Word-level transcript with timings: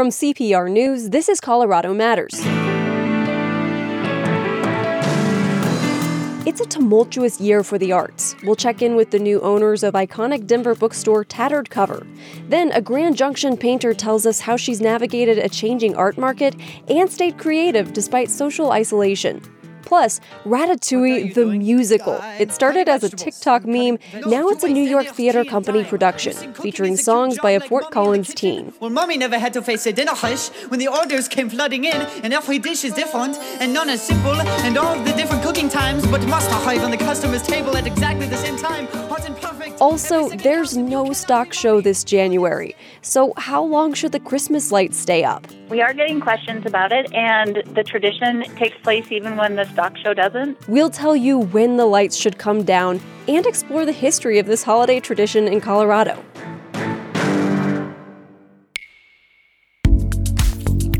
From 0.00 0.08
CPR 0.08 0.70
News, 0.70 1.10
this 1.10 1.28
is 1.28 1.42
Colorado 1.42 1.92
Matters. 1.92 2.32
It's 6.46 6.62
a 6.62 6.64
tumultuous 6.64 7.38
year 7.38 7.62
for 7.62 7.76
the 7.76 7.92
arts. 7.92 8.34
We'll 8.42 8.56
check 8.56 8.80
in 8.80 8.96
with 8.96 9.10
the 9.10 9.18
new 9.18 9.42
owners 9.42 9.82
of 9.82 9.92
iconic 9.92 10.46
Denver 10.46 10.74
bookstore 10.74 11.22
Tattered 11.22 11.68
Cover. 11.68 12.06
Then, 12.48 12.72
a 12.72 12.80
Grand 12.80 13.18
Junction 13.18 13.58
painter 13.58 13.92
tells 13.92 14.24
us 14.24 14.40
how 14.40 14.56
she's 14.56 14.80
navigated 14.80 15.36
a 15.36 15.50
changing 15.50 15.94
art 15.96 16.16
market 16.16 16.56
and 16.88 17.12
stayed 17.12 17.36
creative 17.36 17.92
despite 17.92 18.30
social 18.30 18.72
isolation. 18.72 19.42
Plus, 19.90 20.20
Ratatouille 20.44 21.34
the 21.34 21.46
musical. 21.46 22.20
It 22.38 22.52
started 22.52 22.88
as 22.88 23.02
a 23.02 23.10
TikTok 23.10 23.66
meme, 23.66 23.98
now 24.24 24.46
it's 24.48 24.62
a 24.62 24.68
New 24.68 24.84
York 24.84 25.08
Theater 25.08 25.44
Company 25.44 25.82
production, 25.82 26.54
featuring 26.54 26.96
songs 26.96 27.40
by 27.40 27.50
a 27.50 27.58
Fort 27.58 27.90
Collins 27.90 28.32
teen. 28.32 28.72
Well, 28.78 28.90
mommy 28.90 29.16
never 29.16 29.36
had 29.36 29.52
to 29.54 29.62
face 29.62 29.86
a 29.86 29.92
dinner 29.92 30.14
hush 30.14 30.50
when 30.68 30.78
the 30.78 30.86
orders 30.86 31.26
came 31.26 31.50
flooding 31.50 31.86
in, 31.86 32.02
and 32.22 32.32
every 32.32 32.60
dish 32.60 32.84
is 32.84 32.94
different 32.94 33.36
and 33.58 33.74
none 33.74 33.90
as 33.90 34.00
simple, 34.00 34.40
and 34.66 34.78
all 34.78 34.96
the 35.02 35.12
different 35.14 35.42
cooking 35.42 35.68
times, 35.68 36.06
but 36.06 36.24
must 36.28 36.48
arrive 36.52 36.84
on 36.84 36.92
the 36.92 36.96
customer's 36.96 37.42
table 37.42 37.76
at 37.76 37.84
exactly 37.84 38.26
the 38.26 38.36
same 38.36 38.58
time. 38.58 38.86
Hot 39.08 39.26
and 39.26 39.36
perfect. 39.38 39.80
Also, 39.80 40.28
there's 40.28 40.76
no 40.76 41.12
stock 41.12 41.52
show 41.52 41.80
this 41.80 42.04
January. 42.04 42.76
So, 43.02 43.32
how 43.38 43.64
long 43.64 43.94
should 43.94 44.12
the 44.12 44.20
Christmas 44.20 44.70
lights 44.70 44.98
stay 44.98 45.24
up? 45.24 45.46
We 45.70 45.80
are 45.80 45.94
getting 45.94 46.20
questions 46.20 46.66
about 46.66 46.92
it, 46.92 47.10
and 47.14 47.62
the 47.74 47.82
tradition 47.82 48.42
takes 48.56 48.76
place 48.78 49.10
even 49.10 49.36
when 49.36 49.56
the 49.56 49.64
stock 49.72 49.96
show 49.96 50.12
doesn't. 50.12 50.68
We'll 50.68 50.90
tell 50.90 51.16
you 51.16 51.38
when 51.38 51.78
the 51.78 51.86
lights 51.86 52.14
should 52.14 52.36
come 52.36 52.62
down 52.62 53.00
and 53.26 53.46
explore 53.46 53.86
the 53.86 53.92
history 53.92 54.38
of 54.38 54.46
this 54.46 54.62
holiday 54.62 55.00
tradition 55.00 55.48
in 55.48 55.62
Colorado. 55.62 56.22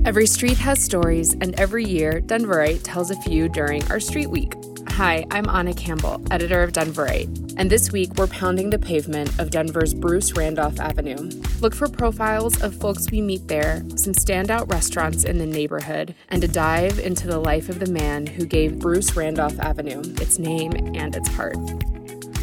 Every 0.06 0.26
street 0.26 0.56
has 0.56 0.82
stories, 0.82 1.34
and 1.34 1.58
every 1.60 1.84
year, 1.84 2.22
Denverite 2.22 2.80
tells 2.82 3.10
a 3.10 3.20
few 3.20 3.48
during 3.48 3.88
our 3.90 4.00
Street 4.00 4.28
Week. 4.28 4.54
Hi, 5.00 5.24
I'm 5.30 5.48
Anna 5.48 5.72
Campbell, 5.72 6.22
editor 6.30 6.62
of 6.62 6.72
Denverite, 6.72 7.54
and 7.56 7.70
this 7.70 7.90
week 7.90 8.16
we're 8.16 8.26
pounding 8.26 8.68
the 8.68 8.78
pavement 8.78 9.38
of 9.38 9.50
Denver's 9.50 9.94
Bruce 9.94 10.36
Randolph 10.36 10.78
Avenue. 10.78 11.30
Look 11.62 11.74
for 11.74 11.88
profiles 11.88 12.60
of 12.60 12.74
folks 12.74 13.10
we 13.10 13.22
meet 13.22 13.48
there, 13.48 13.82
some 13.96 14.12
standout 14.12 14.70
restaurants 14.70 15.24
in 15.24 15.38
the 15.38 15.46
neighborhood, 15.46 16.14
and 16.28 16.44
a 16.44 16.48
dive 16.48 16.98
into 16.98 17.26
the 17.26 17.38
life 17.38 17.70
of 17.70 17.78
the 17.78 17.90
man 17.90 18.26
who 18.26 18.44
gave 18.44 18.78
Bruce 18.78 19.16
Randolph 19.16 19.58
Avenue 19.58 20.00
its 20.20 20.38
name 20.38 20.72
and 20.94 21.16
its 21.16 21.30
heart. 21.30 21.56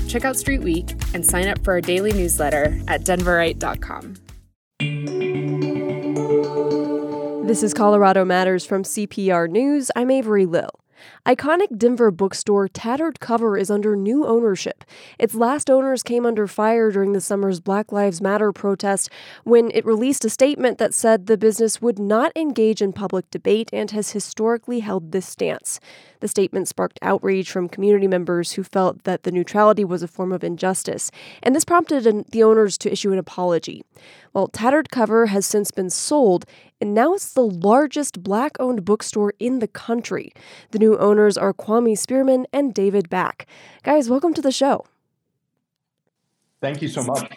Check 0.07 0.25
out 0.25 0.35
Street 0.35 0.63
Week 0.63 0.89
and 1.13 1.23
sign 1.23 1.47
up 1.47 1.63
for 1.63 1.73
our 1.73 1.81
daily 1.81 2.11
newsletter 2.11 2.81
at 2.87 3.03
denverite.com. 3.03 4.15
This 7.45 7.61
is 7.61 7.75
Colorado 7.75 8.25
Matters 8.25 8.65
from 8.65 8.81
CPR 8.81 9.47
News. 9.47 9.91
I'm 9.95 10.09
Avery 10.09 10.47
Lill. 10.47 10.71
Iconic 11.25 11.77
Denver 11.77 12.11
bookstore 12.11 12.67
Tattered 12.67 13.19
Cover 13.19 13.57
is 13.57 13.69
under 13.69 13.95
new 13.95 14.25
ownership. 14.25 14.83
Its 15.19 15.35
last 15.35 15.69
owners 15.69 16.03
came 16.03 16.25
under 16.25 16.47
fire 16.47 16.91
during 16.91 17.13
the 17.13 17.21
summer's 17.21 17.59
Black 17.59 17.91
Lives 17.91 18.21
Matter 18.21 18.51
protest 18.51 19.09
when 19.43 19.71
it 19.73 19.85
released 19.85 20.25
a 20.25 20.29
statement 20.29 20.77
that 20.77 20.93
said 20.93 21.25
the 21.25 21.37
business 21.37 21.81
would 21.81 21.99
not 21.99 22.31
engage 22.35 22.81
in 22.81 22.93
public 22.93 23.29
debate 23.31 23.69
and 23.73 23.91
has 23.91 24.11
historically 24.11 24.79
held 24.79 25.11
this 25.11 25.27
stance. 25.27 25.79
The 26.19 26.27
statement 26.27 26.67
sparked 26.67 26.97
outrage 27.01 27.51
from 27.51 27.69
community 27.69 28.07
members 28.07 28.53
who 28.53 28.63
felt 28.63 29.03
that 29.03 29.23
the 29.23 29.31
neutrality 29.31 29.85
was 29.85 30.01
a 30.01 30.07
form 30.07 30.31
of 30.31 30.43
injustice, 30.43 31.11
and 31.43 31.55
this 31.55 31.65
prompted 31.65 32.25
the 32.31 32.43
owners 32.43 32.77
to 32.79 32.91
issue 32.91 33.11
an 33.11 33.19
apology. 33.19 33.83
Well, 34.33 34.47
Tattered 34.47 34.89
Cover 34.91 35.27
has 35.27 35.45
since 35.45 35.71
been 35.71 35.89
sold, 35.89 36.45
and 36.79 36.93
now 36.93 37.13
it's 37.13 37.33
the 37.33 37.45
largest 37.45 38.23
black 38.23 38.57
owned 38.59 38.85
bookstore 38.85 39.33
in 39.39 39.59
the 39.59 39.67
country. 39.67 40.31
The 40.71 40.79
new 40.79 40.97
owners 40.97 41.37
are 41.37 41.53
Kwame 41.53 41.97
Spearman 41.97 42.45
and 42.53 42.73
David 42.73 43.09
Back. 43.09 43.47
Guys, 43.83 44.09
welcome 44.09 44.33
to 44.33 44.41
the 44.41 44.51
show. 44.51 44.85
Thank 46.61 46.81
you 46.81 46.87
so 46.87 47.03
much. 47.03 47.31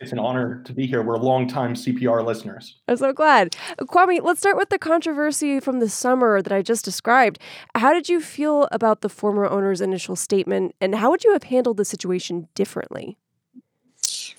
It's 0.00 0.12
an 0.12 0.18
honor 0.20 0.62
to 0.64 0.72
be 0.72 0.86
here. 0.86 1.02
We're 1.02 1.16
longtime 1.16 1.74
CPR 1.74 2.24
listeners. 2.24 2.76
I'm 2.86 2.96
so 2.96 3.12
glad. 3.12 3.56
Kwame, 3.80 4.22
let's 4.22 4.38
start 4.38 4.56
with 4.56 4.68
the 4.70 4.78
controversy 4.78 5.58
from 5.58 5.80
the 5.80 5.88
summer 5.88 6.40
that 6.40 6.52
I 6.52 6.62
just 6.62 6.84
described. 6.84 7.40
How 7.74 7.92
did 7.92 8.08
you 8.08 8.20
feel 8.20 8.68
about 8.70 9.00
the 9.00 9.08
former 9.08 9.46
owner's 9.46 9.80
initial 9.80 10.14
statement, 10.14 10.74
and 10.80 10.94
how 10.94 11.10
would 11.10 11.24
you 11.24 11.32
have 11.32 11.44
handled 11.44 11.78
the 11.78 11.84
situation 11.84 12.48
differently? 12.54 13.18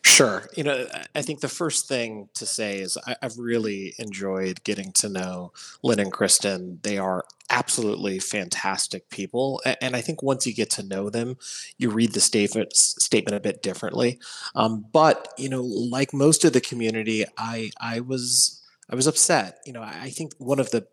Sure. 0.09 0.49
You 0.55 0.63
know, 0.63 0.87
I 1.13 1.21
think 1.21 1.41
the 1.41 1.47
first 1.47 1.87
thing 1.87 2.29
to 2.33 2.45
say 2.45 2.79
is 2.79 2.97
I, 3.05 3.15
have 3.21 3.37
really 3.37 3.93
enjoyed 3.99 4.63
getting 4.63 4.91
to 4.93 5.07
know 5.07 5.51
Len 5.83 5.99
and 5.99 6.11
Kristen. 6.11 6.79
They 6.81 6.97
are 6.97 7.25
absolutely 7.51 8.17
fantastic 8.17 9.09
people, 9.11 9.61
and 9.81 9.95
I 9.95 10.01
think 10.01 10.23
once 10.23 10.47
you 10.47 10.53
get 10.53 10.71
to 10.71 10.83
know 10.83 11.11
them, 11.11 11.37
you 11.77 11.91
read 11.91 12.13
the 12.13 12.21
statement 12.21 12.75
statement 12.75 13.35
a 13.35 13.39
bit 13.39 13.61
differently. 13.61 14.19
Um, 14.55 14.83
but 14.91 15.31
you 15.37 15.47
know, 15.47 15.61
like 15.61 16.11
most 16.11 16.43
of 16.43 16.53
the 16.53 16.61
community, 16.61 17.23
I 17.37 17.69
I 17.79 17.99
was 17.99 18.61
I 18.89 18.95
was 18.95 19.05
upset. 19.05 19.59
You 19.65 19.73
know, 19.73 19.83
I 19.83 20.09
think 20.09 20.33
one 20.39 20.59
of 20.59 20.71
the 20.71 20.87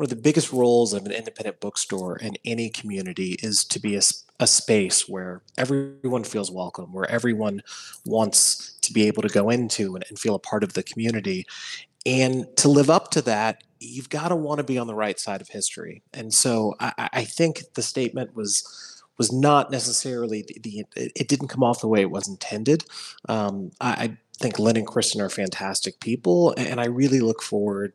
one 0.00 0.06
of 0.06 0.08
the 0.08 0.16
biggest 0.16 0.50
roles 0.50 0.94
of 0.94 1.04
an 1.04 1.12
independent 1.12 1.60
bookstore 1.60 2.16
in 2.16 2.34
any 2.46 2.70
community 2.70 3.36
is 3.42 3.66
to 3.66 3.78
be 3.78 3.96
a, 3.96 4.00
a 4.38 4.46
space 4.46 5.06
where 5.06 5.42
everyone 5.58 6.24
feels 6.24 6.50
welcome, 6.50 6.90
where 6.94 7.04
everyone 7.10 7.62
wants 8.06 8.78
to 8.80 8.94
be 8.94 9.06
able 9.06 9.20
to 9.20 9.28
go 9.28 9.50
into 9.50 9.94
and, 9.96 10.04
and 10.08 10.18
feel 10.18 10.34
a 10.34 10.38
part 10.38 10.64
of 10.64 10.72
the 10.72 10.82
community. 10.82 11.46
And 12.06 12.46
to 12.56 12.68
live 12.70 12.88
up 12.88 13.10
to 13.10 13.20
that, 13.20 13.62
you've 13.78 14.08
got 14.08 14.28
to 14.28 14.36
want 14.36 14.56
to 14.56 14.64
be 14.64 14.78
on 14.78 14.86
the 14.86 14.94
right 14.94 15.20
side 15.20 15.42
of 15.42 15.48
history. 15.48 16.02
And 16.14 16.32
so 16.32 16.76
I, 16.80 17.10
I 17.12 17.24
think 17.24 17.60
the 17.74 17.82
statement 17.82 18.34
was 18.34 18.96
was 19.18 19.30
not 19.30 19.70
necessarily 19.70 20.46
the, 20.48 20.60
the, 20.62 20.86
it 20.96 21.28
didn't 21.28 21.48
come 21.48 21.62
off 21.62 21.82
the 21.82 21.88
way 21.88 22.00
it 22.00 22.10
was 22.10 22.26
intended. 22.26 22.86
Um, 23.28 23.70
I, 23.78 23.90
I 23.90 24.16
think 24.38 24.58
Len 24.58 24.78
and 24.78 24.86
Kristen 24.86 25.20
are 25.20 25.28
fantastic 25.28 26.00
people, 26.00 26.54
and 26.56 26.80
I 26.80 26.86
really 26.86 27.20
look 27.20 27.42
forward 27.42 27.92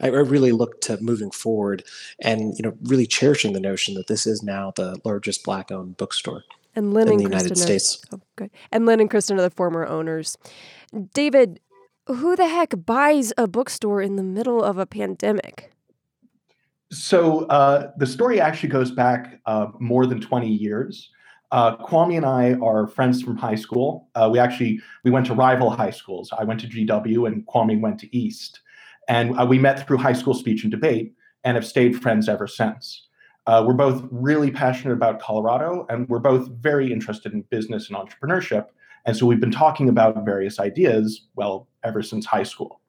I 0.00 0.08
really 0.08 0.52
look 0.52 0.80
to 0.82 1.00
moving 1.00 1.30
forward 1.30 1.84
and 2.20 2.56
you 2.56 2.62
know 2.62 2.76
really 2.82 3.06
cherishing 3.06 3.52
the 3.52 3.60
notion 3.60 3.94
that 3.94 4.06
this 4.06 4.26
is 4.26 4.42
now 4.42 4.72
the 4.76 5.00
largest 5.04 5.44
black-owned 5.44 5.96
bookstore 5.96 6.44
and 6.74 6.94
Len 6.94 7.06
in 7.06 7.12
and 7.12 7.20
the 7.20 7.24
United 7.24 7.48
Kristen 7.48 7.66
States. 7.66 8.02
Are, 8.12 8.18
oh, 8.18 8.20
good. 8.36 8.50
And 8.70 8.86
Len 8.86 9.00
and 9.00 9.10
Kristen 9.10 9.38
are 9.38 9.42
the 9.42 9.50
former 9.50 9.86
owners. 9.86 10.38
David, 11.12 11.60
who 12.06 12.36
the 12.36 12.48
heck 12.48 12.74
buys 12.86 13.32
a 13.36 13.46
bookstore 13.46 14.02
in 14.02 14.16
the 14.16 14.22
middle 14.22 14.62
of 14.62 14.78
a 14.78 14.86
pandemic? 14.86 15.72
So 16.92 17.46
uh, 17.46 17.92
the 17.98 18.06
story 18.06 18.40
actually 18.40 18.70
goes 18.70 18.90
back 18.90 19.40
uh, 19.46 19.68
more 19.78 20.06
than 20.06 20.20
20 20.20 20.48
years. 20.48 21.10
Uh, 21.52 21.76
Kwame 21.76 22.16
and 22.16 22.26
I 22.26 22.54
are 22.54 22.86
friends 22.86 23.22
from 23.22 23.36
high 23.36 23.54
school. 23.56 24.08
Uh, 24.14 24.28
we 24.32 24.38
actually 24.38 24.80
we 25.04 25.10
went 25.10 25.26
to 25.26 25.34
rival 25.34 25.70
high 25.70 25.90
schools. 25.90 26.32
I 26.36 26.44
went 26.44 26.60
to 26.60 26.68
GW 26.68 27.26
and 27.26 27.46
Kwame 27.46 27.80
went 27.80 27.98
to 28.00 28.16
East. 28.16 28.60
And 29.08 29.38
uh, 29.38 29.46
we 29.46 29.58
met 29.58 29.86
through 29.86 29.98
high 29.98 30.12
school 30.12 30.34
speech 30.34 30.62
and 30.62 30.70
debate 30.70 31.14
and 31.44 31.56
have 31.56 31.66
stayed 31.66 32.00
friends 32.00 32.28
ever 32.28 32.46
since. 32.46 33.08
Uh, 33.46 33.64
we're 33.66 33.74
both 33.74 34.06
really 34.10 34.50
passionate 34.50 34.94
about 34.94 35.20
Colorado 35.20 35.86
and 35.88 36.08
we're 36.08 36.18
both 36.18 36.48
very 36.60 36.92
interested 36.92 37.32
in 37.32 37.42
business 37.42 37.88
and 37.88 37.96
entrepreneurship. 37.96 38.66
And 39.06 39.16
so 39.16 39.26
we've 39.26 39.40
been 39.40 39.50
talking 39.50 39.88
about 39.88 40.24
various 40.24 40.60
ideas, 40.60 41.26
well, 41.34 41.66
ever 41.82 42.02
since 42.02 42.26
high 42.26 42.42
school. 42.42 42.80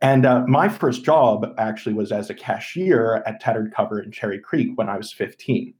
And 0.00 0.24
uh, 0.24 0.44
my 0.46 0.68
first 0.68 1.04
job 1.04 1.54
actually 1.58 1.94
was 1.94 2.12
as 2.12 2.30
a 2.30 2.34
cashier 2.34 3.22
at 3.26 3.40
Tattered 3.40 3.74
Cover 3.74 4.00
in 4.00 4.12
Cherry 4.12 4.38
Creek 4.38 4.70
when 4.76 4.88
I 4.88 4.96
was 4.96 5.12
15. 5.12 5.74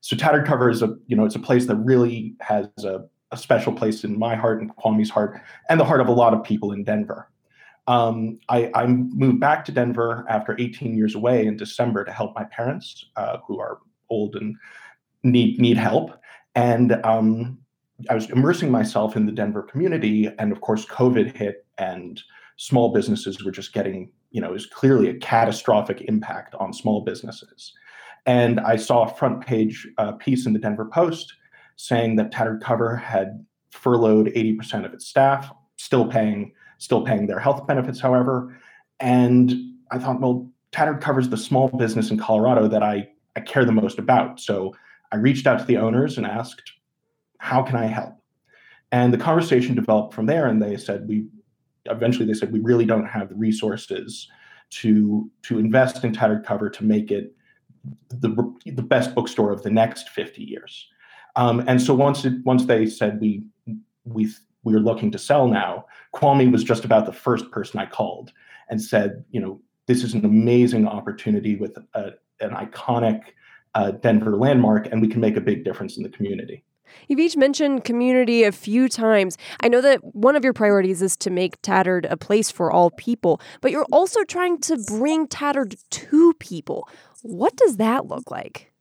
So 0.00 0.16
Tattered 0.16 0.46
Cover 0.46 0.68
is 0.68 0.82
a, 0.82 0.94
you 1.06 1.16
know, 1.16 1.24
it's 1.24 1.36
a 1.36 1.40
place 1.40 1.66
that 1.66 1.76
really 1.76 2.34
has 2.40 2.66
a, 2.84 3.04
a 3.30 3.36
special 3.36 3.72
place 3.72 4.04
in 4.04 4.18
my 4.18 4.34
heart 4.34 4.60
and 4.60 4.74
Kwame's 4.76 5.08
heart 5.08 5.40
and 5.70 5.80
the 5.80 5.84
heart 5.84 6.02
of 6.02 6.08
a 6.08 6.12
lot 6.12 6.34
of 6.34 6.44
people 6.44 6.72
in 6.72 6.84
Denver. 6.84 7.30
Um, 7.88 8.38
I, 8.48 8.70
I, 8.74 8.86
moved 8.86 9.40
back 9.40 9.64
to 9.64 9.72
Denver 9.72 10.24
after 10.28 10.56
18 10.56 10.96
years 10.96 11.16
away 11.16 11.46
in 11.46 11.56
December 11.56 12.04
to 12.04 12.12
help 12.12 12.32
my 12.36 12.44
parents, 12.44 13.06
uh, 13.16 13.38
who 13.44 13.58
are 13.58 13.78
old 14.08 14.36
and 14.36 14.54
need 15.24 15.58
need 15.58 15.76
help. 15.76 16.12
And 16.54 16.92
um, 17.04 17.58
I 18.08 18.14
was 18.14 18.30
immersing 18.30 18.70
myself 18.70 19.16
in 19.16 19.26
the 19.26 19.32
Denver 19.32 19.62
community, 19.62 20.30
and 20.38 20.52
of 20.52 20.60
course, 20.60 20.86
COVID 20.86 21.36
hit, 21.36 21.66
and 21.78 22.22
small 22.56 22.92
businesses 22.92 23.42
were 23.42 23.50
just 23.50 23.72
getting, 23.72 24.10
you 24.30 24.40
know, 24.40 24.52
was 24.52 24.66
clearly 24.66 25.08
a 25.08 25.14
catastrophic 25.14 26.02
impact 26.02 26.54
on 26.56 26.72
small 26.72 27.00
businesses. 27.00 27.72
And 28.26 28.60
I 28.60 28.76
saw 28.76 29.04
a 29.04 29.14
front 29.14 29.44
page 29.44 29.88
uh, 29.98 30.12
piece 30.12 30.46
in 30.46 30.52
the 30.52 30.58
Denver 30.58 30.84
Post 30.84 31.34
saying 31.76 32.16
that 32.16 32.30
Tattered 32.30 32.62
Cover 32.62 32.96
had 32.96 33.44
furloughed 33.70 34.26
80% 34.28 34.84
of 34.84 34.92
its 34.92 35.06
staff, 35.06 35.50
still 35.76 36.06
paying 36.06 36.52
still 36.82 37.02
paying 37.02 37.26
their 37.26 37.38
health 37.38 37.64
benefits, 37.66 38.00
however. 38.00 38.58
And 38.98 39.54
I 39.92 39.98
thought, 39.98 40.20
well, 40.20 40.50
Tattered 40.72 41.00
covers 41.00 41.28
the 41.28 41.36
small 41.36 41.68
business 41.68 42.10
in 42.10 42.18
Colorado 42.18 42.66
that 42.66 42.82
I, 42.82 43.08
I 43.36 43.40
care 43.40 43.64
the 43.64 43.72
most 43.72 43.98
about. 43.98 44.40
So 44.40 44.74
I 45.12 45.16
reached 45.16 45.46
out 45.46 45.60
to 45.60 45.64
the 45.64 45.76
owners 45.76 46.16
and 46.16 46.26
asked, 46.26 46.72
how 47.38 47.62
can 47.62 47.76
I 47.76 47.86
help? 47.86 48.14
And 48.90 49.12
the 49.12 49.18
conversation 49.18 49.74
developed 49.74 50.12
from 50.12 50.26
there. 50.26 50.46
And 50.46 50.60
they 50.60 50.76
said, 50.76 51.06
we 51.06 51.26
eventually 51.86 52.26
they 52.26 52.34
said 52.34 52.52
we 52.52 52.60
really 52.60 52.84
don't 52.84 53.06
have 53.06 53.28
the 53.28 53.34
resources 53.34 54.28
to 54.70 55.30
to 55.42 55.58
invest 55.58 56.04
in 56.04 56.12
tattered 56.12 56.44
cover 56.44 56.70
to 56.70 56.84
make 56.84 57.10
it 57.10 57.34
the 58.08 58.54
the 58.66 58.82
best 58.82 59.14
bookstore 59.14 59.52
of 59.52 59.62
the 59.62 59.70
next 59.70 60.08
50 60.10 60.42
years. 60.42 60.88
Um, 61.34 61.64
and 61.66 61.80
so 61.80 61.94
once 61.94 62.24
it, 62.24 62.34
once 62.44 62.66
they 62.66 62.86
said 62.86 63.20
we 63.20 63.42
we 64.04 64.28
we 64.64 64.74
are 64.74 64.80
looking 64.80 65.10
to 65.12 65.18
sell 65.18 65.48
now, 65.48 65.86
Kwame 66.14 66.52
was 66.52 66.64
just 66.64 66.84
about 66.84 67.06
the 67.06 67.12
first 67.12 67.50
person 67.50 67.80
I 67.80 67.86
called 67.86 68.32
and 68.68 68.80
said, 68.80 69.24
you 69.30 69.40
know, 69.40 69.60
this 69.86 70.04
is 70.04 70.14
an 70.14 70.24
amazing 70.24 70.86
opportunity 70.86 71.56
with 71.56 71.76
a, 71.94 72.12
an 72.40 72.50
iconic 72.50 73.22
uh, 73.74 73.90
Denver 73.90 74.36
landmark, 74.36 74.86
and 74.92 75.00
we 75.00 75.08
can 75.08 75.20
make 75.20 75.36
a 75.36 75.40
big 75.40 75.64
difference 75.64 75.96
in 75.96 76.02
the 76.02 76.08
community. 76.08 76.62
You've 77.08 77.20
each 77.20 77.36
mentioned 77.36 77.84
community 77.84 78.44
a 78.44 78.52
few 78.52 78.88
times. 78.88 79.38
I 79.60 79.68
know 79.68 79.80
that 79.80 80.14
one 80.14 80.36
of 80.36 80.44
your 80.44 80.52
priorities 80.52 81.00
is 81.00 81.16
to 81.18 81.30
make 81.30 81.60
Tattered 81.62 82.06
a 82.06 82.16
place 82.16 82.50
for 82.50 82.70
all 82.70 82.90
people, 82.90 83.40
but 83.60 83.70
you're 83.70 83.86
also 83.90 84.24
trying 84.24 84.58
to 84.60 84.76
bring 84.86 85.26
Tattered 85.26 85.76
to 85.90 86.34
people. 86.34 86.88
What 87.22 87.56
does 87.56 87.78
that 87.78 88.06
look 88.06 88.30
like? 88.30 88.72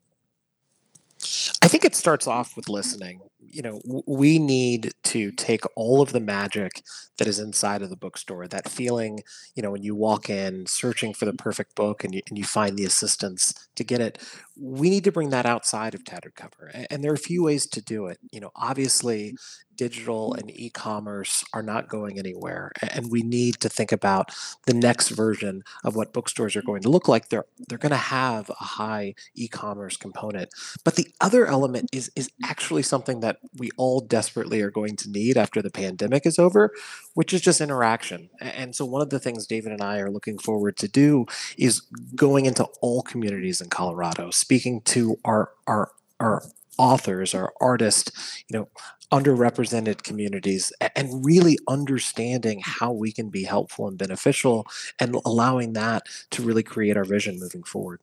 I 1.61 1.67
think 1.67 1.85
it 1.85 1.95
starts 1.95 2.27
off 2.27 2.57
with 2.57 2.67
listening 2.67 3.21
you 3.47 3.61
know 3.61 3.81
we 4.05 4.39
need 4.39 4.93
to 5.03 5.31
take 5.31 5.63
all 5.75 6.01
of 6.01 6.11
the 6.11 6.19
magic 6.19 6.83
that 7.17 7.27
is 7.27 7.39
inside 7.39 7.81
of 7.81 7.89
the 7.89 7.95
bookstore 7.95 8.47
that 8.47 8.69
feeling 8.69 9.21
you 9.55 9.63
know 9.63 9.71
when 9.71 9.83
you 9.83 9.95
walk 9.95 10.29
in 10.29 10.65
searching 10.65 11.13
for 11.13 11.25
the 11.25 11.31
mm-hmm. 11.31 11.43
perfect 11.43 11.75
book 11.75 12.03
and 12.03 12.15
you, 12.15 12.21
and 12.29 12.37
you 12.37 12.43
find 12.43 12.77
the 12.77 12.85
assistance 12.85 13.67
to 13.75 13.83
get 13.83 13.99
it 13.99 14.17
we 14.57 14.89
need 14.89 15.03
to 15.03 15.11
bring 15.11 15.29
that 15.29 15.45
outside 15.45 15.93
of 15.93 16.03
tattered 16.03 16.35
cover 16.35 16.71
and 16.89 17.03
there 17.03 17.11
are 17.11 17.15
a 17.15 17.17
few 17.17 17.43
ways 17.43 17.65
to 17.65 17.81
do 17.81 18.07
it 18.07 18.19
you 18.31 18.39
know 18.39 18.51
obviously 18.55 19.35
digital 19.75 20.33
and 20.33 20.51
e-commerce 20.51 21.43
are 21.53 21.63
not 21.63 21.87
going 21.87 22.19
anywhere 22.19 22.71
and 22.93 23.09
we 23.09 23.23
need 23.23 23.55
to 23.55 23.69
think 23.69 23.91
about 23.91 24.29
the 24.67 24.73
next 24.73 25.09
version 25.09 25.63
of 25.83 25.95
what 25.95 26.13
bookstores 26.13 26.55
are 26.55 26.59
mm-hmm. 26.59 26.67
going 26.67 26.81
to 26.81 26.89
look 26.89 27.07
like 27.07 27.29
they're 27.29 27.45
they're 27.67 27.77
going 27.77 27.89
to 27.89 27.95
have 27.95 28.49
a 28.49 28.63
high 28.63 29.13
e-commerce 29.33 29.97
component 29.97 30.49
but 30.83 30.95
the 30.95 31.07
other 31.19 31.47
element 31.47 31.89
is 31.91 32.11
is 32.15 32.29
actually 32.43 32.83
something 32.83 33.21
that 33.21 33.30
we 33.57 33.69
all 33.77 33.99
desperately 34.01 34.61
are 34.61 34.71
going 34.71 34.95
to 34.95 35.09
need 35.09 35.37
after 35.37 35.61
the 35.61 35.69
pandemic 35.69 36.25
is 36.25 36.39
over 36.39 36.71
which 37.13 37.33
is 37.33 37.41
just 37.41 37.61
interaction 37.61 38.29
and 38.39 38.75
so 38.75 38.85
one 38.85 39.01
of 39.01 39.09
the 39.09 39.19
things 39.19 39.47
David 39.47 39.71
and 39.71 39.81
I 39.81 39.99
are 39.99 40.11
looking 40.11 40.37
forward 40.37 40.77
to 40.77 40.87
do 40.87 41.25
is 41.57 41.81
going 42.15 42.45
into 42.45 42.65
all 42.81 43.01
communities 43.01 43.61
in 43.61 43.69
Colorado 43.69 44.31
speaking 44.31 44.81
to 44.81 45.17
our 45.25 45.51
our 45.67 45.91
our 46.19 46.43
authors 46.77 47.35
our 47.35 47.53
artists 47.59 48.43
you 48.47 48.57
know 48.57 48.67
underrepresented 49.11 50.03
communities 50.03 50.71
and 50.95 51.25
really 51.25 51.59
understanding 51.67 52.61
how 52.63 52.91
we 52.91 53.11
can 53.11 53.29
be 53.29 53.43
helpful 53.43 53.87
and 53.87 53.97
beneficial 53.97 54.65
and 54.99 55.15
allowing 55.25 55.73
that 55.73 56.03
to 56.31 56.41
really 56.41 56.63
create 56.63 56.95
our 56.95 57.03
vision 57.03 57.37
moving 57.37 57.63
forward. 57.63 57.99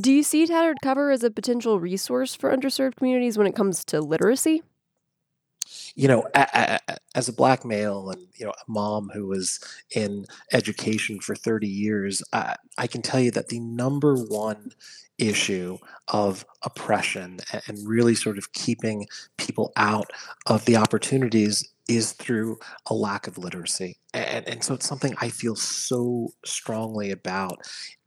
Do 0.00 0.12
you 0.12 0.22
see 0.22 0.46
Tattered 0.46 0.78
Cover 0.82 1.10
as 1.10 1.22
a 1.22 1.30
potential 1.30 1.78
resource 1.78 2.34
for 2.34 2.54
underserved 2.54 2.96
communities 2.96 3.36
when 3.36 3.46
it 3.46 3.54
comes 3.54 3.84
to 3.86 4.00
literacy? 4.00 4.62
You 5.94 6.08
know, 6.08 6.26
as 7.14 7.28
a 7.28 7.32
black 7.32 7.64
male 7.64 8.10
and 8.10 8.26
you 8.34 8.46
know 8.46 8.52
a 8.52 8.70
mom 8.70 9.10
who 9.12 9.26
was 9.26 9.60
in 9.94 10.26
education 10.52 11.20
for 11.20 11.34
30 11.34 11.66
years, 11.66 12.22
I, 12.32 12.56
I 12.78 12.86
can 12.86 13.02
tell 13.02 13.20
you 13.20 13.30
that 13.32 13.48
the 13.48 13.60
number 13.60 14.16
one 14.16 14.72
issue 15.18 15.78
of 16.08 16.44
oppression 16.62 17.38
and 17.66 17.86
really 17.86 18.14
sort 18.14 18.38
of 18.38 18.52
keeping 18.52 19.06
people 19.36 19.72
out 19.76 20.10
of 20.46 20.64
the 20.64 20.76
opportunities 20.76 21.68
is 21.88 22.12
through 22.12 22.58
a 22.86 22.94
lack 22.94 23.26
of 23.26 23.38
literacy. 23.38 23.98
And, 24.12 24.48
and 24.48 24.64
so 24.64 24.74
it's 24.74 24.88
something 24.88 25.14
I 25.20 25.28
feel 25.28 25.54
so 25.54 26.30
strongly 26.44 27.10
about. 27.10 27.60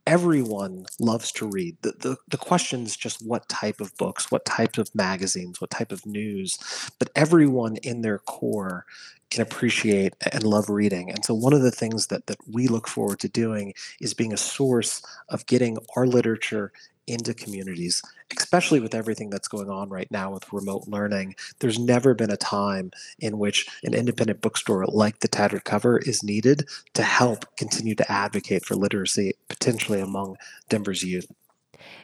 Everyone 0.07 0.85
loves 0.99 1.33
to 1.33 1.47
read. 1.47 1.77
The, 1.81 1.91
the, 1.91 2.17
the 2.29 2.37
question 2.37 2.83
is 2.83 2.95
just 2.95 3.21
what 3.27 3.49
type 3.49 3.81
of 3.81 3.95
books, 3.97 4.31
what 4.31 4.45
type 4.45 4.77
of 4.77 4.95
magazines, 4.95 5.59
what 5.59 5.69
type 5.69 5.91
of 5.91 6.05
news. 6.05 6.57
But 6.97 7.11
everyone 7.13 7.75
in 7.83 8.01
their 8.01 8.19
core 8.19 8.85
can 9.29 9.41
appreciate 9.41 10.13
and 10.31 10.43
love 10.43 10.69
reading. 10.69 11.11
And 11.11 11.25
so 11.25 11.33
one 11.33 11.51
of 11.53 11.61
the 11.61 11.71
things 11.71 12.07
that 12.07 12.25
that 12.27 12.37
we 12.49 12.69
look 12.69 12.87
forward 12.87 13.19
to 13.19 13.27
doing 13.27 13.73
is 13.99 14.13
being 14.13 14.31
a 14.31 14.37
source 14.37 15.01
of 15.27 15.45
getting 15.45 15.77
our 15.97 16.07
literature 16.07 16.71
into 17.07 17.33
communities, 17.33 18.01
especially 18.37 18.79
with 18.79 18.93
everything 18.93 19.29
that's 19.29 19.47
going 19.47 19.69
on 19.69 19.89
right 19.89 20.09
now 20.11 20.31
with 20.31 20.51
remote 20.51 20.87
learning. 20.87 21.35
There's 21.59 21.79
never 21.79 22.13
been 22.13 22.31
a 22.31 22.37
time 22.37 22.91
in 23.19 23.39
which 23.39 23.67
an 23.83 23.93
independent 23.93 24.41
bookstore 24.41 24.85
like 24.85 25.19
the 25.19 25.27
Tattered 25.27 25.63
Cover 25.63 25.97
is 25.99 26.23
needed 26.23 26.67
to 26.93 27.03
help 27.03 27.55
continue 27.57 27.95
to 27.95 28.11
advocate 28.11 28.65
for 28.65 28.75
literacy, 28.75 29.33
potentially 29.47 29.99
among 29.99 30.37
Denver's 30.69 31.03
youth. 31.03 31.31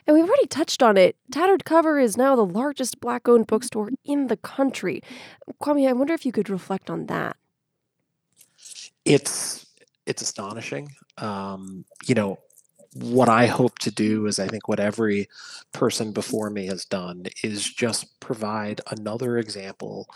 And 0.06 0.14
we've 0.14 0.26
already 0.26 0.46
touched 0.46 0.82
on 0.82 0.96
it. 0.96 1.16
Tattered 1.30 1.64
Cover 1.64 1.98
is 1.98 2.16
now 2.16 2.36
the 2.36 2.44
largest 2.44 3.00
black 3.00 3.28
owned 3.28 3.46
bookstore 3.46 3.90
in 4.04 4.28
the 4.28 4.36
country. 4.36 5.02
Kwame, 5.62 5.88
I 5.88 5.92
wonder 5.92 6.14
if 6.14 6.24
you 6.24 6.32
could 6.32 6.50
reflect 6.50 6.90
on 6.90 7.06
that. 7.06 7.36
It's 9.04 9.66
it's 10.06 10.22
astonishing. 10.22 10.90
Um, 11.18 11.84
you 12.06 12.14
know, 12.14 12.38
what 12.94 13.28
I 13.28 13.46
hope 13.46 13.78
to 13.80 13.90
do 13.90 14.26
is 14.26 14.38
I 14.38 14.46
think 14.46 14.68
what 14.68 14.80
every 14.80 15.28
person 15.72 16.12
before 16.12 16.48
me 16.48 16.66
has 16.66 16.84
done 16.84 17.26
is 17.42 17.64
just 17.64 18.20
provide 18.20 18.80
another 18.90 19.36
example 19.38 20.08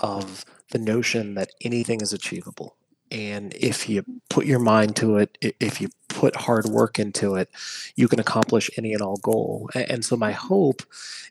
of 0.00 0.44
the 0.70 0.78
notion 0.78 1.34
that 1.34 1.50
anything 1.62 2.00
is 2.00 2.12
achievable. 2.12 2.76
And 3.10 3.54
if 3.54 3.88
you 3.88 4.04
put 4.28 4.46
your 4.46 4.58
mind 4.58 4.96
to 4.96 5.18
it, 5.18 5.38
if 5.40 5.80
you 5.80 5.88
put 6.24 6.36
hard 6.36 6.64
work 6.64 6.98
into 6.98 7.34
it, 7.34 7.50
you 7.96 8.08
can 8.08 8.18
accomplish 8.18 8.70
any 8.78 8.94
and 8.94 9.02
all 9.02 9.18
goal. 9.18 9.68
And 9.74 10.02
so 10.02 10.16
my 10.16 10.32
hope 10.32 10.82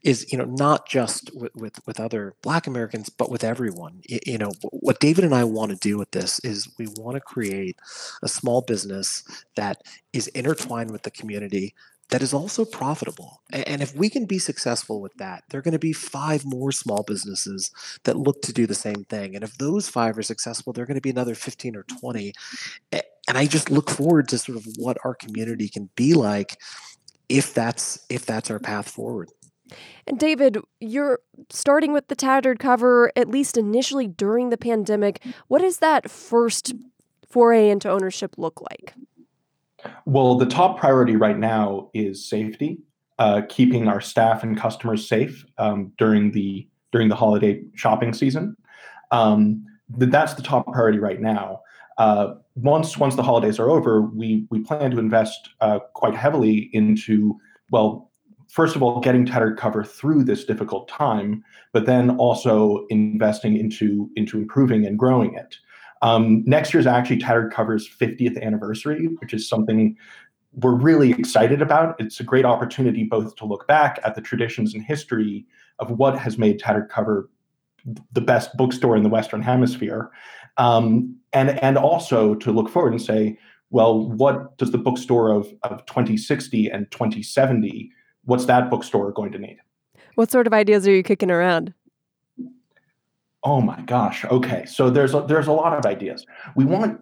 is, 0.03 0.31
you 0.31 0.37
know, 0.37 0.45
not 0.45 0.87
just 0.87 1.35
with, 1.35 1.55
with, 1.55 1.79
with 1.87 1.99
other 1.99 2.35
Black 2.43 2.67
Americans, 2.67 3.09
but 3.09 3.31
with 3.31 3.43
everyone. 3.43 4.01
You 4.07 4.37
know, 4.37 4.51
what 4.61 4.99
David 4.99 5.23
and 5.23 5.33
I 5.33 5.45
want 5.45 5.71
to 5.71 5.77
do 5.77 5.97
with 5.97 6.11
this 6.11 6.37
is 6.41 6.69
we 6.77 6.85
want 6.95 7.15
to 7.15 7.21
create 7.21 7.75
a 8.21 8.27
small 8.27 8.61
business 8.61 9.23
that 9.55 9.81
is 10.13 10.27
intertwined 10.27 10.91
with 10.91 11.01
the 11.01 11.09
community 11.09 11.73
that 12.09 12.21
is 12.21 12.33
also 12.33 12.63
profitable. 12.63 13.41
And 13.51 13.81
if 13.81 13.95
we 13.95 14.07
can 14.07 14.25
be 14.25 14.37
successful 14.37 15.01
with 15.01 15.15
that, 15.15 15.43
there 15.49 15.57
are 15.57 15.63
going 15.63 15.71
to 15.71 15.79
be 15.79 15.93
five 15.93 16.45
more 16.45 16.71
small 16.71 17.01
businesses 17.01 17.71
that 18.03 18.17
look 18.17 18.43
to 18.43 18.53
do 18.53 18.67
the 18.67 18.75
same 18.75 19.05
thing. 19.05 19.33
And 19.33 19.43
if 19.43 19.57
those 19.57 19.89
five 19.89 20.15
are 20.19 20.21
successful, 20.21 20.71
there 20.71 20.83
are 20.83 20.85
going 20.85 20.93
to 20.95 21.01
be 21.01 21.09
another 21.09 21.33
15 21.33 21.75
or 21.75 21.81
20. 21.81 22.33
And 23.27 23.37
I 23.37 23.45
just 23.45 23.69
look 23.69 23.89
forward 23.89 24.27
to 24.29 24.37
sort 24.37 24.57
of 24.57 24.67
what 24.77 24.97
our 25.03 25.15
community 25.15 25.69
can 25.69 25.89
be 25.95 26.13
like 26.13 26.57
if 27.29 27.53
that's 27.53 28.05
if 28.09 28.25
that's 28.25 28.51
our 28.51 28.59
path 28.59 28.89
forward. 28.89 29.29
And 30.05 30.19
David, 30.19 30.57
you're 30.79 31.19
starting 31.49 31.93
with 31.93 32.07
the 32.07 32.15
tattered 32.15 32.59
cover 32.59 33.11
at 33.15 33.29
least 33.29 33.57
initially 33.57 34.07
during 34.07 34.49
the 34.49 34.57
pandemic. 34.57 35.23
What 35.47 35.61
does 35.61 35.77
that 35.77 36.11
first 36.11 36.73
foray 37.29 37.69
into 37.69 37.89
ownership 37.89 38.35
look 38.37 38.61
like? 38.61 38.93
Well, 40.05 40.37
the 40.37 40.45
top 40.45 40.79
priority 40.79 41.15
right 41.15 41.37
now 41.37 41.89
is 41.93 42.27
safety, 42.27 42.79
uh, 43.19 43.41
keeping 43.49 43.87
our 43.87 44.01
staff 44.01 44.43
and 44.43 44.57
customers 44.57 45.07
safe 45.07 45.45
um, 45.57 45.91
during 45.97 46.31
the 46.31 46.67
during 46.91 47.09
the 47.09 47.15
holiday 47.15 47.63
shopping 47.73 48.13
season. 48.13 48.55
Um, 49.11 49.65
that's 49.89 50.35
the 50.35 50.43
top 50.43 50.71
priority 50.71 50.99
right 50.99 51.19
now. 51.19 51.61
Uh, 51.97 52.35
once 52.55 52.97
once 52.97 53.15
the 53.15 53.23
holidays 53.23 53.59
are 53.59 53.69
over, 53.69 54.01
we 54.01 54.45
we 54.49 54.59
plan 54.59 54.91
to 54.91 54.99
invest 54.99 55.49
uh, 55.61 55.79
quite 55.93 56.15
heavily 56.15 56.69
into 56.73 57.39
well, 57.71 58.11
first 58.47 58.75
of 58.75 58.83
all, 58.83 58.99
getting 58.99 59.25
tattered 59.25 59.57
cover 59.57 59.83
through 59.83 60.23
this 60.23 60.45
difficult 60.45 60.87
time, 60.87 61.43
but 61.71 61.85
then 61.85 62.11
also 62.17 62.85
investing 62.89 63.57
into 63.57 64.09
into 64.15 64.37
improving 64.37 64.85
and 64.85 64.99
growing 64.99 65.33
it. 65.35 65.57
Um, 66.01 66.43
next 66.45 66.73
year 66.73 66.81
is 66.81 66.87
actually 66.87 67.19
Tattered 67.19 67.53
Cover's 67.53 67.87
50th 67.87 68.41
anniversary, 68.41 69.07
which 69.19 69.33
is 69.33 69.47
something 69.47 69.95
we're 70.51 70.75
really 70.75 71.11
excited 71.11 71.61
about. 71.61 71.95
It's 71.97 72.19
a 72.19 72.25
great 72.25 72.45
opportunity 72.45 73.05
both 73.05 73.35
to 73.37 73.45
look 73.45 73.67
back 73.67 73.99
at 74.03 74.13
the 74.13 74.21
traditions 74.21 74.73
and 74.73 74.83
history 74.83 75.45
of 75.79 75.91
what 75.91 76.19
has 76.19 76.37
made 76.37 76.59
Tattered 76.59 76.89
Cover 76.89 77.29
the 78.11 78.21
best 78.21 78.55
bookstore 78.57 78.95
in 78.95 79.03
the 79.03 79.09
Western 79.09 79.41
Hemisphere, 79.41 80.09
um, 80.57 81.17
and 81.33 81.59
and 81.59 81.77
also 81.77 82.35
to 82.35 82.51
look 82.51 82.69
forward 82.69 82.93
and 82.93 83.01
say, 83.01 83.37
well, 83.69 84.07
what 84.07 84.57
does 84.57 84.71
the 84.71 84.77
bookstore 84.77 85.31
of 85.31 85.47
of 85.63 85.85
2060 85.85 86.69
and 86.69 86.89
2070? 86.91 87.91
What's 88.25 88.45
that 88.45 88.69
bookstore 88.69 89.11
going 89.11 89.31
to 89.33 89.39
need? 89.39 89.57
What 90.15 90.31
sort 90.31 90.47
of 90.47 90.53
ideas 90.53 90.87
are 90.87 90.91
you 90.91 91.03
kicking 91.03 91.31
around? 91.31 91.73
Oh 93.43 93.59
my 93.59 93.81
gosh. 93.81 94.23
Okay. 94.25 94.65
So 94.65 94.89
there's 94.89 95.13
a, 95.13 95.21
there's 95.21 95.47
a 95.47 95.51
lot 95.51 95.77
of 95.77 95.85
ideas. 95.85 96.25
We 96.55 96.63
want, 96.63 97.01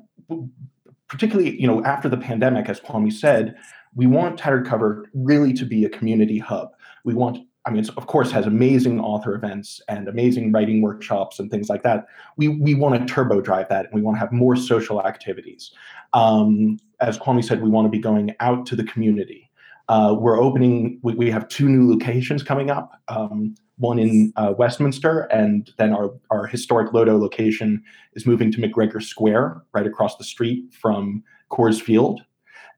particularly, 1.08 1.60
you 1.60 1.68
know, 1.68 1.84
after 1.84 2.10
the 2.10 2.18
pandemic, 2.18 2.68
as 2.68 2.80
Kwame 2.80 3.14
said, 3.14 3.56
we 3.94 4.08
want 4.08 4.40
Tattered 4.40 4.66
Cover 4.66 5.06
really 5.14 5.54
to 5.54 5.66
be 5.66 5.86
a 5.86 5.90
community 5.90 6.40
hub. 6.40 6.70
We 7.04 7.14
want 7.14 7.46
I 7.66 7.70
mean, 7.70 7.86
of 7.96 8.08
course, 8.08 8.32
has 8.32 8.48
amazing 8.48 9.00
author 9.00 9.36
events 9.36 9.82
and 9.88 10.08
amazing 10.08 10.52
writing 10.52 10.82
workshops 10.82 11.40
and 11.40 11.52
things 11.52 11.70
like 11.70 11.84
that. 11.84 12.08
We 12.38 12.48
we 12.48 12.74
want 12.74 13.00
to 13.00 13.14
turbo 13.14 13.40
drive 13.42 13.70
that, 13.70 13.86
and 13.86 13.94
we 13.94 14.02
want 14.02 14.16
to 14.16 14.20
have 14.20 14.32
more 14.32 14.56
social 14.56 15.06
activities. 15.06 15.72
Um, 16.14 16.80
as 17.00 17.18
Kwame 17.20 17.44
said, 17.44 17.62
we 17.62 17.70
want 17.70 17.86
to 17.86 17.90
be 17.90 18.00
going 18.00 18.36
out 18.40 18.66
to 18.68 18.76
the 18.76 18.84
community. 18.84 19.50
Uh, 19.90 20.16
we're 20.18 20.42
opening. 20.42 21.00
We, 21.04 21.14
we 21.14 21.30
have 21.32 21.48
two 21.50 21.70
new 21.70 21.92
locations 21.92 22.42
coming 22.42 22.72
up. 22.72 23.00
Um, 23.10 23.56
one 23.78 24.00
in 24.00 24.32
uh, 24.36 24.54
Westminster, 24.58 25.22
and 25.32 25.72
then 25.78 25.94
our 25.94 26.12
our 26.32 26.48
historic 26.48 26.94
Lodo 26.94 27.20
location 27.20 27.84
is 28.14 28.26
moving 28.26 28.52
to 28.54 28.62
McGregor 28.62 29.04
Square, 29.04 29.64
right 29.74 29.86
across 29.86 30.18
the 30.18 30.24
street 30.24 30.74
from 30.74 31.24
Coors 31.52 31.82
Field, 31.82 32.22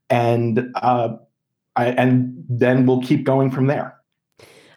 and 0.10 0.72
uh, 0.76 1.10
I, 1.76 1.88
and 1.88 2.44
then 2.50 2.86
we'll 2.86 3.02
keep 3.02 3.24
going 3.24 3.52
from 3.52 3.68
there. 3.68 3.96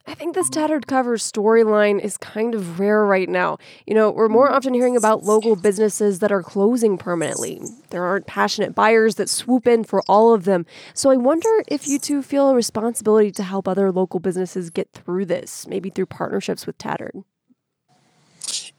I 0.09 0.15
think 0.15 0.35
this 0.37 0.49
tattered 0.49 0.87
cover 0.87 1.17
storyline 1.17 2.01
is 2.01 2.17
kind 2.17 2.55
of 2.55 2.79
rare 2.79 3.05
right 3.05 3.29
now. 3.29 3.59
You 3.87 3.95
know, 3.95 4.11
we're 4.13 4.29
more 4.29 4.51
often 4.51 4.73
hearing 4.73 4.97
about 4.97 5.25
local 5.25 5.57
businesses 5.57 6.21
that 6.21 6.31
are 6.31 6.45
closing 6.45 6.97
permanently. 6.97 7.61
There 7.91 8.05
aren't 8.05 8.27
passionate 8.27 8.75
buyers 8.75 9.17
that 9.17 9.29
swoop 9.29 9.67
in 9.67 9.83
for 9.83 10.03
all 10.09 10.33
of 10.33 10.45
them. 10.45 10.65
So 10.95 11.11
I 11.11 11.17
wonder 11.17 11.65
if 11.67 11.89
you 11.89 11.99
two 11.99 12.23
feel 12.23 12.51
a 12.51 12.55
responsibility 12.55 13.33
to 13.33 13.43
help 13.43 13.67
other 13.67 13.91
local 13.91 14.21
businesses 14.21 14.71
get 14.71 14.93
through 14.93 15.25
this, 15.27 15.67
maybe 15.67 15.91
through 15.91 16.07
partnerships 16.07 16.67
with 16.67 16.79
Tattered. 16.79 17.25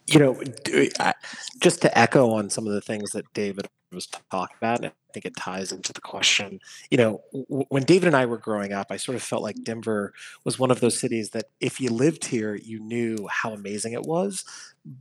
You 0.05 0.19
know, 0.19 0.41
uh, 1.01 1.11
just 1.59 1.81
to 1.81 1.97
echo 1.97 2.31
on 2.31 2.49
some 2.49 2.65
of 2.65 2.71
the 2.71 2.79
things 2.79 3.11
that 3.11 3.25
David 3.33 3.67
was 3.91 4.07
talking 4.31 4.55
about, 4.61 4.93
think 5.17 5.33
it 5.33 5.35
ties 5.35 5.71
into 5.71 5.93
the 5.93 6.01
question. 6.01 6.59
You 6.91 6.97
know, 6.97 7.21
w- 7.49 7.65
when 7.69 7.83
David 7.83 8.07
and 8.07 8.15
I 8.15 8.25
were 8.25 8.37
growing 8.37 8.73
up, 8.73 8.87
I 8.91 8.97
sort 8.97 9.15
of 9.15 9.23
felt 9.23 9.43
like 9.43 9.63
Denver 9.63 10.13
was 10.45 10.59
one 10.59 10.71
of 10.71 10.79
those 10.79 10.99
cities 10.99 11.31
that 11.31 11.45
if 11.59 11.81
you 11.81 11.89
lived 11.89 12.25
here, 12.25 12.55
you 12.55 12.79
knew 12.79 13.27
how 13.31 13.53
amazing 13.53 13.93
it 13.93 14.03
was. 14.03 14.45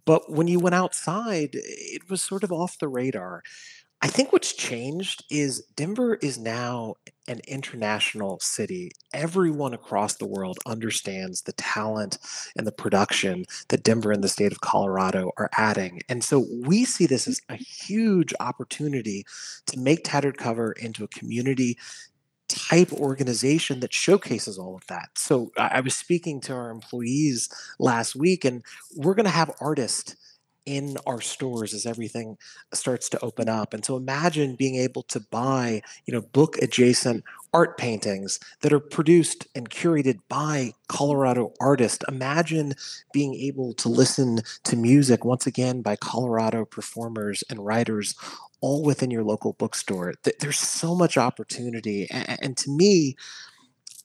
But 0.05 0.33
when 0.33 0.49
you 0.49 0.59
went 0.59 0.75
outside, 0.75 1.51
it 1.55 2.09
was 2.11 2.23
sort 2.23 2.43
of 2.45 2.53
off 2.53 2.79
the 2.79 2.89
radar. 2.89 3.43
I 4.03 4.09
think 4.09 4.33
what's 4.33 4.53
changed 4.53 5.25
is 5.31 5.65
Denver 5.75 6.17
is 6.17 6.39
now 6.39 6.97
an 7.29 7.41
international 7.49 8.39
city. 8.41 8.93
Everyone 9.15 9.73
across 9.73 10.15
the 10.15 10.27
world 10.27 10.59
understands 10.67 11.43
the 11.43 11.55
talent 11.55 12.19
and 12.57 12.67
the 12.67 12.73
production 12.73 13.47
that 13.69 13.83
Denver 13.83 14.13
and 14.13 14.23
the 14.23 14.29
state 14.29 14.53
of 14.53 14.61
Colorado 14.61 15.33
are 15.39 15.49
adding. 15.53 16.03
And 16.09 16.23
so 16.23 16.47
we 16.63 16.85
see 16.85 17.07
this 17.07 17.27
as 17.27 17.41
a 17.49 17.57
huge 17.57 18.35
opportunity 18.39 19.25
to 19.67 19.81
make 19.81 20.05
Tattered 20.05 20.37
Cover 20.37 20.73
into 20.73 21.03
a 21.03 21.09
community 21.09 21.79
type 22.49 22.93
organization 22.93 23.81
that 23.81 23.93
showcases 23.93 24.59
all 24.59 24.77
of 24.77 24.87
that. 24.87 25.09
So 25.17 25.51
I 25.57 25.81
was 25.81 25.97
speaking 25.97 26.41
to 26.43 26.53
our 26.53 26.71
employees 26.71 27.49
last 27.79 28.15
week, 28.15 28.45
and 28.45 28.63
we're 28.95 29.15
going 29.15 29.25
to 29.25 29.31
have 29.31 29.51
artists 29.61 30.17
in 30.67 30.97
our 31.07 31.21
stores 31.21 31.73
as 31.73 31.87
everything 31.87 32.37
starts 32.75 33.09
to 33.09 33.25
open 33.25 33.49
up. 33.49 33.73
And 33.73 33.85
so 33.85 33.97
imagine 33.97 34.57
being 34.57 34.75
able 34.75 35.05
to 35.05 35.21
buy, 35.21 35.81
you 36.05 36.13
know, 36.13 36.21
book 36.21 36.59
adjacent 36.61 37.25
art 37.55 37.79
paintings 37.79 38.39
that 38.61 38.73
are 38.73 38.81
produced 38.81 39.47
and 39.55 39.71
curated 39.71 40.19
by 40.29 40.73
Colorado 40.89 41.55
artists. 41.61 42.05
Imagine 42.09 42.75
being 43.13 43.35
able 43.35 43.73
to 43.75 43.89
listen 43.89 44.41
to 44.65 44.77
music 44.77 45.25
once 45.25 45.47
again 45.47 45.81
by 45.83 45.97
Colorado 45.97 46.65
performers 46.65 47.43
and 47.49 47.65
writers 47.65 48.15
all 48.61 48.83
within 48.83 49.11
your 49.11 49.23
local 49.23 49.53
bookstore. 49.53 50.15
There's 50.41 50.59
so 50.59 50.95
much 50.95 51.17
opportunity. 51.17 52.09
And 52.11 52.57
to 52.57 52.71
me, 52.71 53.15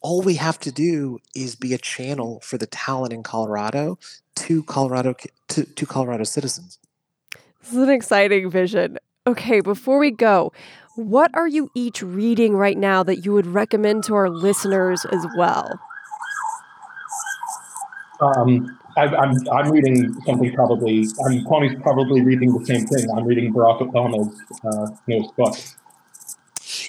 all 0.01 0.21
we 0.21 0.35
have 0.35 0.59
to 0.59 0.71
do 0.71 1.19
is 1.35 1.55
be 1.55 1.73
a 1.73 1.77
channel 1.77 2.41
for 2.43 2.57
the 2.57 2.67
talent 2.67 3.13
in 3.13 3.21
Colorado 3.23 3.99
to 4.35 4.63
Colorado 4.63 5.15
to, 5.49 5.63
to 5.63 5.85
Colorado 5.85 6.23
citizens. 6.23 6.79
This 7.61 7.73
is 7.73 7.77
an 7.77 7.89
exciting 7.89 8.49
vision. 8.49 8.97
Okay, 9.27 9.61
before 9.61 9.99
we 9.99 10.11
go, 10.11 10.51
what 10.95 11.31
are 11.33 11.47
you 11.47 11.69
each 11.75 12.01
reading 12.01 12.55
right 12.55 12.77
now 12.77 13.03
that 13.03 13.23
you 13.23 13.33
would 13.33 13.47
recommend 13.47 14.03
to 14.05 14.15
our 14.15 14.29
listeners 14.29 15.05
as 15.05 15.25
well? 15.37 15.79
Um, 18.19 18.77
I, 18.97 19.05
am 19.05 19.15
I'm, 19.15 19.49
I'm 19.51 19.71
reading 19.71 20.13
something 20.25 20.53
probably. 20.53 21.07
I'm 21.25 21.43
Kwame's 21.45 21.81
probably 21.81 22.21
reading 22.21 22.57
the 22.57 22.65
same 22.65 22.85
thing. 22.85 23.09
I'm 23.15 23.25
reading 23.25 23.53
Barack 23.53 23.81
Obama's 23.81 24.35
uh, 24.63 24.95
newest 25.07 25.35
book. 25.35 25.55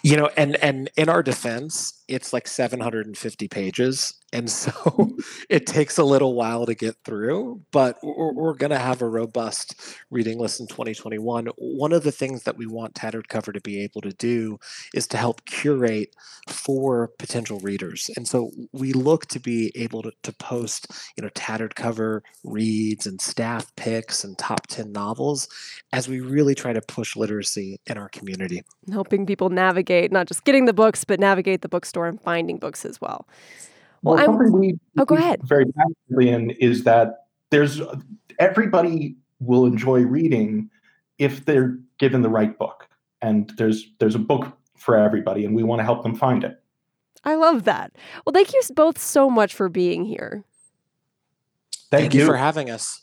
You 0.03 0.17
know, 0.17 0.31
and 0.37 0.57
and 0.57 0.91
in 0.97 1.09
our 1.09 1.23
defense, 1.23 2.02
it's 2.09 2.33
like 2.33 2.47
750 2.47 3.49
pages 3.49 4.15
and 4.33 4.51
so 4.51 5.11
it 5.49 5.67
takes 5.67 5.99
a 5.99 6.05
little 6.05 6.35
while 6.35 6.67
to 6.67 6.75
get 6.75 6.97
through 7.05 7.61
but 7.71 7.99
we're, 8.03 8.33
we're 8.33 8.55
going 8.55 8.71
to 8.71 8.79
have 8.79 9.03
a 9.03 9.09
robust 9.09 9.75
reading 10.11 10.39
list 10.39 10.61
in 10.61 10.67
2021 10.67 11.49
one 11.57 11.93
of 11.93 12.03
the 12.03 12.13
things 12.13 12.43
that 12.45 12.57
we 12.57 12.67
want 12.67 12.95
tattered 12.95 13.29
cover 13.29 13.53
to 13.53 13.61
be 13.61 13.83
able 13.83 14.01
to 14.01 14.13
do 14.13 14.59
is 14.95 15.07
to 15.07 15.17
help 15.17 15.45
curate 15.45 16.15
for 16.49 17.09
potential 17.19 17.59
readers 17.61 18.11
and 18.17 18.27
so 18.27 18.51
we 18.73 18.93
look 18.93 19.27
to 19.27 19.39
be 19.39 19.73
able 19.75 20.03
to, 20.03 20.13
to 20.23 20.33
post 20.33 20.87
you 21.17 21.23
know 21.23 21.31
tattered 21.35 21.75
cover 21.75 22.23
reads 22.45 23.07
and 23.07 23.21
staff 23.21 23.75
picks 23.77 24.25
and 24.25 24.37
top 24.39 24.67
10 24.67 24.93
novels 24.93 25.49
as 25.93 26.09
we 26.09 26.21
really 26.21 26.55
try 26.55 26.73
to 26.73 26.81
push 26.81 27.17
literacy 27.17 27.79
in 27.87 27.99
our 27.99 28.09
community. 28.09 28.63
Helping 28.91 29.27
people 29.27 29.51
navigate 29.51 30.13
not 30.13 30.27
just 30.27 30.45
getting 30.45 30.65
the 30.65 30.73
books 30.73 31.05
but 31.05 31.21
navigate 31.21 31.63
the 31.63 31.69
bookstore 31.93 32.07
and 32.07 32.21
finding 32.21 32.59
books 32.59 32.85
as 32.85 33.01
well 33.01 33.27
well, 34.03 34.17
well 34.17 34.25
something 34.25 34.53
we 34.53 34.79
oh 34.99 35.05
go 35.05 35.15
ahead 35.15 35.41
very 35.45 35.67
passionately 35.67 36.31
in 36.31 36.51
is 36.53 36.85
that 36.85 37.27
there's 37.51 37.81
everybody 38.39 39.15
will 39.41 39.67
enjoy 39.67 40.01
reading 40.01 40.71
if 41.19 41.45
they're 41.45 41.79
given 41.99 42.23
the 42.23 42.29
right 42.29 42.59
book, 42.59 42.89
and 43.21 43.53
there's 43.59 43.93
there's 43.99 44.15
a 44.15 44.19
book 44.19 44.57
for 44.77 44.97
everybody, 44.97 45.45
and 45.45 45.55
we 45.55 45.63
want 45.63 45.79
to 45.79 45.85
help 45.85 46.03
them 46.03 46.15
find 46.15 46.43
it. 46.43 46.61
I 47.25 47.35
love 47.37 47.65
that. 47.65 47.93
Well, 48.25 48.33
thank 48.33 48.53
you 48.53 48.61
both 48.75 48.99
so 48.99 49.31
much 49.31 49.55
for 49.55 49.69
being 49.69 50.05
here. 50.05 50.43
Thank, 51.91 52.03
thank 52.03 52.15
you. 52.15 52.21
you 52.21 52.27
for 52.27 52.37
having 52.37 52.71
us. 52.71 53.03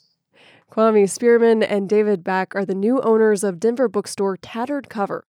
Kwame 0.70 1.08
Spearman 1.08 1.62
and 1.62 1.88
David 1.88 2.22
Back 2.22 2.54
are 2.54 2.64
the 2.64 2.74
new 2.74 3.00
owners 3.00 3.42
of 3.42 3.58
Denver 3.58 3.88
bookstore 3.88 4.36
Tattered 4.36 4.88
Cover. 4.90 5.24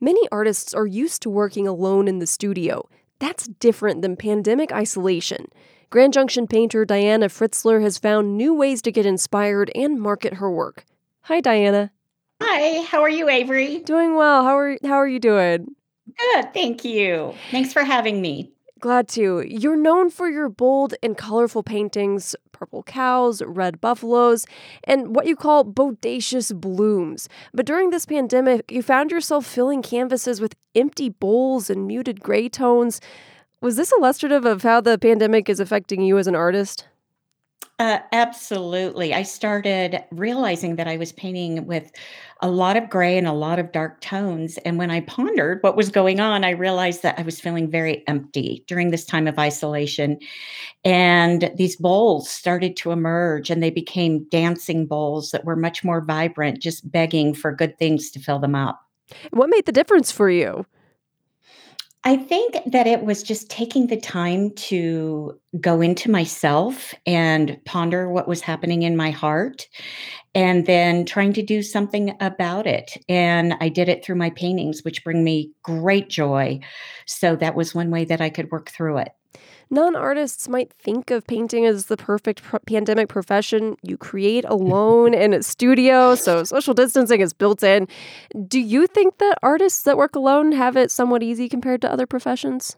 Many 0.00 0.28
artists 0.30 0.72
are 0.74 0.86
used 0.86 1.22
to 1.22 1.30
working 1.30 1.66
alone 1.66 2.06
in 2.06 2.20
the 2.20 2.26
studio, 2.26 2.88
that's 3.18 3.46
different 3.46 4.02
than 4.02 4.16
pandemic 4.16 4.72
isolation. 4.72 5.46
Grand 5.90 6.12
Junction 6.12 6.46
painter 6.46 6.84
Diana 6.84 7.28
Fritzler 7.28 7.80
has 7.80 7.98
found 7.98 8.36
new 8.36 8.54
ways 8.54 8.82
to 8.82 8.92
get 8.92 9.06
inspired 9.06 9.70
and 9.74 10.00
market 10.00 10.34
her 10.34 10.50
work. 10.50 10.84
Hi, 11.22 11.40
Diana. 11.40 11.90
Hi, 12.40 12.82
how 12.84 13.00
are 13.00 13.08
you, 13.08 13.28
Avery? 13.28 13.80
Doing 13.80 14.14
well. 14.14 14.44
How 14.44 14.56
are 14.56 14.78
how 14.84 14.94
are 14.94 15.08
you 15.08 15.18
doing? 15.18 15.74
Good, 16.18 16.54
thank 16.54 16.84
you. 16.84 17.34
Thanks 17.50 17.72
for 17.72 17.84
having 17.84 18.20
me. 18.20 18.52
Glad 18.80 19.08
to. 19.08 19.40
You're 19.40 19.76
known 19.76 20.08
for 20.10 20.28
your 20.28 20.48
bold 20.48 20.94
and 21.02 21.16
colorful 21.16 21.62
paintings, 21.62 22.36
purple 22.58 22.82
cows, 22.82 23.40
red 23.42 23.80
buffaloes, 23.80 24.44
and 24.84 25.14
what 25.14 25.26
you 25.26 25.36
call 25.36 25.64
bodacious 25.64 26.52
blooms. 26.58 27.28
But 27.54 27.66
during 27.66 27.90
this 27.90 28.04
pandemic, 28.04 28.72
you 28.72 28.82
found 28.82 29.12
yourself 29.12 29.46
filling 29.46 29.80
canvases 29.80 30.40
with 30.40 30.56
empty 30.74 31.08
bowls 31.08 31.70
and 31.70 31.86
muted 31.86 32.20
gray 32.20 32.48
tones. 32.48 33.00
Was 33.60 33.76
this 33.76 33.92
illustrative 33.92 34.44
of 34.44 34.62
how 34.62 34.80
the 34.80 34.98
pandemic 34.98 35.48
is 35.48 35.60
affecting 35.60 36.02
you 36.02 36.18
as 36.18 36.26
an 36.26 36.34
artist? 36.34 36.88
Uh, 37.78 38.00
absolutely. 38.10 39.14
I 39.14 39.22
started 39.22 40.02
realizing 40.10 40.74
that 40.76 40.88
I 40.88 40.96
was 40.96 41.12
painting 41.12 41.64
with 41.64 41.92
a 42.40 42.50
lot 42.50 42.76
of 42.76 42.90
gray 42.90 43.16
and 43.16 43.26
a 43.28 43.32
lot 43.32 43.60
of 43.60 43.70
dark 43.70 44.00
tones. 44.00 44.58
And 44.58 44.78
when 44.78 44.90
I 44.90 45.02
pondered 45.02 45.62
what 45.62 45.76
was 45.76 45.88
going 45.88 46.18
on, 46.18 46.44
I 46.44 46.50
realized 46.50 47.04
that 47.04 47.16
I 47.20 47.22
was 47.22 47.40
feeling 47.40 47.70
very 47.70 48.02
empty 48.08 48.64
during 48.66 48.90
this 48.90 49.04
time 49.04 49.28
of 49.28 49.38
isolation. 49.38 50.18
And 50.84 51.52
these 51.54 51.76
bowls 51.76 52.28
started 52.28 52.76
to 52.78 52.90
emerge 52.90 53.48
and 53.48 53.62
they 53.62 53.70
became 53.70 54.26
dancing 54.28 54.84
bowls 54.84 55.30
that 55.30 55.44
were 55.44 55.56
much 55.56 55.84
more 55.84 56.00
vibrant, 56.00 56.60
just 56.60 56.90
begging 56.90 57.32
for 57.32 57.52
good 57.52 57.78
things 57.78 58.10
to 58.10 58.18
fill 58.18 58.40
them 58.40 58.56
up. 58.56 58.80
What 59.30 59.50
made 59.50 59.66
the 59.66 59.72
difference 59.72 60.10
for 60.10 60.28
you? 60.28 60.66
I 62.08 62.16
think 62.16 62.56
that 62.64 62.86
it 62.86 63.02
was 63.02 63.22
just 63.22 63.50
taking 63.50 63.88
the 63.88 64.00
time 64.00 64.52
to 64.52 65.38
go 65.60 65.82
into 65.82 66.10
myself 66.10 66.94
and 67.04 67.62
ponder 67.66 68.08
what 68.08 68.26
was 68.26 68.40
happening 68.40 68.82
in 68.82 68.96
my 68.96 69.10
heart 69.10 69.68
and 70.34 70.64
then 70.64 71.04
trying 71.04 71.34
to 71.34 71.42
do 71.42 71.62
something 71.62 72.16
about 72.20 72.66
it. 72.66 72.96
And 73.10 73.56
I 73.60 73.68
did 73.68 73.90
it 73.90 74.02
through 74.02 74.16
my 74.16 74.30
paintings, 74.30 74.82
which 74.84 75.04
bring 75.04 75.22
me 75.22 75.52
great 75.62 76.08
joy. 76.08 76.60
So 77.04 77.36
that 77.36 77.54
was 77.54 77.74
one 77.74 77.90
way 77.90 78.06
that 78.06 78.22
I 78.22 78.30
could 78.30 78.50
work 78.50 78.70
through 78.70 78.96
it. 79.00 79.12
Non 79.70 79.94
artists 79.94 80.48
might 80.48 80.72
think 80.72 81.10
of 81.10 81.26
painting 81.26 81.66
as 81.66 81.86
the 81.86 81.96
perfect 81.96 82.42
pandemic 82.66 83.08
profession. 83.08 83.76
You 83.82 83.98
create 83.98 84.46
alone 84.46 85.12
in 85.12 85.34
a 85.34 85.42
studio, 85.42 86.14
so 86.14 86.42
social 86.44 86.72
distancing 86.72 87.20
is 87.20 87.34
built 87.34 87.62
in. 87.62 87.86
Do 88.46 88.60
you 88.60 88.86
think 88.86 89.18
that 89.18 89.38
artists 89.42 89.82
that 89.82 89.98
work 89.98 90.16
alone 90.16 90.52
have 90.52 90.76
it 90.76 90.90
somewhat 90.90 91.22
easy 91.22 91.48
compared 91.48 91.82
to 91.82 91.92
other 91.92 92.06
professions? 92.06 92.76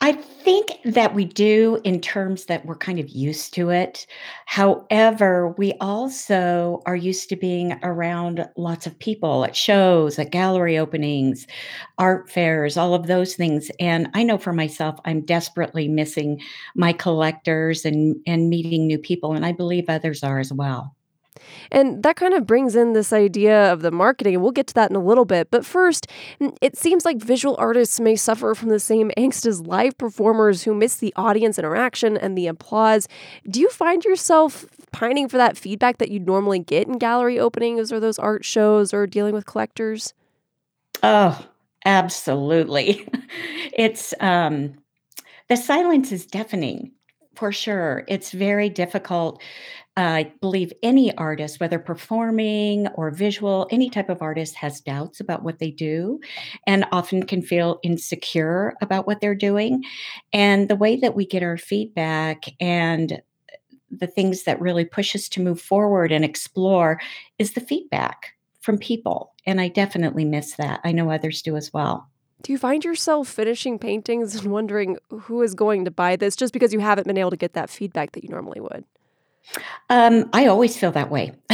I 0.00 0.12
think 0.12 0.78
that 0.84 1.14
we 1.14 1.24
do 1.24 1.80
in 1.84 2.00
terms 2.00 2.46
that 2.46 2.66
we're 2.66 2.74
kind 2.74 2.98
of 2.98 3.08
used 3.08 3.54
to 3.54 3.70
it. 3.70 4.04
However, 4.46 5.54
we 5.56 5.74
also 5.80 6.82
are 6.86 6.96
used 6.96 7.28
to 7.28 7.36
being 7.36 7.78
around 7.84 8.48
lots 8.56 8.84
of 8.86 8.98
people 8.98 9.44
at 9.44 9.54
shows, 9.54 10.18
at 10.18 10.32
gallery 10.32 10.76
openings, 10.76 11.46
art 11.98 12.28
fairs, 12.28 12.76
all 12.76 12.94
of 12.94 13.06
those 13.06 13.36
things. 13.36 13.70
And 13.78 14.08
I 14.12 14.24
know 14.24 14.38
for 14.38 14.52
myself, 14.52 14.98
I'm 15.04 15.20
desperately 15.20 15.86
missing 15.86 16.40
my 16.74 16.92
collectors 16.92 17.84
and, 17.84 18.16
and 18.26 18.50
meeting 18.50 18.88
new 18.88 18.98
people. 18.98 19.34
And 19.34 19.46
I 19.46 19.52
believe 19.52 19.84
others 19.88 20.24
are 20.24 20.40
as 20.40 20.52
well. 20.52 20.96
And 21.70 22.02
that 22.02 22.16
kind 22.16 22.34
of 22.34 22.46
brings 22.46 22.76
in 22.76 22.92
this 22.92 23.12
idea 23.12 23.72
of 23.72 23.82
the 23.82 23.90
marketing, 23.90 24.34
and 24.34 24.42
we'll 24.42 24.52
get 24.52 24.66
to 24.68 24.74
that 24.74 24.90
in 24.90 24.96
a 24.96 25.02
little 25.02 25.24
bit. 25.24 25.50
But 25.50 25.64
first, 25.64 26.06
it 26.60 26.76
seems 26.76 27.04
like 27.04 27.18
visual 27.18 27.56
artists 27.58 28.00
may 28.00 28.16
suffer 28.16 28.54
from 28.54 28.68
the 28.68 28.80
same 28.80 29.10
angst 29.16 29.46
as 29.46 29.60
live 29.60 29.96
performers 29.98 30.62
who 30.62 30.74
miss 30.74 30.96
the 30.96 31.12
audience 31.16 31.58
interaction 31.58 32.16
and 32.16 32.36
the 32.36 32.46
applause. 32.46 33.08
Do 33.48 33.60
you 33.60 33.70
find 33.70 34.04
yourself 34.04 34.66
pining 34.92 35.28
for 35.28 35.38
that 35.38 35.56
feedback 35.56 35.98
that 35.98 36.10
you'd 36.10 36.26
normally 36.26 36.58
get 36.58 36.86
in 36.86 36.98
gallery 36.98 37.38
openings 37.38 37.92
or 37.92 38.00
those 38.00 38.18
art 38.18 38.44
shows 38.44 38.92
or 38.92 39.06
dealing 39.06 39.34
with 39.34 39.46
collectors? 39.46 40.14
Oh, 41.02 41.46
absolutely. 41.84 43.06
it's 43.72 44.14
um 44.20 44.74
the 45.48 45.56
silence 45.56 46.12
is 46.12 46.26
deafening 46.26 46.92
for 47.34 47.52
sure. 47.52 48.04
It's 48.08 48.30
very 48.32 48.68
difficult 48.68 49.42
I 49.96 50.32
believe 50.40 50.72
any 50.82 51.14
artist, 51.18 51.60
whether 51.60 51.78
performing 51.78 52.86
or 52.94 53.10
visual, 53.10 53.68
any 53.70 53.90
type 53.90 54.08
of 54.08 54.22
artist 54.22 54.54
has 54.56 54.80
doubts 54.80 55.20
about 55.20 55.42
what 55.42 55.58
they 55.58 55.70
do 55.70 56.18
and 56.66 56.86
often 56.92 57.24
can 57.24 57.42
feel 57.42 57.78
insecure 57.82 58.74
about 58.80 59.06
what 59.06 59.20
they're 59.20 59.34
doing. 59.34 59.84
And 60.32 60.68
the 60.68 60.76
way 60.76 60.96
that 60.96 61.14
we 61.14 61.26
get 61.26 61.42
our 61.42 61.58
feedback 61.58 62.44
and 62.58 63.20
the 63.90 64.06
things 64.06 64.44
that 64.44 64.60
really 64.62 64.86
push 64.86 65.14
us 65.14 65.28
to 65.28 65.42
move 65.42 65.60
forward 65.60 66.10
and 66.10 66.24
explore 66.24 66.98
is 67.38 67.52
the 67.52 67.60
feedback 67.60 68.32
from 68.62 68.78
people. 68.78 69.34
And 69.44 69.60
I 69.60 69.68
definitely 69.68 70.24
miss 70.24 70.54
that. 70.54 70.80
I 70.84 70.92
know 70.92 71.10
others 71.10 71.42
do 71.42 71.56
as 71.56 71.70
well. 71.74 72.08
Do 72.42 72.50
you 72.52 72.58
find 72.58 72.84
yourself 72.84 73.28
finishing 73.28 73.78
paintings 73.78 74.34
and 74.34 74.50
wondering 74.50 74.98
who 75.10 75.42
is 75.42 75.54
going 75.54 75.84
to 75.84 75.90
buy 75.90 76.16
this 76.16 76.34
just 76.34 76.52
because 76.52 76.72
you 76.72 76.80
haven't 76.80 77.06
been 77.06 77.18
able 77.18 77.30
to 77.30 77.36
get 77.36 77.52
that 77.52 77.70
feedback 77.70 78.12
that 78.12 78.24
you 78.24 78.30
normally 78.30 78.60
would? 78.60 78.84
Um, 79.90 80.28
I 80.32 80.46
always 80.46 80.76
feel 80.76 80.92
that 80.92 81.10
way. 81.10 81.32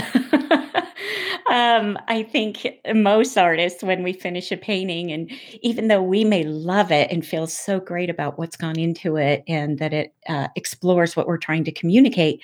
um, 1.50 1.98
I 2.08 2.26
think 2.30 2.66
most 2.94 3.36
artists, 3.36 3.82
when 3.82 4.02
we 4.02 4.12
finish 4.14 4.50
a 4.50 4.56
painting, 4.56 5.12
and 5.12 5.30
even 5.60 5.88
though 5.88 6.02
we 6.02 6.24
may 6.24 6.44
love 6.44 6.90
it 6.90 7.10
and 7.10 7.24
feel 7.24 7.46
so 7.46 7.80
great 7.80 8.08
about 8.08 8.38
what's 8.38 8.56
gone 8.56 8.78
into 8.78 9.16
it 9.16 9.44
and 9.46 9.78
that 9.78 9.92
it 9.92 10.14
uh, 10.28 10.48
explores 10.56 11.16
what 11.16 11.26
we're 11.26 11.38
trying 11.38 11.64
to 11.64 11.72
communicate, 11.72 12.40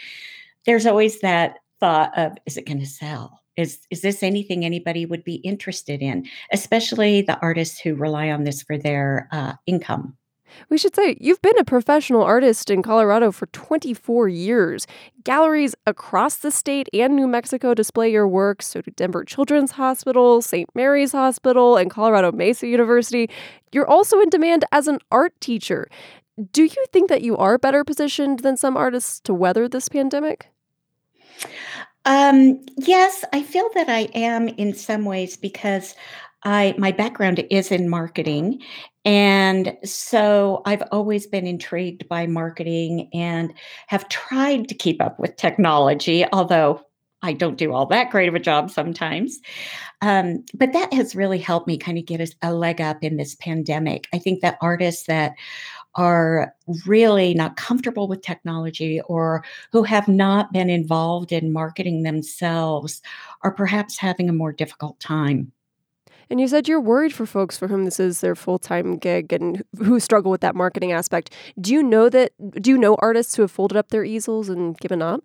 there's 0.66 0.86
always 0.86 1.20
that 1.20 1.56
thought 1.80 2.16
of, 2.16 2.36
is 2.46 2.56
it 2.56 2.66
going 2.66 2.80
to 2.80 2.86
sell? 2.86 3.43
Is, 3.56 3.80
is 3.90 4.02
this 4.02 4.22
anything 4.22 4.64
anybody 4.64 5.06
would 5.06 5.24
be 5.24 5.36
interested 5.36 6.02
in, 6.02 6.26
especially 6.52 7.22
the 7.22 7.38
artists 7.40 7.78
who 7.78 7.94
rely 7.94 8.30
on 8.30 8.44
this 8.44 8.62
for 8.62 8.76
their 8.76 9.28
uh, 9.30 9.54
income? 9.66 10.16
We 10.68 10.78
should 10.78 10.94
say 10.94 11.16
you've 11.20 11.42
been 11.42 11.58
a 11.58 11.64
professional 11.64 12.22
artist 12.22 12.70
in 12.70 12.82
Colorado 12.82 13.32
for 13.32 13.46
24 13.46 14.28
years. 14.28 14.86
Galleries 15.24 15.74
across 15.86 16.36
the 16.36 16.50
state 16.50 16.88
and 16.92 17.16
New 17.16 17.26
Mexico 17.26 17.74
display 17.74 18.10
your 18.10 18.28
work, 18.28 18.62
so 18.62 18.80
do 18.80 18.90
Denver 18.92 19.24
Children's 19.24 19.72
Hospital, 19.72 20.42
St. 20.42 20.68
Mary's 20.74 21.12
Hospital, 21.12 21.76
and 21.76 21.90
Colorado 21.90 22.32
Mesa 22.32 22.66
University. 22.66 23.28
You're 23.72 23.88
also 23.88 24.20
in 24.20 24.30
demand 24.30 24.64
as 24.72 24.88
an 24.88 24.98
art 25.10 25.38
teacher. 25.40 25.88
Do 26.52 26.64
you 26.64 26.84
think 26.92 27.08
that 27.08 27.22
you 27.22 27.36
are 27.36 27.58
better 27.58 27.84
positioned 27.84 28.40
than 28.40 28.56
some 28.56 28.76
artists 28.76 29.20
to 29.20 29.34
weather 29.34 29.68
this 29.68 29.88
pandemic? 29.88 30.48
Um, 32.04 32.60
yes, 32.76 33.24
I 33.32 33.42
feel 33.42 33.68
that 33.74 33.88
I 33.88 34.08
am 34.14 34.48
in 34.48 34.74
some 34.74 35.04
ways 35.04 35.36
because 35.36 35.94
I 36.44 36.74
my 36.76 36.92
background 36.92 37.44
is 37.50 37.72
in 37.72 37.88
marketing 37.88 38.60
and 39.04 39.76
so 39.84 40.62
I've 40.64 40.82
always 40.90 41.26
been 41.26 41.46
intrigued 41.46 42.08
by 42.08 42.26
marketing 42.26 43.10
and 43.12 43.52
have 43.88 44.08
tried 44.08 44.68
to 44.68 44.74
keep 44.74 45.02
up 45.02 45.18
with 45.18 45.36
technology, 45.36 46.24
although 46.32 46.80
I 47.22 47.32
don't 47.32 47.56
do 47.56 47.72
all 47.72 47.86
that 47.86 48.10
great 48.10 48.28
of 48.28 48.34
a 48.34 48.40
job 48.40 48.70
sometimes. 48.70 49.40
Um, 50.00 50.44
but 50.54 50.72
that 50.72 50.92
has 50.92 51.14
really 51.14 51.38
helped 51.38 51.66
me 51.66 51.78
kind 51.78 51.98
of 51.98 52.06
get 52.06 52.20
a, 52.20 52.30
a 52.42 52.54
leg 52.54 52.80
up 52.80 52.98
in 53.02 53.16
this 53.16 53.34
pandemic. 53.34 54.06
I 54.12 54.18
think 54.18 54.40
that 54.40 54.58
artists 54.60 55.06
that 55.06 55.32
are 55.96 56.54
really 56.86 57.34
not 57.34 57.56
comfortable 57.56 58.08
with 58.08 58.22
technology 58.22 59.00
or 59.02 59.44
who 59.72 59.82
have 59.82 60.08
not 60.08 60.52
been 60.52 60.70
involved 60.70 61.32
in 61.32 61.52
marketing 61.52 62.02
themselves 62.02 63.02
are 63.42 63.52
perhaps 63.52 63.98
having 63.98 64.28
a 64.28 64.32
more 64.32 64.52
difficult 64.52 64.98
time. 65.00 65.52
And 66.30 66.40
you 66.40 66.48
said 66.48 66.68
you're 66.68 66.80
worried 66.80 67.12
for 67.12 67.26
folks 67.26 67.56
for 67.56 67.68
whom 67.68 67.84
this 67.84 68.00
is 68.00 68.20
their 68.20 68.34
full 68.34 68.58
time 68.58 68.96
gig 68.96 69.32
and 69.32 69.62
who 69.78 70.00
struggle 70.00 70.30
with 70.30 70.40
that 70.40 70.54
marketing 70.54 70.92
aspect. 70.92 71.32
Do 71.60 71.72
you 71.72 71.82
know 71.82 72.08
that? 72.08 72.32
Do 72.60 72.70
you 72.70 72.78
know 72.78 72.96
artists 73.00 73.34
who 73.36 73.42
have 73.42 73.50
folded 73.50 73.76
up 73.76 73.90
their 73.90 74.04
easels 74.04 74.48
and 74.48 74.76
given 74.78 75.02
up? 75.02 75.22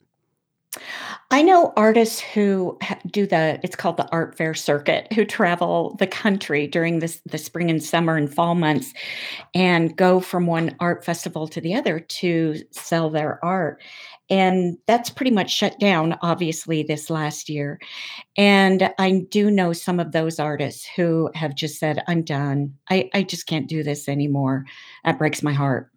I 1.32 1.42
know 1.42 1.74
artists 1.76 2.20
who 2.20 2.78
do 3.08 3.26
the 3.26 3.60
it's 3.64 3.76
called 3.76 3.98
the 3.98 4.08
art 4.12 4.36
fair 4.36 4.54
circuit 4.54 5.12
who 5.14 5.26
travel 5.26 5.96
the 5.98 6.06
country 6.06 6.68
during 6.68 7.00
this 7.00 7.22
the 7.26 7.40
spring 7.40 7.72
and 7.72 7.84
summer 7.84 8.16
and 8.16 8.32
fall 8.34 8.54
months 8.54 8.94
and 9.56 9.96
go 9.96 10.20
from 10.20 10.46
one 10.46 10.76
art 10.80 11.04
festival 11.04 11.48
to 11.48 11.62
the 11.62 11.74
other 11.74 12.00
to 12.00 12.56
sell 12.72 13.10
their 13.10 13.44
art. 13.44 13.82
And 14.30 14.78
that's 14.86 15.10
pretty 15.10 15.32
much 15.32 15.52
shut 15.52 15.80
down 15.80 16.16
obviously 16.22 16.84
this 16.84 17.10
last 17.10 17.50
year. 17.50 17.80
And 18.38 18.92
i 19.00 19.26
do 19.32 19.50
know 19.50 19.74
some 19.74 20.00
of 20.00 20.12
those 20.12 20.40
artists 20.40 20.88
who 20.96 21.32
have 21.34 21.56
just 21.56 21.80
said 21.80 22.04
i'm 22.08 22.22
done. 22.24 22.76
I, 22.92 23.10
I 23.14 23.24
just 23.24 23.48
can't 23.48 23.68
do 23.68 23.82
this 23.82 24.08
anymore. 24.08 24.66
That 25.04 25.18
breaks 25.18 25.42
my 25.42 25.54
heart 25.54 25.92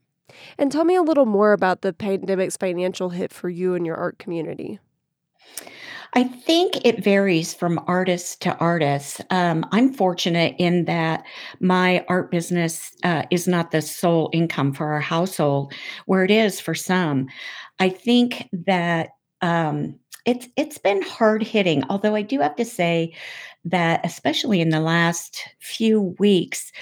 and 0.58 0.70
tell 0.70 0.84
me 0.84 0.94
a 0.94 1.02
little 1.02 1.26
more 1.26 1.52
about 1.52 1.82
the 1.82 1.92
pandemic's 1.92 2.56
financial 2.56 3.10
hit 3.10 3.32
for 3.32 3.48
you 3.48 3.74
and 3.74 3.86
your 3.86 3.96
art 3.96 4.18
community 4.18 4.78
I 6.14 6.24
think 6.24 6.84
it 6.84 7.02
varies 7.02 7.54
from 7.54 7.82
artist 7.86 8.42
to 8.42 8.54
artist. 8.58 9.22
Um, 9.30 9.66
I'm 9.72 9.94
fortunate 9.94 10.54
in 10.58 10.84
that 10.84 11.24
my 11.58 12.04
art 12.06 12.30
business 12.30 12.92
uh, 13.02 13.22
is 13.30 13.48
not 13.48 13.70
the 13.70 13.80
sole 13.80 14.28
income 14.34 14.74
for 14.74 14.92
our 14.92 15.00
household, 15.00 15.72
where 16.04 16.22
it 16.22 16.30
is 16.30 16.60
for 16.60 16.74
some. 16.74 17.28
I 17.78 17.88
think 17.88 18.46
that 18.52 19.10
um, 19.40 19.98
it's 20.26 20.48
it's 20.56 20.76
been 20.76 21.00
hard 21.00 21.42
hitting. 21.42 21.82
Although 21.88 22.14
I 22.14 22.22
do 22.22 22.40
have 22.40 22.56
to 22.56 22.64
say 22.66 23.14
that, 23.64 24.04
especially 24.04 24.60
in 24.60 24.68
the 24.68 24.80
last 24.80 25.48
few 25.60 26.14
weeks, 26.18 26.72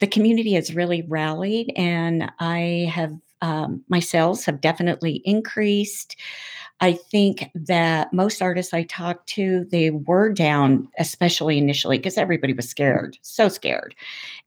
the 0.00 0.06
community 0.06 0.54
has 0.54 0.74
really 0.74 1.02
rallied, 1.08 1.72
and 1.76 2.30
I 2.38 2.90
have 2.92 3.14
um, 3.40 3.84
my 3.88 4.00
sales 4.00 4.44
have 4.44 4.60
definitely 4.60 5.22
increased. 5.24 6.16
I 6.80 6.92
think 6.92 7.50
that 7.54 8.12
most 8.12 8.40
artists 8.40 8.72
I 8.72 8.84
talked 8.84 9.28
to, 9.30 9.66
they 9.70 9.90
were 9.90 10.32
down, 10.32 10.88
especially 10.98 11.58
initially, 11.58 11.98
because 11.98 12.16
everybody 12.16 12.52
was 12.52 12.68
scared, 12.68 13.18
so 13.22 13.48
scared 13.48 13.96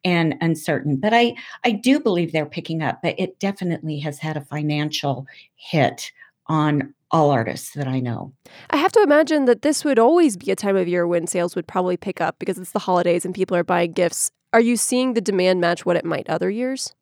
and 0.05 0.35
uncertain. 0.39 0.95
But 0.97 1.13
I, 1.13 1.35
I 1.65 1.71
do 1.71 1.99
believe 1.99 2.31
they're 2.31 2.45
picking 2.45 2.81
up, 2.81 3.01
but 3.03 3.15
it 3.17 3.39
definitely 3.39 3.99
has 3.99 4.17
had 4.17 4.37
a 4.37 4.45
financial 4.45 5.27
hit 5.55 6.11
on 6.47 6.93
all 7.11 7.31
artists 7.31 7.73
that 7.75 7.87
I 7.87 7.99
know. 7.99 8.33
I 8.69 8.77
have 8.77 8.91
to 8.93 9.01
imagine 9.01 9.45
that 9.45 9.61
this 9.61 9.83
would 9.83 9.99
always 9.99 10.37
be 10.37 10.51
a 10.51 10.55
time 10.55 10.75
of 10.75 10.87
year 10.87 11.05
when 11.05 11.27
sales 11.27 11.55
would 11.55 11.67
probably 11.67 11.97
pick 11.97 12.21
up 12.21 12.37
because 12.39 12.57
it's 12.57 12.71
the 12.71 12.79
holidays 12.79 13.25
and 13.25 13.35
people 13.35 13.55
are 13.57 13.63
buying 13.63 13.91
gifts. 13.91 14.31
Are 14.53 14.61
you 14.61 14.77
seeing 14.77 15.13
the 15.13 15.21
demand 15.21 15.61
match 15.61 15.85
what 15.85 15.95
it 15.95 16.05
might 16.05 16.29
other 16.29 16.49
years? 16.49 16.93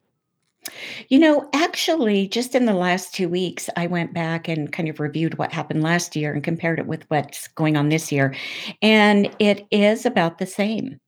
You 1.07 1.19
know, 1.19 1.49
actually, 1.53 2.27
just 2.27 2.53
in 2.53 2.65
the 2.65 2.73
last 2.73 3.13
two 3.13 3.29
weeks, 3.29 3.69
I 3.77 3.87
went 3.87 4.13
back 4.13 4.47
and 4.47 4.71
kind 4.71 4.89
of 4.89 4.99
reviewed 4.99 5.37
what 5.37 5.53
happened 5.53 5.83
last 5.83 6.15
year 6.15 6.33
and 6.33 6.43
compared 6.43 6.79
it 6.79 6.85
with 6.85 7.09
what's 7.09 7.47
going 7.49 7.77
on 7.77 7.89
this 7.89 8.11
year. 8.11 8.35
And 8.81 9.33
it 9.39 9.65
is 9.71 10.05
about 10.05 10.37
the 10.37 10.45
same. 10.45 10.99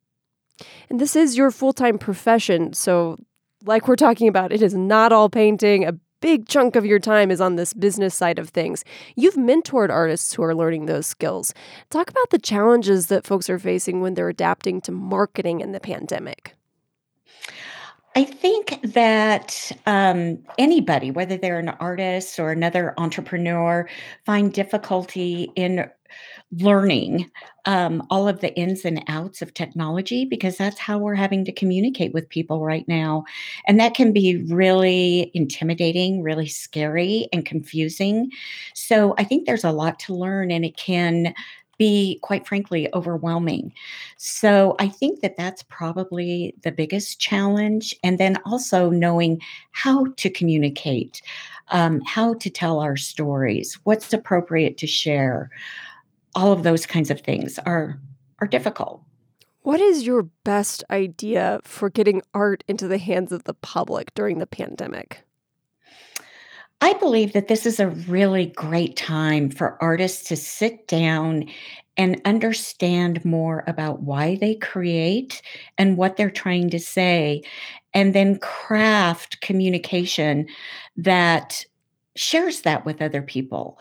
And 0.89 0.99
this 0.99 1.15
is 1.15 1.37
your 1.37 1.51
full 1.51 1.73
time 1.73 1.97
profession. 1.97 2.73
So, 2.73 3.17
like 3.65 3.87
we're 3.87 3.95
talking 3.95 4.27
about, 4.27 4.51
it 4.51 4.61
is 4.61 4.73
not 4.73 5.11
all 5.11 5.29
painting. 5.29 5.85
A 5.85 5.93
big 6.21 6.47
chunk 6.47 6.75
of 6.75 6.85
your 6.85 6.99
time 6.99 7.29
is 7.31 7.41
on 7.41 7.55
this 7.55 7.73
business 7.73 8.15
side 8.15 8.39
of 8.39 8.49
things. 8.49 8.85
You've 9.15 9.35
mentored 9.35 9.89
artists 9.89 10.33
who 10.33 10.43
are 10.43 10.55
learning 10.55 10.85
those 10.85 11.07
skills. 11.07 11.53
Talk 11.89 12.09
about 12.09 12.29
the 12.29 12.39
challenges 12.39 13.07
that 13.07 13.25
folks 13.25 13.49
are 13.49 13.59
facing 13.59 14.01
when 14.01 14.13
they're 14.13 14.29
adapting 14.29 14.79
to 14.81 14.91
marketing 14.91 15.59
in 15.59 15.73
the 15.73 15.79
pandemic. 15.79 16.55
I 18.13 18.25
think 18.25 18.79
that 18.83 19.71
um, 19.85 20.39
anybody, 20.57 21.11
whether 21.11 21.37
they're 21.37 21.59
an 21.59 21.69
artist 21.69 22.39
or 22.39 22.51
another 22.51 22.93
entrepreneur, 22.97 23.87
find 24.25 24.51
difficulty 24.51 25.49
in 25.55 25.89
learning 26.51 27.31
um, 27.65 28.05
all 28.09 28.27
of 28.27 28.41
the 28.41 28.53
ins 28.55 28.83
and 28.83 29.01
outs 29.07 29.41
of 29.41 29.53
technology 29.53 30.25
because 30.25 30.57
that's 30.57 30.79
how 30.79 30.97
we're 30.97 31.15
having 31.15 31.45
to 31.45 31.51
communicate 31.53 32.13
with 32.13 32.27
people 32.27 32.65
right 32.65 32.85
now. 32.87 33.23
And 33.65 33.79
that 33.79 33.93
can 33.93 34.11
be 34.11 34.43
really 34.49 35.31
intimidating, 35.33 36.21
really 36.21 36.47
scary, 36.47 37.29
and 37.31 37.45
confusing. 37.45 38.29
So 38.73 39.15
I 39.17 39.23
think 39.23 39.45
there's 39.45 39.63
a 39.63 39.71
lot 39.71 39.99
to 39.99 40.13
learn, 40.13 40.51
and 40.51 40.65
it 40.65 40.75
can 40.75 41.33
be 41.77 42.19
quite 42.21 42.47
frankly 42.47 42.87
overwhelming. 42.93 43.73
So 44.17 44.75
I 44.79 44.87
think 44.87 45.21
that 45.21 45.37
that's 45.37 45.63
probably 45.63 46.53
the 46.63 46.71
biggest 46.71 47.19
challenge. 47.19 47.95
And 48.03 48.17
then 48.17 48.37
also 48.45 48.89
knowing 48.89 49.41
how 49.71 50.05
to 50.17 50.29
communicate, 50.29 51.21
um, 51.69 52.01
how 52.05 52.35
to 52.35 52.49
tell 52.49 52.79
our 52.79 52.97
stories, 52.97 53.79
what's 53.83 54.13
appropriate 54.13 54.77
to 54.77 54.87
share. 54.87 55.49
All 56.35 56.51
of 56.51 56.63
those 56.63 56.85
kinds 56.85 57.11
of 57.11 57.19
things 57.21 57.59
are 57.65 57.99
are 58.39 58.47
difficult. 58.47 59.03
What 59.63 59.79
is 59.79 60.07
your 60.07 60.23
best 60.43 60.83
idea 60.89 61.59
for 61.63 61.89
getting 61.89 62.23
art 62.33 62.63
into 62.67 62.87
the 62.87 62.97
hands 62.97 63.31
of 63.31 63.43
the 63.43 63.53
public 63.53 64.13
during 64.15 64.39
the 64.39 64.47
pandemic? 64.47 65.23
I 66.83 66.93
believe 66.93 67.33
that 67.33 67.47
this 67.47 67.67
is 67.67 67.79
a 67.79 67.89
really 67.89 68.47
great 68.47 68.95
time 68.95 69.51
for 69.51 69.77
artists 69.81 70.27
to 70.29 70.35
sit 70.35 70.87
down 70.87 71.45
and 71.95 72.19
understand 72.25 73.23
more 73.23 73.63
about 73.67 74.01
why 74.01 74.35
they 74.37 74.55
create 74.55 75.43
and 75.77 75.95
what 75.95 76.17
they're 76.17 76.31
trying 76.31 76.71
to 76.71 76.79
say, 76.79 77.43
and 77.93 78.15
then 78.15 78.39
craft 78.39 79.41
communication 79.41 80.47
that 80.97 81.63
shares 82.15 82.61
that 82.61 82.83
with 82.83 83.01
other 83.01 83.21
people. 83.21 83.77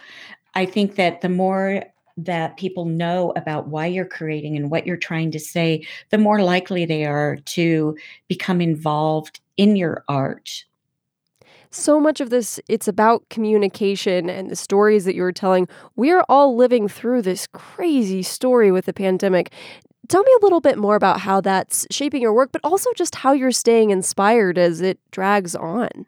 I 0.55 0.67
think 0.67 0.97
that 0.97 1.23
the 1.23 1.29
more 1.31 1.85
that 2.19 2.59
people 2.59 2.85
know 2.85 3.33
about 3.35 3.69
why 3.69 3.87
you're 3.87 4.05
creating 4.05 4.57
and 4.57 4.71
what 4.71 4.87
you're 4.87 4.97
trying 4.99 5.31
to 5.31 5.41
say, 5.41 5.87
the 6.11 6.19
more 6.19 6.43
likely 6.43 6.85
they 6.85 7.07
are 7.07 7.37
to 7.37 7.97
become 8.29 8.61
involved 8.61 9.41
in 9.57 9.77
your 9.77 10.05
art 10.07 10.65
so 11.71 12.01
much 12.01 12.21
of 12.21 12.31
this 12.31 12.61
it's 12.69 12.89
about 12.89 13.29
communication 13.31 14.29
and 14.29 14.51
the 14.51 14.57
stories 14.57 15.05
that 15.05 15.15
you 15.15 15.23
were 15.23 15.33
telling. 15.33 15.69
We're 15.97 16.25
all 16.29 16.57
living 16.57 16.89
through 16.89 17.23
this 17.23 17.47
crazy 17.47 18.23
story 18.23 18.71
with 18.73 18.87
the 18.87 18.93
pandemic. 18.93 19.53
Tell 20.09 20.23
me 20.23 20.33
a 20.41 20.45
little 20.45 20.61
bit 20.61 20.77
more 20.77 20.97
about 20.97 21.21
how 21.21 21.41
that's 21.41 21.87
shaping 21.91 22.23
your 22.23 22.33
work 22.33 22.51
but 22.53 22.61
also 22.65 22.91
just 22.97 23.15
how 23.15 23.33
you're 23.33 23.53
staying 23.53 23.91
inspired 23.91 24.59
as 24.59 24.81
it 24.81 24.99
drags 25.11 25.55
on. 25.55 26.07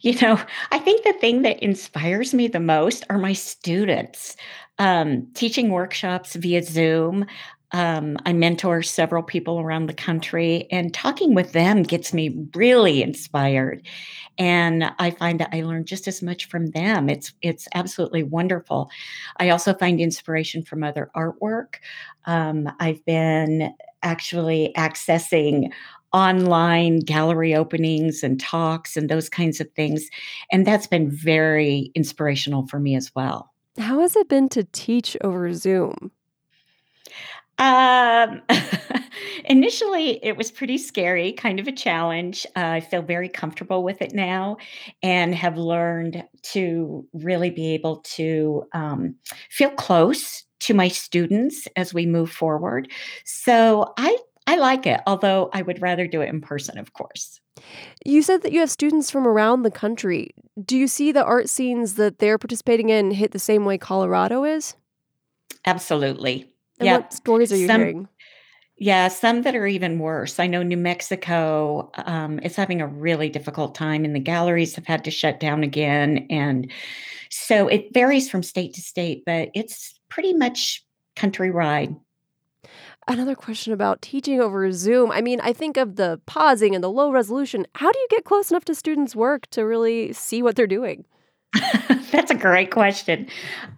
You 0.00 0.14
know 0.20 0.40
i 0.70 0.78
think 0.78 1.04
the 1.04 1.12
thing 1.14 1.42
that 1.42 1.62
inspires 1.62 2.32
me 2.32 2.46
the 2.48 2.60
most 2.60 3.04
are 3.10 3.18
my 3.18 3.32
students 3.32 4.36
um, 4.78 5.26
teaching 5.34 5.70
workshops 5.70 6.36
via 6.36 6.62
zoom 6.62 7.26
um, 7.72 8.16
I 8.24 8.32
mentor 8.32 8.82
several 8.82 9.22
people 9.22 9.58
around 9.58 9.86
the 9.86 9.94
country, 9.94 10.68
and 10.70 10.94
talking 10.94 11.34
with 11.34 11.52
them 11.52 11.82
gets 11.82 12.12
me 12.12 12.46
really 12.54 13.02
inspired. 13.02 13.86
And 14.38 14.92
I 14.98 15.10
find 15.10 15.40
that 15.40 15.50
I 15.52 15.62
learn 15.62 15.84
just 15.84 16.06
as 16.06 16.22
much 16.22 16.46
from 16.46 16.66
them. 16.70 17.08
It's 17.08 17.32
it's 17.42 17.66
absolutely 17.74 18.22
wonderful. 18.22 18.90
I 19.38 19.50
also 19.50 19.74
find 19.74 20.00
inspiration 20.00 20.62
from 20.62 20.84
other 20.84 21.10
artwork. 21.16 21.76
Um, 22.26 22.70
I've 22.78 23.04
been 23.04 23.74
actually 24.02 24.72
accessing 24.76 25.72
online 26.12 27.00
gallery 27.00 27.54
openings 27.54 28.22
and 28.22 28.40
talks 28.40 28.96
and 28.96 29.08
those 29.08 29.28
kinds 29.28 29.60
of 29.60 29.68
things, 29.72 30.08
and 30.52 30.66
that's 30.66 30.86
been 30.86 31.10
very 31.10 31.90
inspirational 31.94 32.66
for 32.68 32.78
me 32.78 32.94
as 32.94 33.10
well. 33.14 33.52
How 33.78 34.00
has 34.00 34.16
it 34.16 34.28
been 34.28 34.48
to 34.50 34.64
teach 34.64 35.16
over 35.22 35.52
Zoom? 35.52 36.12
Um, 37.58 38.42
initially, 39.44 40.24
it 40.24 40.36
was 40.36 40.50
pretty 40.50 40.78
scary, 40.78 41.32
kind 41.32 41.58
of 41.58 41.66
a 41.66 41.72
challenge. 41.72 42.46
Uh, 42.56 42.60
I 42.64 42.80
feel 42.80 43.02
very 43.02 43.28
comfortable 43.28 43.82
with 43.82 44.02
it 44.02 44.12
now 44.12 44.58
and 45.02 45.34
have 45.34 45.56
learned 45.56 46.24
to 46.52 47.06
really 47.12 47.50
be 47.50 47.74
able 47.74 47.98
to 48.16 48.64
um, 48.72 49.16
feel 49.50 49.70
close 49.70 50.44
to 50.60 50.74
my 50.74 50.88
students 50.88 51.68
as 51.76 51.92
we 51.92 52.06
move 52.06 52.30
forward. 52.30 52.90
So 53.24 53.92
I 53.96 54.16
I 54.46 54.56
like 54.56 54.86
it, 54.86 55.00
although 55.06 55.50
I 55.52 55.62
would 55.62 55.82
rather 55.82 56.06
do 56.06 56.20
it 56.20 56.28
in 56.28 56.40
person, 56.40 56.78
of 56.78 56.92
course. 56.92 57.40
You 58.04 58.22
said 58.22 58.42
that 58.42 58.52
you 58.52 58.60
have 58.60 58.70
students 58.70 59.10
from 59.10 59.26
around 59.26 59.62
the 59.62 59.72
country. 59.72 60.30
Do 60.62 60.76
you 60.76 60.86
see 60.86 61.10
the 61.10 61.24
art 61.24 61.48
scenes 61.48 61.94
that 61.94 62.18
they're 62.18 62.38
participating 62.38 62.90
in 62.90 63.10
hit 63.10 63.32
the 63.32 63.40
same 63.40 63.64
way 63.64 63.76
Colorado 63.76 64.44
is? 64.44 64.76
Absolutely. 65.64 66.48
And 66.78 66.88
what 66.90 67.12
stories 67.12 67.52
are 67.52 67.56
you 67.56 67.66
some, 67.66 67.80
hearing? 67.80 68.08
Yeah, 68.78 69.08
some 69.08 69.42
that 69.42 69.56
are 69.56 69.66
even 69.66 69.98
worse. 69.98 70.38
I 70.38 70.46
know 70.46 70.62
New 70.62 70.76
Mexico 70.76 71.90
um, 71.94 72.38
is 72.40 72.56
having 72.56 72.80
a 72.82 72.86
really 72.86 73.30
difficult 73.30 73.74
time, 73.74 74.04
and 74.04 74.14
the 74.14 74.20
galleries 74.20 74.74
have 74.74 74.86
had 74.86 75.04
to 75.04 75.10
shut 75.10 75.40
down 75.40 75.62
again. 75.62 76.26
And 76.28 76.70
so 77.30 77.68
it 77.68 77.94
varies 77.94 78.28
from 78.28 78.42
state 78.42 78.74
to 78.74 78.82
state, 78.82 79.22
but 79.24 79.48
it's 79.54 79.98
pretty 80.08 80.34
much 80.34 80.84
countrywide. 81.16 81.98
Another 83.08 83.36
question 83.36 83.72
about 83.72 84.02
teaching 84.02 84.40
over 84.40 84.70
Zoom. 84.72 85.12
I 85.12 85.20
mean, 85.20 85.40
I 85.40 85.52
think 85.52 85.76
of 85.76 85.94
the 85.94 86.20
pausing 86.26 86.74
and 86.74 86.82
the 86.82 86.90
low 86.90 87.12
resolution. 87.12 87.64
How 87.76 87.92
do 87.92 87.98
you 87.98 88.08
get 88.10 88.24
close 88.24 88.50
enough 88.50 88.64
to 88.66 88.74
students' 88.74 89.14
work 89.14 89.46
to 89.50 89.62
really 89.62 90.12
see 90.12 90.42
what 90.42 90.56
they're 90.56 90.66
doing? 90.66 91.04
That's 92.10 92.30
a 92.30 92.34
great 92.34 92.70
question. 92.70 93.26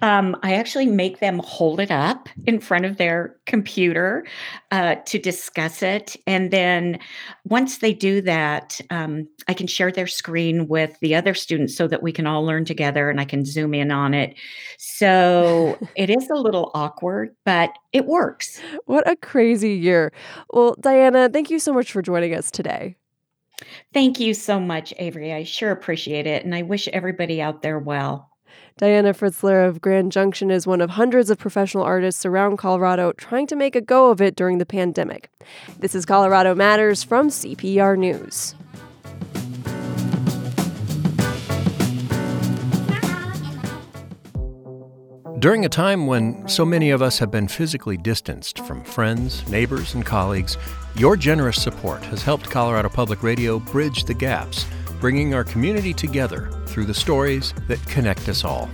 Um, 0.02 0.36
I 0.42 0.54
actually 0.54 0.86
make 0.86 1.20
them 1.20 1.40
hold 1.44 1.80
it 1.80 1.90
up 1.90 2.28
in 2.46 2.60
front 2.60 2.84
of 2.84 2.96
their 2.96 3.36
computer 3.46 4.26
uh, 4.70 4.96
to 5.06 5.18
discuss 5.18 5.82
it. 5.82 6.16
And 6.26 6.50
then 6.50 6.98
once 7.44 7.78
they 7.78 7.92
do 7.92 8.20
that, 8.22 8.80
um, 8.90 9.28
I 9.48 9.54
can 9.54 9.66
share 9.66 9.90
their 9.90 10.06
screen 10.06 10.68
with 10.68 10.98
the 11.00 11.14
other 11.14 11.34
students 11.34 11.76
so 11.76 11.88
that 11.88 12.02
we 12.02 12.12
can 12.12 12.26
all 12.26 12.44
learn 12.44 12.64
together 12.64 13.10
and 13.10 13.20
I 13.20 13.24
can 13.24 13.44
zoom 13.44 13.74
in 13.74 13.90
on 13.90 14.14
it. 14.14 14.36
So 14.78 15.78
it 15.96 16.10
is 16.10 16.28
a 16.30 16.36
little 16.36 16.70
awkward, 16.74 17.34
but 17.44 17.70
it 17.92 18.06
works. 18.06 18.60
What 18.86 19.08
a 19.08 19.16
crazy 19.16 19.72
year. 19.72 20.12
Well, 20.50 20.74
Diana, 20.80 21.28
thank 21.28 21.50
you 21.50 21.58
so 21.58 21.72
much 21.72 21.92
for 21.92 22.02
joining 22.02 22.34
us 22.34 22.50
today. 22.50 22.96
Thank 23.92 24.20
you 24.20 24.34
so 24.34 24.60
much, 24.60 24.94
Avery. 24.98 25.32
I 25.32 25.44
sure 25.44 25.70
appreciate 25.70 26.26
it. 26.26 26.44
And 26.44 26.54
I 26.54 26.62
wish 26.62 26.88
everybody 26.88 27.40
out 27.40 27.62
there 27.62 27.78
well. 27.78 28.30
Diana 28.78 29.12
Fritzler 29.12 29.66
of 29.66 29.80
Grand 29.80 30.12
Junction 30.12 30.50
is 30.52 30.66
one 30.66 30.80
of 30.80 30.90
hundreds 30.90 31.30
of 31.30 31.38
professional 31.38 31.82
artists 31.82 32.24
around 32.24 32.58
Colorado 32.58 33.12
trying 33.12 33.46
to 33.48 33.56
make 33.56 33.74
a 33.74 33.80
go 33.80 34.10
of 34.10 34.20
it 34.20 34.36
during 34.36 34.58
the 34.58 34.66
pandemic. 34.66 35.30
This 35.80 35.96
is 35.96 36.06
Colorado 36.06 36.54
Matters 36.54 37.02
from 37.02 37.28
CPR 37.28 37.98
News. 37.98 38.54
During 45.40 45.64
a 45.64 45.68
time 45.68 46.08
when 46.08 46.48
so 46.48 46.64
many 46.64 46.90
of 46.90 47.00
us 47.00 47.20
have 47.20 47.30
been 47.30 47.46
physically 47.46 47.96
distanced 47.96 48.58
from 48.60 48.82
friends, 48.82 49.48
neighbors, 49.48 49.94
and 49.94 50.04
colleagues, 50.04 50.56
your 50.98 51.16
generous 51.16 51.62
support 51.62 52.02
has 52.06 52.22
helped 52.22 52.50
Colorado 52.50 52.88
Public 52.88 53.22
Radio 53.22 53.60
bridge 53.60 54.02
the 54.04 54.14
gaps, 54.14 54.66
bringing 55.00 55.32
our 55.32 55.44
community 55.44 55.94
together 55.94 56.50
through 56.66 56.86
the 56.86 56.94
stories 56.94 57.54
that 57.68 57.80
connect 57.86 58.28
us 58.28 58.44
all. 58.44 58.68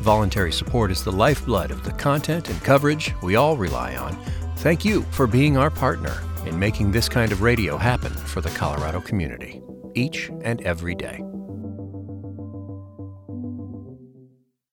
Voluntary 0.00 0.50
support 0.50 0.90
is 0.90 1.04
the 1.04 1.12
lifeblood 1.12 1.70
of 1.70 1.84
the 1.84 1.92
content 1.92 2.48
and 2.48 2.58
coverage 2.62 3.12
we 3.22 3.36
all 3.36 3.56
rely 3.56 3.96
on. 3.96 4.16
Thank 4.56 4.84
you 4.84 5.02
for 5.10 5.26
being 5.26 5.58
our 5.58 5.68
partner 5.68 6.22
in 6.46 6.58
making 6.58 6.90
this 6.90 7.08
kind 7.08 7.32
of 7.32 7.42
radio 7.42 7.76
happen 7.76 8.12
for 8.12 8.40
the 8.40 8.50
Colorado 8.50 9.00
community, 9.02 9.60
each 9.94 10.30
and 10.42 10.62
every 10.62 10.94
day. 10.94 11.22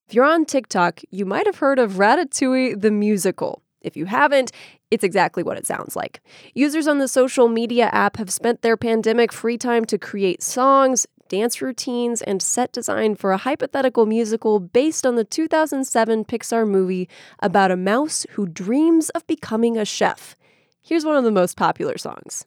If 0.08 0.14
you're 0.14 0.24
on 0.24 0.46
TikTok, 0.46 1.02
you 1.12 1.26
might 1.26 1.46
have 1.46 1.58
heard 1.58 1.78
of 1.78 1.94
Ratatouille 1.94 2.80
the 2.80 2.92
musical. 2.92 3.64
If 3.82 3.98
you 3.98 4.06
haven't, 4.06 4.52
it's 4.92 5.04
exactly 5.04 5.44
what 5.44 5.58
it 5.58 5.66
sounds 5.66 5.96
like. 5.96 6.22
Users 6.54 6.88
on 6.88 7.00
the 7.00 7.08
social 7.08 7.48
media 7.48 7.90
app 7.92 8.18
have 8.18 8.30
spent 8.30 8.62
their 8.62 8.78
pandemic 8.78 9.32
free 9.32 9.58
time 9.58 9.86
to 9.86 9.98
create 9.98 10.44
songs, 10.44 11.08
dance 11.28 11.62
routines, 11.62 12.22
and 12.22 12.42
set 12.42 12.72
design 12.72 13.16
for 13.16 13.32
a 13.32 13.38
hypothetical 13.38 14.06
musical 14.06 14.60
based 14.60 15.06
on 15.06 15.16
the 15.16 15.24
2007 15.24 16.26
Pixar 16.26 16.68
movie 16.68 17.10
about 17.40 17.72
a 17.72 17.78
mouse 17.78 18.26
who 18.32 18.46
dreams 18.46 19.10
of 19.12 19.26
becoming 19.28 19.78
a 19.78 19.86
chef. 19.86 20.36
Here's 20.82 21.06
one 21.06 21.16
of 21.16 21.24
the 21.24 21.32
most 21.32 21.58
popular 21.58 21.98
songs. 21.98 22.46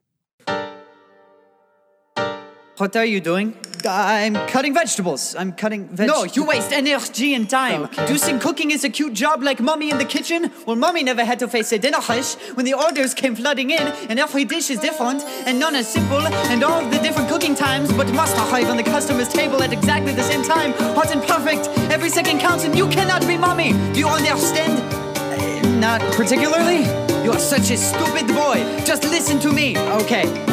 What 2.76 2.94
are 2.94 3.04
you 3.04 3.20
doing? 3.20 3.56
I'm 3.86 4.34
cutting 4.48 4.74
vegetables. 4.74 5.34
I'm 5.36 5.52
cutting 5.52 5.88
vegetables. 5.88 6.36
No, 6.36 6.42
you 6.42 6.44
waste 6.44 6.72
energy 6.72 7.34
and 7.34 7.48
time. 7.48 7.84
Okay. 7.84 8.06
Do 8.06 8.12
you 8.12 8.18
think 8.18 8.42
cooking 8.42 8.70
is 8.70 8.84
a 8.84 8.90
cute 8.90 9.14
job 9.14 9.42
like 9.42 9.60
Mummy 9.60 9.90
in 9.90 9.98
the 9.98 10.04
kitchen? 10.04 10.50
Well, 10.66 10.76
Mummy 10.76 11.02
never 11.02 11.24
had 11.24 11.38
to 11.40 11.48
face 11.48 11.72
a 11.72 11.78
dinner 11.78 11.98
rush 12.08 12.34
when 12.54 12.64
the 12.64 12.74
orders 12.74 13.14
came 13.14 13.34
flooding 13.34 13.70
in, 13.70 13.86
and 14.08 14.18
every 14.18 14.44
dish 14.44 14.70
is 14.70 14.78
different, 14.78 15.22
and 15.46 15.58
none 15.58 15.74
is 15.74 15.86
simple, 15.86 16.20
and 16.20 16.62
all 16.62 16.84
the 16.88 16.98
different 16.98 17.28
cooking 17.28 17.54
times, 17.54 17.92
but 17.92 18.12
must 18.12 18.36
arrive 18.36 18.68
on 18.68 18.76
the 18.76 18.82
customer's 18.82 19.28
table 19.28 19.62
at 19.62 19.72
exactly 19.72 20.12
the 20.12 20.22
same 20.22 20.42
time. 20.42 20.72
Hot 20.94 21.10
and 21.10 21.22
perfect. 21.22 21.68
Every 21.90 22.08
second 22.08 22.40
counts, 22.40 22.64
and 22.64 22.76
you 22.76 22.88
cannot 22.88 23.26
be 23.26 23.36
Mummy. 23.36 23.72
Do 23.92 24.00
you 24.00 24.08
understand? 24.08 24.78
Uh, 25.16 25.78
not 25.78 26.00
particularly. 26.12 26.84
You 27.24 27.32
are 27.32 27.38
such 27.38 27.70
a 27.70 27.76
stupid 27.76 28.26
boy. 28.28 28.64
Just 28.84 29.04
listen 29.04 29.38
to 29.40 29.52
me. 29.52 29.76
Okay. 30.02 30.47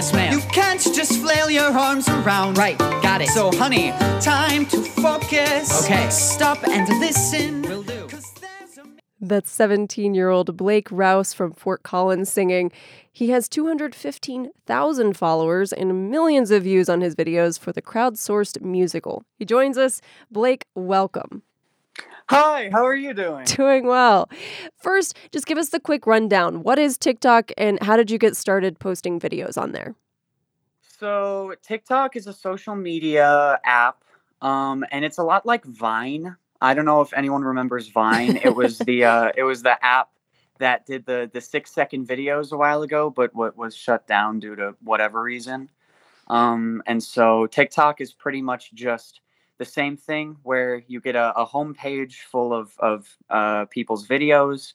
Yes, 0.00 0.14
ma'am. 0.14 0.32
You 0.32 0.40
can't 0.48 0.80
just 0.80 1.20
flail 1.20 1.50
your 1.50 1.76
arms 1.76 2.08
around. 2.08 2.56
Right, 2.56 2.78
got 2.78 3.20
it. 3.20 3.28
So, 3.28 3.52
honey, 3.52 3.90
time 4.22 4.64
to 4.68 4.78
focus. 4.82 5.84
Okay. 5.84 6.08
Stop 6.08 6.66
and 6.66 6.88
listen. 7.00 7.60
Will 7.60 7.82
do. 7.82 8.08
That's 9.20 9.50
17 9.50 10.14
year 10.14 10.30
old 10.30 10.56
Blake 10.56 10.88
Rouse 10.90 11.34
from 11.34 11.52
Fort 11.52 11.82
Collins 11.82 12.30
singing. 12.30 12.72
He 13.12 13.28
has 13.28 13.46
215,000 13.50 15.16
followers 15.18 15.70
and 15.70 16.10
millions 16.10 16.50
of 16.50 16.62
views 16.62 16.88
on 16.88 17.02
his 17.02 17.14
videos 17.14 17.58
for 17.58 17.70
the 17.70 17.82
crowdsourced 17.82 18.62
musical. 18.62 19.22
He 19.36 19.44
joins 19.44 19.76
us. 19.76 20.00
Blake, 20.30 20.62
welcome. 20.74 21.42
Hi, 22.30 22.70
how 22.70 22.86
are 22.86 22.94
you 22.94 23.12
doing? 23.12 23.44
Doing 23.44 23.88
well. 23.88 24.30
First, 24.76 25.16
just 25.32 25.46
give 25.46 25.58
us 25.58 25.70
the 25.70 25.80
quick 25.80 26.06
rundown. 26.06 26.62
What 26.62 26.78
is 26.78 26.96
TikTok 26.96 27.50
and 27.58 27.82
how 27.82 27.96
did 27.96 28.08
you 28.08 28.18
get 28.18 28.36
started 28.36 28.78
posting 28.78 29.18
videos 29.18 29.60
on 29.60 29.72
there? 29.72 29.96
So, 30.80 31.54
TikTok 31.60 32.14
is 32.14 32.28
a 32.28 32.32
social 32.32 32.76
media 32.76 33.58
app, 33.64 34.04
um, 34.42 34.84
and 34.92 35.04
it's 35.04 35.18
a 35.18 35.24
lot 35.24 35.44
like 35.44 35.64
Vine. 35.64 36.36
I 36.60 36.72
don't 36.72 36.84
know 36.84 37.00
if 37.00 37.12
anyone 37.14 37.42
remembers 37.42 37.88
Vine. 37.88 38.36
It 38.36 38.54
was 38.54 38.78
the 38.78 39.04
uh, 39.12 39.32
it 39.36 39.42
was 39.42 39.64
the 39.64 39.84
app 39.84 40.10
that 40.58 40.86
did 40.86 41.06
the 41.06 41.28
the 41.32 41.40
six 41.40 41.72
second 41.72 42.06
videos 42.06 42.52
a 42.52 42.56
while 42.56 42.82
ago, 42.82 43.10
but 43.10 43.34
what 43.34 43.56
was 43.56 43.74
shut 43.74 44.06
down 44.06 44.38
due 44.38 44.54
to 44.54 44.76
whatever 44.84 45.20
reason. 45.20 45.68
Um, 46.28 46.80
and 46.86 47.02
so 47.02 47.48
TikTok 47.48 48.00
is 48.00 48.12
pretty 48.12 48.40
much 48.40 48.72
just 48.72 49.20
the 49.60 49.64
same 49.66 49.94
thing, 49.94 50.38
where 50.42 50.82
you 50.88 51.00
get 51.02 51.16
a, 51.16 51.32
a 51.36 51.44
home 51.44 51.74
page 51.74 52.22
full 52.22 52.52
of 52.54 52.72
of 52.78 53.14
uh, 53.28 53.66
people's 53.66 54.08
videos, 54.08 54.72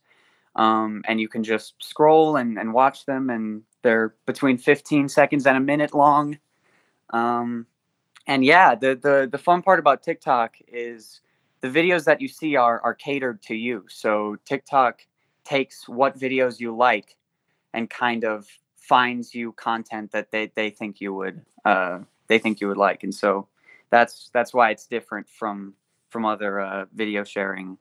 um, 0.56 1.04
and 1.08 1.19
you 1.19 1.28
can 1.28 1.43
just 1.43 1.74
scroll 1.80 2.38
and, 2.38 2.60
and 2.60 2.71
watch 2.71 3.06
them, 3.08 3.32
and 3.32 3.63
they're 3.82 4.13
between 4.28 4.60
15 4.60 5.10
seconds 5.10 5.48
and 5.48 5.58
a 5.58 5.60
minute 5.60 5.95
long. 5.95 6.38
Um, 7.10 7.65
and 8.28 8.45
yeah, 8.45 8.76
the, 8.76 8.95
the 8.95 9.28
the 9.30 9.39
fun 9.39 9.63
part 9.63 9.80
about 9.80 10.04
TikTok 10.04 10.56
is 10.67 11.21
the 11.62 11.67
videos 11.67 12.04
that 12.06 12.21
you 12.21 12.28
see 12.28 12.56
are 12.56 12.80
are 12.82 12.93
catered 12.93 13.41
to 13.43 13.56
you. 13.56 13.86
So 13.89 14.38
TikTok 14.45 15.02
takes 15.45 15.89
what 15.89 16.19
videos 16.19 16.60
you 16.60 16.76
like 16.76 17.17
and 17.74 17.89
kind 17.89 18.24
of 18.24 18.48
finds 18.76 19.34
you 19.34 19.52
content 19.54 20.12
that 20.12 20.30
they, 20.30 20.52
they 20.54 20.69
think 20.69 21.02
you 21.02 21.12
would 21.15 21.41
uh, 21.65 22.00
they 22.28 22.38
think 22.38 22.62
you 22.62 22.67
would 22.67 22.78
like. 22.78 23.02
And 23.02 23.13
so 23.13 23.48
that's 23.95 24.29
that's 24.34 24.53
why 24.53 24.71
it's 24.71 24.88
different 24.88 25.27
from 25.29 25.73
from 26.10 26.25
other 26.25 26.60
uh, 26.60 26.86
video 26.93 27.23
sharing 27.23 27.77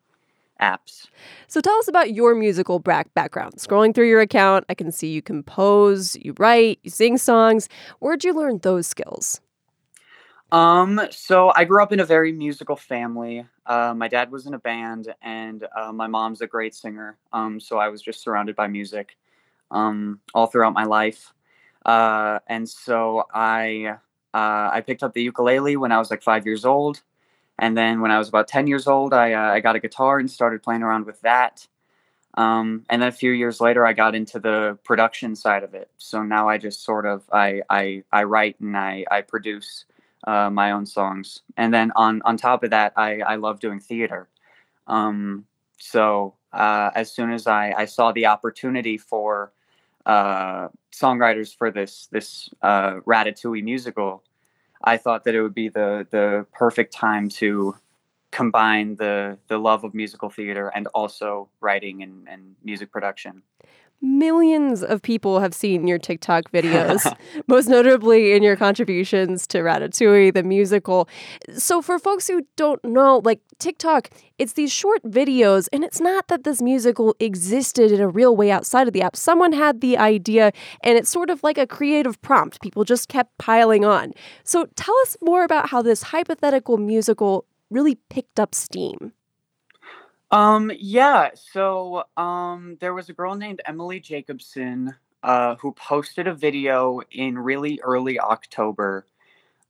apps. 0.60 1.06
So 1.48 1.60
tell 1.60 1.76
us 1.78 1.88
about 1.88 2.14
your 2.14 2.34
musical 2.34 2.78
back 2.78 3.12
background. 3.14 3.54
Scrolling 3.54 3.94
through 3.94 4.08
your 4.08 4.20
account, 4.20 4.64
I 4.68 4.74
can 4.74 4.92
see 4.92 5.08
you 5.08 5.22
compose, 5.22 6.16
you 6.16 6.34
write, 6.38 6.78
you 6.82 6.90
sing 6.90 7.18
songs. 7.18 7.68
Where'd 7.98 8.24
you 8.24 8.32
learn 8.32 8.58
those 8.58 8.86
skills? 8.86 9.40
Um, 10.52 11.00
so 11.10 11.52
I 11.56 11.64
grew 11.64 11.82
up 11.82 11.92
in 11.92 11.98
a 11.98 12.04
very 12.04 12.30
musical 12.30 12.76
family. 12.76 13.44
Uh, 13.66 13.92
my 13.96 14.06
dad 14.06 14.30
was 14.30 14.46
in 14.46 14.54
a 14.54 14.58
band, 14.58 15.12
and 15.20 15.66
uh, 15.76 15.90
my 15.90 16.06
mom's 16.06 16.42
a 16.42 16.46
great 16.46 16.76
singer. 16.76 17.18
Um, 17.32 17.58
so 17.58 17.78
I 17.78 17.88
was 17.88 18.00
just 18.00 18.22
surrounded 18.22 18.54
by 18.54 18.68
music 18.68 19.16
um, 19.72 20.20
all 20.32 20.46
throughout 20.46 20.74
my 20.74 20.84
life. 20.84 21.32
Uh, 21.84 22.38
and 22.46 22.68
so 22.68 23.24
I 23.34 23.96
uh, 24.34 24.70
I 24.72 24.82
picked 24.84 25.02
up 25.02 25.14
the 25.14 25.22
ukulele 25.22 25.76
when 25.76 25.92
I 25.92 25.98
was 25.98 26.10
like 26.10 26.22
five 26.22 26.44
years 26.44 26.64
old, 26.64 27.02
and 27.58 27.78
then 27.78 28.00
when 28.00 28.10
I 28.10 28.18
was 28.18 28.28
about 28.28 28.48
ten 28.48 28.66
years 28.66 28.86
old, 28.88 29.14
I 29.14 29.32
uh, 29.32 29.52
I 29.52 29.60
got 29.60 29.76
a 29.76 29.80
guitar 29.80 30.18
and 30.18 30.30
started 30.30 30.62
playing 30.62 30.82
around 30.82 31.06
with 31.06 31.20
that. 31.22 31.68
Um, 32.36 32.84
and 32.90 33.00
then 33.00 33.08
a 33.08 33.12
few 33.12 33.30
years 33.30 33.60
later, 33.60 33.86
I 33.86 33.92
got 33.92 34.16
into 34.16 34.40
the 34.40 34.76
production 34.82 35.36
side 35.36 35.62
of 35.62 35.72
it. 35.74 35.88
So 35.98 36.24
now 36.24 36.48
I 36.48 36.58
just 36.58 36.82
sort 36.84 37.06
of 37.06 37.22
I 37.32 37.62
I, 37.70 38.02
I 38.12 38.24
write 38.24 38.58
and 38.60 38.76
I 38.76 39.04
I 39.10 39.20
produce 39.22 39.84
uh, 40.26 40.50
my 40.50 40.72
own 40.72 40.86
songs. 40.86 41.42
And 41.56 41.72
then 41.72 41.92
on 41.94 42.22
on 42.24 42.36
top 42.36 42.64
of 42.64 42.70
that, 42.70 42.92
I 42.96 43.20
I 43.20 43.36
love 43.36 43.60
doing 43.60 43.78
theater. 43.78 44.28
Um, 44.88 45.46
so 45.78 46.34
uh, 46.52 46.90
as 46.94 47.12
soon 47.12 47.32
as 47.32 47.46
I 47.46 47.72
I 47.76 47.84
saw 47.84 48.10
the 48.10 48.26
opportunity 48.26 48.98
for 48.98 49.52
uh, 50.06 50.68
songwriters 50.92 51.56
for 51.56 51.70
this 51.70 52.08
this 52.10 52.50
uh, 52.62 53.00
Ratatouille 53.06 53.62
musical, 53.62 54.22
I 54.82 54.96
thought 54.96 55.24
that 55.24 55.34
it 55.34 55.42
would 55.42 55.54
be 55.54 55.68
the 55.68 56.06
the 56.10 56.46
perfect 56.52 56.92
time 56.92 57.28
to 57.40 57.76
combine 58.30 58.96
the 58.96 59.38
the 59.48 59.58
love 59.58 59.84
of 59.84 59.94
musical 59.94 60.28
theater 60.28 60.68
and 60.74 60.88
also 60.88 61.48
writing 61.60 62.02
and, 62.02 62.28
and 62.28 62.56
music 62.64 62.90
production 62.90 63.42
millions 64.00 64.82
of 64.82 65.02
people 65.02 65.40
have 65.40 65.54
seen 65.54 65.86
your 65.86 65.98
TikTok 65.98 66.50
videos, 66.52 67.16
most 67.46 67.68
notably 67.68 68.32
in 68.32 68.42
your 68.42 68.56
contributions 68.56 69.46
to 69.48 69.58
Ratatouille, 69.58 70.32
the 70.34 70.42
musical. 70.42 71.08
So, 71.56 71.82
for 71.82 71.98
folks 71.98 72.26
who 72.26 72.46
don't 72.56 72.84
know, 72.84 73.20
like 73.24 73.40
TikTok, 73.58 74.10
it's 74.38 74.54
these 74.54 74.72
short 74.72 75.02
videos, 75.04 75.68
and 75.72 75.84
it's 75.84 76.00
not 76.00 76.28
that 76.28 76.44
this 76.44 76.60
musical 76.60 77.14
existed 77.20 77.92
in 77.92 78.00
a 78.00 78.08
real 78.08 78.36
way 78.36 78.50
outside 78.50 78.86
of 78.86 78.92
the 78.92 79.02
app. 79.02 79.16
Someone 79.16 79.52
had 79.52 79.80
the 79.80 79.96
idea, 79.96 80.52
and 80.82 80.98
it's 80.98 81.10
sort 81.10 81.30
of 81.30 81.42
like 81.42 81.58
a 81.58 81.66
creative 81.66 82.20
prompt. 82.22 82.60
People 82.60 82.84
just 82.84 83.08
kept 83.08 83.36
piling 83.38 83.84
on. 83.84 84.12
So, 84.44 84.66
tell 84.76 84.96
us 85.02 85.16
more 85.22 85.44
about 85.44 85.70
how 85.70 85.82
this 85.82 86.04
hypothetical 86.04 86.78
musical 86.78 87.46
really 87.70 87.96
picked 88.08 88.38
up 88.38 88.54
steam. 88.54 89.12
Um, 90.34 90.72
yeah. 90.76 91.30
So, 91.36 92.02
um, 92.16 92.76
there 92.80 92.92
was 92.92 93.08
a 93.08 93.12
girl 93.12 93.36
named 93.36 93.60
Emily 93.66 94.00
Jacobsen, 94.00 94.92
uh, 95.22 95.54
who 95.60 95.70
posted 95.74 96.26
a 96.26 96.34
video 96.34 97.02
in 97.12 97.38
really 97.38 97.80
early 97.84 98.18
October. 98.18 99.06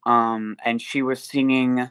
Um, 0.07 0.57
and 0.65 0.81
she 0.81 1.03
was 1.03 1.23
singing, 1.23 1.91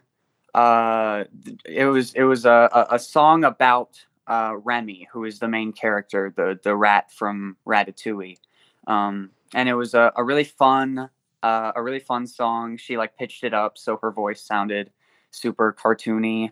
uh, 0.55 1.23
it 1.65 1.85
was, 1.85 2.15
it 2.15 2.23
was 2.23 2.47
a, 2.47 2.87
a, 2.89 2.97
song 2.97 3.43
about, 3.43 4.03
uh, 4.25 4.55
Remy, 4.63 5.07
who 5.13 5.25
is 5.25 5.37
the 5.37 5.47
main 5.47 5.71
character, 5.71 6.33
the, 6.35 6.59
the 6.63 6.75
rat 6.75 7.11
from 7.11 7.57
Ratatouille. 7.67 8.39
Um, 8.87 9.29
and 9.53 9.69
it 9.69 9.75
was 9.75 9.93
a, 9.93 10.11
a 10.15 10.23
really 10.23 10.45
fun, 10.45 11.11
uh, 11.43 11.71
a 11.75 11.83
really 11.83 11.99
fun 11.99 12.25
song. 12.25 12.77
She 12.77 12.97
like 12.97 13.17
pitched 13.17 13.43
it 13.43 13.53
up 13.53 13.77
so 13.77 13.97
her 14.01 14.09
voice 14.09 14.41
sounded 14.41 14.89
super 15.29 15.75
cartoony. 15.79 16.51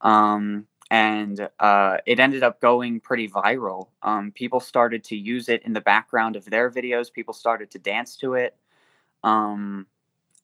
Um, 0.00 0.68
and 0.90 1.48
uh, 1.58 1.98
it 2.06 2.20
ended 2.20 2.42
up 2.42 2.60
going 2.60 3.00
pretty 3.00 3.28
viral. 3.28 3.88
Um, 4.02 4.30
people 4.30 4.60
started 4.60 5.02
to 5.04 5.16
use 5.16 5.48
it 5.48 5.62
in 5.64 5.72
the 5.72 5.80
background 5.80 6.36
of 6.36 6.44
their 6.44 6.70
videos. 6.70 7.12
People 7.12 7.34
started 7.34 7.70
to 7.72 7.78
dance 7.78 8.16
to 8.18 8.34
it, 8.34 8.56
um, 9.24 9.86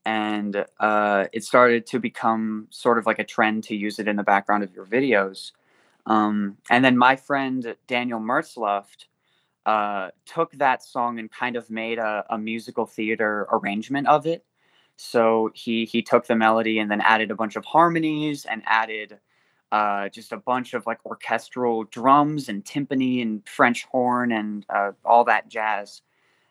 and 0.04 0.64
uh, 0.80 1.26
it 1.32 1.44
started 1.44 1.86
to 1.86 2.00
become 2.00 2.66
sort 2.70 2.98
of 2.98 3.06
like 3.06 3.20
a 3.20 3.24
trend 3.24 3.64
to 3.64 3.76
use 3.76 3.98
it 3.98 4.08
in 4.08 4.16
the 4.16 4.24
background 4.24 4.64
of 4.64 4.74
your 4.74 4.86
videos. 4.86 5.52
Um, 6.06 6.56
and 6.68 6.84
then 6.84 6.98
my 6.98 7.14
friend 7.14 7.76
Daniel 7.86 8.18
Mertzlufft 8.18 9.06
uh, 9.64 10.10
took 10.26 10.50
that 10.52 10.82
song 10.82 11.20
and 11.20 11.30
kind 11.30 11.54
of 11.54 11.70
made 11.70 11.98
a, 11.98 12.24
a 12.30 12.38
musical 12.38 12.86
theater 12.86 13.46
arrangement 13.52 14.08
of 14.08 14.26
it. 14.26 14.44
So 14.96 15.50
he 15.54 15.84
he 15.84 16.02
took 16.02 16.26
the 16.26 16.34
melody 16.34 16.78
and 16.78 16.90
then 16.90 17.00
added 17.00 17.30
a 17.30 17.36
bunch 17.36 17.56
of 17.56 17.64
harmonies 17.64 18.44
and 18.44 18.62
added 18.66 19.18
uh, 19.72 20.10
just 20.10 20.32
a 20.32 20.36
bunch 20.36 20.74
of 20.74 20.86
like 20.86 21.04
orchestral 21.06 21.84
drums 21.84 22.48
and 22.48 22.64
timpani 22.64 23.22
and 23.22 23.42
French 23.48 23.84
horn 23.84 24.30
and 24.30 24.66
uh, 24.68 24.92
all 25.04 25.24
that 25.24 25.48
jazz. 25.48 26.02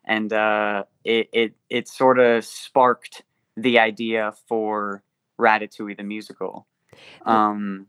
And 0.03 0.34
uh, 0.34 0.86
it, 1.03 1.29
it, 1.31 1.53
it 1.69 1.88
sort 1.88 2.17
of 2.19 2.43
sparked 2.43 3.23
the 3.55 3.77
idea 3.77 4.34
for 4.47 5.03
Ratatouille 5.39 5.95
the 5.95 6.03
musical. 6.03 6.65
Um, 7.25 7.86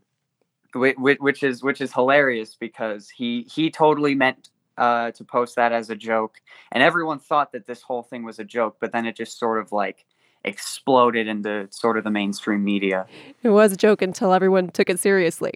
which, 0.75 0.95
which 0.97 1.43
is 1.43 1.61
which 1.61 1.81
is 1.81 1.93
hilarious 1.93 2.55
because 2.55 3.09
he 3.09 3.43
he 3.43 3.69
totally 3.69 4.15
meant 4.15 4.49
uh, 4.77 5.11
to 5.11 5.23
post 5.23 5.55
that 5.55 5.71
as 5.71 5.89
a 5.89 5.95
joke, 5.95 6.37
and 6.71 6.81
everyone 6.81 7.19
thought 7.19 7.51
that 7.51 7.67
this 7.67 7.81
whole 7.81 8.01
thing 8.01 8.23
was 8.23 8.39
a 8.39 8.43
joke. 8.43 8.77
But 8.79 8.91
then 8.91 9.05
it 9.05 9.15
just 9.15 9.37
sort 9.37 9.59
of 9.59 9.71
like 9.71 10.05
exploded 10.43 11.27
into 11.27 11.67
sort 11.71 11.97
of 11.97 12.03
the 12.03 12.11
mainstream 12.11 12.63
media. 12.63 13.05
It 13.43 13.49
was 13.49 13.71
a 13.71 13.77
joke 13.77 14.01
until 14.01 14.33
everyone 14.33 14.69
took 14.69 14.89
it 14.89 14.99
seriously. 14.99 15.53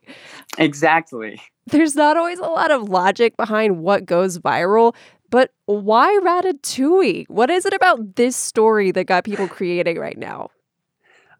Exactly. 0.58 1.42
There's 1.68 1.96
not 1.96 2.18
always 2.18 2.40
a 2.40 2.44
lot 2.44 2.72
of 2.72 2.90
logic 2.90 3.36
behind 3.36 3.80
what 3.80 4.06
goes 4.06 4.40
viral. 4.40 4.96
But 5.30 5.52
why 5.66 6.18
Ratatouille? 6.24 7.30
What 7.30 7.50
is 7.50 7.66
it 7.66 7.74
about 7.74 8.16
this 8.16 8.36
story 8.36 8.92
that 8.92 9.06
got 9.08 9.26
people 9.26 9.48
creating 9.48 9.98
right 9.98 10.18
now? 10.18 10.50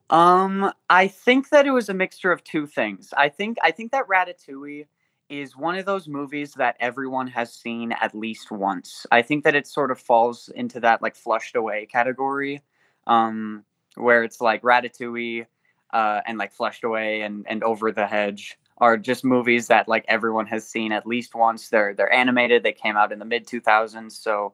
Um, 0.10 0.72
I 0.90 1.08
think 1.08 1.50
that 1.50 1.66
it 1.66 1.72
was 1.72 1.90
a 1.90 1.94
mixture 1.94 2.32
of 2.32 2.44
two 2.44 2.66
things. 2.66 3.14
I 3.18 3.30
think 3.30 3.58
I 3.64 3.72
think 3.72 3.92
that 3.92 4.08
Ratatouille 4.08 4.86
is 5.30 5.58
one 5.58 5.78
of 5.78 5.86
those 5.86 6.08
movies 6.08 6.54
that 6.54 6.78
everyone 6.80 7.28
has 7.28 7.52
seen 7.54 7.92
at 7.92 8.16
least 8.16 8.50
once. 8.50 9.06
I 9.12 9.22
think 9.22 9.44
that 9.44 9.56
it 9.56 9.68
sort 9.68 9.92
of 9.92 10.00
falls 10.00 10.50
into 10.56 10.80
that 10.80 11.02
like 11.02 11.16
flushed 11.16 11.56
away 11.56 11.86
category, 11.86 12.62
um, 13.08 13.64
where 13.96 14.24
it's 14.24 14.40
like 14.40 14.62
Ratatouille 14.62 15.48
uh, 15.92 16.22
and 16.28 16.38
like 16.38 16.54
Flushed 16.54 16.84
Away 16.84 17.22
and 17.22 17.46
and 17.50 17.64
Over 17.64 17.92
the 17.92 18.06
Hedge 18.06 18.58
are 18.78 18.98
just 18.98 19.26
movies 19.26 19.68
that 19.68 19.88
like 19.88 20.06
everyone 20.08 20.46
has 20.46 20.68
seen 20.68 20.92
at 20.92 21.08
least 21.08 21.34
once. 21.34 21.70
They're 21.70 21.96
they're 21.96 22.14
animated. 22.14 22.62
They 22.62 22.74
came 22.74 22.96
out 22.96 23.12
in 23.12 23.20
the 23.20 23.26
mid 23.26 23.48
two 23.48 23.62
thousands, 23.62 24.18
so 24.18 24.54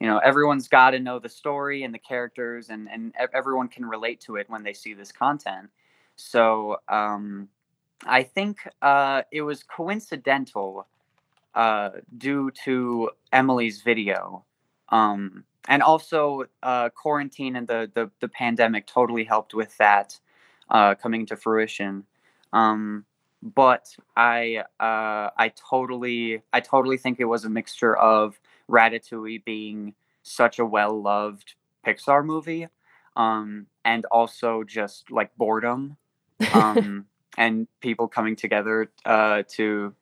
you 0.00 0.08
know 0.08 0.18
everyone's 0.18 0.66
got 0.66 0.90
to 0.90 0.98
know 0.98 1.18
the 1.20 1.28
story 1.28 1.84
and 1.84 1.94
the 1.94 1.98
characters, 1.98 2.70
and 2.70 2.88
and 2.90 3.14
everyone 3.32 3.68
can 3.68 3.84
relate 3.84 4.20
to 4.22 4.36
it 4.36 4.50
when 4.50 4.64
they 4.64 4.72
see 4.72 4.94
this 4.94 5.12
content. 5.12 5.70
So 6.16 6.78
um, 6.88 7.48
I 8.06 8.22
think 8.22 8.58
uh, 8.82 9.22
it 9.30 9.42
was 9.42 9.62
coincidental 9.62 10.86
uh, 11.54 11.90
due 12.18 12.50
to 12.64 13.10
Emily's 13.32 13.82
video. 13.82 14.44
Um, 14.88 15.44
and 15.68 15.82
also, 15.82 16.44
uh, 16.62 16.88
quarantine 16.90 17.56
and 17.56 17.68
the, 17.68 17.90
the, 17.94 18.10
the 18.20 18.28
pandemic 18.28 18.86
totally 18.86 19.24
helped 19.24 19.54
with 19.54 19.76
that 19.78 20.18
uh, 20.70 20.94
coming 20.94 21.26
to 21.26 21.36
fruition. 21.36 22.04
Um, 22.52 23.04
but 23.42 23.96
I 24.16 24.64
uh, 24.78 25.30
I 25.36 25.52
totally 25.56 26.42
I 26.52 26.60
totally 26.60 26.98
think 26.98 27.20
it 27.20 27.24
was 27.24 27.44
a 27.44 27.50
mixture 27.50 27.96
of 27.96 28.38
Ratatouille 28.68 29.44
being 29.44 29.94
such 30.22 30.58
a 30.58 30.66
well 30.66 31.00
loved 31.00 31.54
Pixar 31.86 32.24
movie, 32.24 32.68
um, 33.16 33.66
and 33.84 34.04
also 34.06 34.62
just 34.64 35.10
like 35.10 35.34
boredom. 35.36 35.96
Um, 36.52 37.06
and 37.38 37.68
people 37.80 38.08
coming 38.08 38.36
together 38.36 38.90
uh, 39.04 39.44
to 39.48 39.94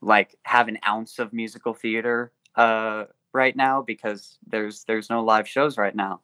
like 0.00 0.36
have 0.42 0.68
an 0.68 0.78
ounce 0.86 1.18
of 1.18 1.32
musical 1.32 1.72
theater 1.72 2.32
uh, 2.56 3.04
right 3.34 3.56
now 3.56 3.82
because 3.82 4.38
there's 4.46 4.84
there's 4.84 5.10
no 5.10 5.22
live 5.22 5.48
shows 5.48 5.76
right 5.76 5.94
now. 5.94 6.20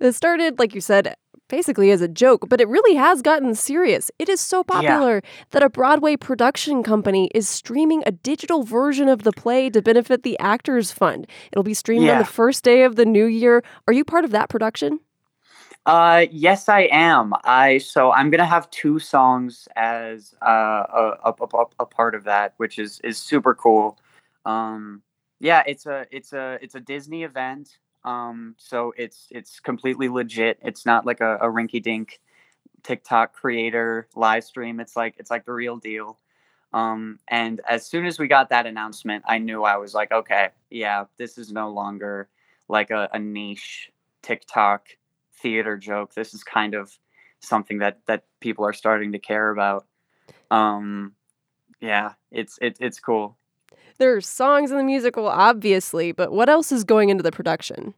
It 0.00 0.14
started, 0.14 0.58
like 0.58 0.74
you 0.74 0.80
said, 0.80 1.16
basically 1.48 1.90
as 1.90 2.00
a 2.00 2.08
joke, 2.08 2.48
but 2.48 2.60
it 2.60 2.68
really 2.68 2.94
has 2.94 3.22
gotten 3.22 3.54
serious. 3.54 4.10
It 4.18 4.28
is 4.28 4.40
so 4.40 4.64
popular 4.64 5.16
yeah. 5.16 5.30
that 5.50 5.62
a 5.62 5.68
Broadway 5.68 6.16
production 6.16 6.82
company 6.82 7.30
is 7.34 7.48
streaming 7.48 8.02
a 8.06 8.10
digital 8.10 8.62
version 8.62 9.08
of 9.08 9.22
the 9.22 9.32
play 9.32 9.70
to 9.70 9.82
benefit 9.82 10.22
the 10.22 10.38
Actors 10.38 10.92
Fund. 10.92 11.26
It'll 11.52 11.62
be 11.62 11.74
streamed 11.74 12.06
yeah. 12.06 12.12
on 12.12 12.18
the 12.18 12.24
first 12.24 12.64
day 12.64 12.82
of 12.82 12.96
the 12.96 13.04
new 13.04 13.26
year. 13.26 13.62
Are 13.86 13.92
you 13.92 14.04
part 14.04 14.24
of 14.24 14.30
that 14.30 14.48
production? 14.48 15.00
Uh, 15.84 16.26
yes, 16.30 16.68
I 16.68 16.88
am. 16.92 17.34
I 17.44 17.78
so 17.78 18.12
I'm 18.12 18.30
gonna 18.30 18.46
have 18.46 18.70
two 18.70 19.00
songs 19.00 19.66
as 19.74 20.32
uh, 20.40 20.46
a, 20.46 21.16
a, 21.24 21.34
a, 21.40 21.64
a 21.80 21.86
part 21.86 22.14
of 22.14 22.24
that, 22.24 22.54
which 22.58 22.78
is 22.78 23.00
is 23.02 23.18
super 23.18 23.52
cool. 23.54 23.98
Um, 24.44 25.02
yeah, 25.42 25.64
it's 25.66 25.86
a 25.86 26.06
it's 26.12 26.32
a 26.32 26.56
it's 26.62 26.76
a 26.76 26.80
Disney 26.80 27.24
event. 27.24 27.76
Um, 28.04 28.54
so 28.58 28.94
it's 28.96 29.26
it's 29.30 29.58
completely 29.58 30.08
legit. 30.08 30.58
It's 30.62 30.86
not 30.86 31.04
like 31.04 31.20
a, 31.20 31.36
a 31.38 31.46
rinky 31.46 31.82
dink 31.82 32.20
TikTok 32.84 33.32
creator 33.32 34.06
live 34.14 34.44
stream. 34.44 34.78
It's 34.78 34.94
like 34.94 35.16
it's 35.18 35.32
like 35.32 35.44
the 35.44 35.52
real 35.52 35.76
deal. 35.76 36.18
Um, 36.72 37.18
and 37.26 37.60
as 37.68 37.84
soon 37.84 38.06
as 38.06 38.20
we 38.20 38.28
got 38.28 38.50
that 38.50 38.66
announcement, 38.66 39.24
I 39.26 39.38
knew 39.38 39.64
I 39.64 39.76
was 39.78 39.94
like, 39.94 40.12
okay, 40.12 40.50
yeah, 40.70 41.04
this 41.18 41.36
is 41.36 41.52
no 41.52 41.70
longer 41.70 42.28
like 42.68 42.92
a, 42.92 43.08
a 43.12 43.18
niche 43.18 43.90
TikTok 44.22 44.86
theater 45.34 45.76
joke. 45.76 46.14
This 46.14 46.34
is 46.34 46.44
kind 46.44 46.74
of 46.74 46.96
something 47.40 47.78
that 47.78 47.98
that 48.06 48.24
people 48.38 48.64
are 48.64 48.72
starting 48.72 49.10
to 49.10 49.18
care 49.18 49.50
about. 49.50 49.86
Um, 50.52 51.14
yeah, 51.80 52.12
it's 52.30 52.60
it, 52.62 52.76
it's 52.78 53.00
cool. 53.00 53.36
There 53.98 54.14
are 54.14 54.20
songs 54.20 54.70
in 54.70 54.76
the 54.76 54.84
musical, 54.84 55.28
obviously, 55.28 56.12
but 56.12 56.32
what 56.32 56.48
else 56.48 56.72
is 56.72 56.84
going 56.84 57.08
into 57.08 57.22
the 57.22 57.32
production? 57.32 57.94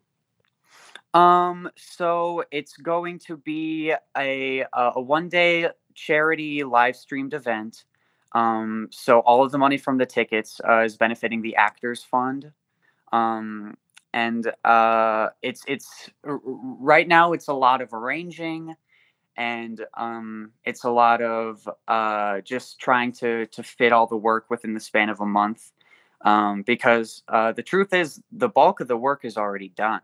Um, 1.15 1.71
so 1.77 2.45
it's 2.51 2.77
going 2.77 3.21
to 3.21 3.37
be 3.37 3.95
a 4.17 4.65
a 4.73 5.01
one 5.01 5.29
day 5.29 5.69
charity 5.95 6.65
live 6.65 6.97
streamed 6.97 7.35
event. 7.35 7.85
Um, 8.33 8.89
so 8.91 9.21
all 9.21 9.45
of 9.45 9.53
the 9.53 9.59
money 9.59 9.79
from 9.79 9.99
the 9.99 10.07
tickets 10.07 10.61
uh, 10.69 10.81
is 10.81 10.97
benefiting 10.97 11.41
the 11.41 11.55
Actors 11.55 12.03
Fund. 12.03 12.51
Um, 13.13 13.77
and 14.13 14.53
uh, 14.65 15.29
it's 15.43 15.63
it's 15.67 16.11
right 16.23 17.07
now 17.07 17.33
it's 17.33 17.49
a 17.49 17.53
lot 17.53 17.81
of 17.81 17.93
arranging 17.93 18.75
and 19.37 19.85
um, 19.95 20.53
it's 20.65 20.85
a 20.85 20.91
lot 20.91 21.21
of 21.23 21.69
uh, 21.89 22.41
just 22.41 22.79
trying 22.79 23.13
to 23.13 23.47
to 23.47 23.63
fit 23.63 23.93
all 23.93 24.07
the 24.07 24.17
work 24.17 24.51
within 24.51 24.75
the 24.75 24.81
span 24.81 25.09
of 25.09 25.21
a 25.21 25.27
month 25.27 25.73
um, 26.25 26.63
because 26.63 27.23
uh, 27.29 27.53
the 27.53 27.63
truth 27.63 27.93
is 27.93 28.21
the 28.33 28.49
bulk 28.49 28.81
of 28.81 28.89
the 28.89 28.97
work 28.97 29.25
is 29.25 29.37
already 29.37 29.69
done. 29.69 30.01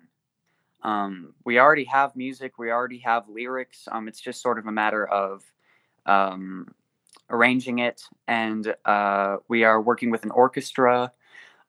Um, 0.83 1.35
we 1.45 1.59
already 1.59 1.85
have 1.85 2.17
music 2.17 2.59
we 2.59 2.71
already 2.71 2.99
have 3.01 3.29
lyrics 3.29 3.87
um, 3.93 4.09
it's 4.09 4.21
just 4.21 4.41
sort 4.41 4.59
of 4.59 4.67
a 4.67 4.73
matter 4.73 5.07
of 5.07 5.43
um, 6.07 6.69
arranging 7.29 7.81
it 7.81 8.03
and 8.27 8.75
uh, 8.87 9.37
we 9.47 9.65
are 9.65 9.81
working 9.81 10.11
with 10.11 10.25
an 10.25 10.31
orchestra 10.31 11.13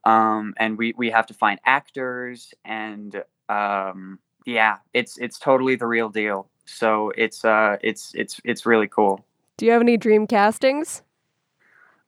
um, 0.05 0.53
and 0.57 0.77
we 0.77 0.93
we 0.95 1.09
have 1.09 1.27
to 1.27 1.33
find 1.33 1.59
actors 1.65 2.53
and 2.63 3.21
um, 3.49 4.17
yeah 4.45 4.77
it's 4.93 5.17
it's 5.17 5.37
totally 5.37 5.75
the 5.75 5.87
real 5.87 6.07
deal. 6.07 6.49
So 6.65 7.11
it's 7.17 7.43
uh 7.43 7.77
it's 7.81 8.13
it's 8.15 8.39
it's 8.45 8.65
really 8.65 8.87
cool. 8.87 9.25
Do 9.57 9.65
you 9.65 9.73
have 9.73 9.81
any 9.81 9.97
dream 9.97 10.25
castings? 10.25 11.01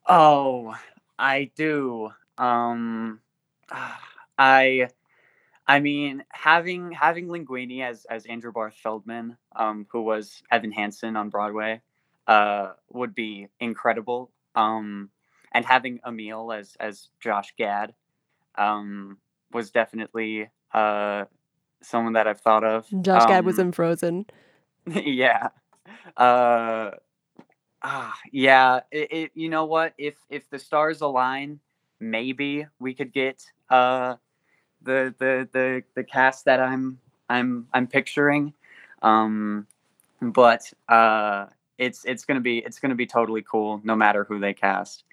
Oh 0.07 0.73
i 1.19 1.49
do 1.55 2.09
um 2.37 3.19
i 4.37 4.87
i 5.67 5.79
mean 5.79 6.23
having 6.29 6.91
having 6.91 7.27
linguini 7.27 7.81
as 7.81 8.05
as 8.09 8.25
andrew 8.25 8.51
barth 8.51 8.75
feldman 8.75 9.37
um 9.55 9.85
who 9.91 10.01
was 10.01 10.41
evan 10.51 10.71
hansen 10.71 11.15
on 11.15 11.29
broadway 11.29 11.81
uh 12.27 12.71
would 12.89 13.13
be 13.13 13.47
incredible 13.59 14.31
um 14.55 15.09
and 15.53 15.65
having 15.65 15.99
Emil 16.05 16.51
as 16.51 16.75
as 16.79 17.09
Josh 17.19 17.53
Gad 17.57 17.93
um, 18.55 19.17
was 19.51 19.71
definitely 19.71 20.49
uh, 20.73 21.25
someone 21.81 22.13
that 22.13 22.27
I've 22.27 22.41
thought 22.41 22.63
of. 22.63 22.87
Josh 23.01 23.23
um, 23.23 23.27
Gad 23.27 23.45
was 23.45 23.59
in 23.59 23.71
Frozen. 23.71 24.25
yeah. 24.87 25.49
Uh, 26.17 26.91
ah, 27.83 28.17
yeah. 28.31 28.81
It, 28.91 29.13
it, 29.13 29.31
you 29.35 29.49
know 29.49 29.65
what? 29.65 29.93
If 29.97 30.15
if 30.29 30.49
the 30.49 30.59
stars 30.59 31.01
align, 31.01 31.59
maybe 32.09 32.65
we 32.79 32.93
could 32.93 33.13
get 33.13 33.43
uh, 33.69 34.15
the 34.81 35.13
the 35.17 35.47
the 35.51 35.83
the 35.95 36.03
cast 36.03 36.45
that 36.45 36.59
I'm 36.59 36.99
I'm 37.29 37.67
I'm 37.73 37.87
picturing. 37.87 38.53
Um, 39.01 39.67
but 40.21 40.71
uh, 40.87 41.47
it's 41.77 42.05
it's 42.05 42.25
gonna 42.25 42.39
be 42.39 42.59
it's 42.59 42.79
gonna 42.79 42.95
be 42.95 43.05
totally 43.05 43.41
cool 43.41 43.81
no 43.83 43.95
matter 43.95 44.23
who 44.23 44.39
they 44.39 44.53
cast. 44.53 45.03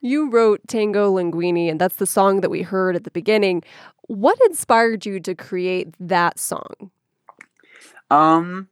You 0.00 0.30
wrote 0.30 0.60
Tango 0.68 1.12
Linguini, 1.12 1.70
and 1.70 1.80
that's 1.80 1.96
the 1.96 2.06
song 2.06 2.40
that 2.40 2.50
we 2.50 2.62
heard 2.62 2.96
at 2.96 3.04
the 3.04 3.10
beginning. 3.10 3.62
What 4.06 4.38
inspired 4.46 5.06
you 5.06 5.20
to 5.20 5.34
create 5.34 5.94
that 6.00 6.38
song? 6.38 6.90
Um, 8.10 8.68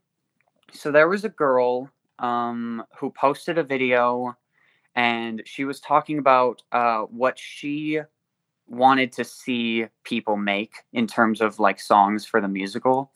so 0.72 0.90
there 0.90 1.08
was 1.08 1.24
a 1.24 1.28
girl 1.28 1.90
um 2.18 2.84
who 2.96 3.10
posted 3.10 3.58
a 3.58 3.62
video, 3.62 4.36
and 4.98 5.42
she 5.46 5.64
was 5.64 5.80
talking 5.80 6.18
about 6.18 6.62
uh 6.72 7.02
what 7.02 7.38
she 7.38 8.00
wanted 8.66 9.12
to 9.12 9.24
see 9.24 9.86
people 10.02 10.36
make 10.36 10.74
in 10.92 11.06
terms 11.06 11.40
of 11.40 11.60
like 11.60 11.80
songs 11.80 12.26
for 12.26 12.40
the 12.40 12.48
musical. 12.48 13.12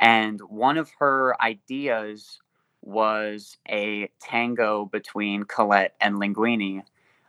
And 0.00 0.40
one 0.40 0.78
of 0.78 0.90
her 0.98 1.40
ideas 1.42 2.40
was 2.80 3.58
a 3.68 4.08
tango 4.18 4.86
between 4.86 5.44
Colette 5.44 5.94
and 6.00 6.16
Linguini. 6.16 6.82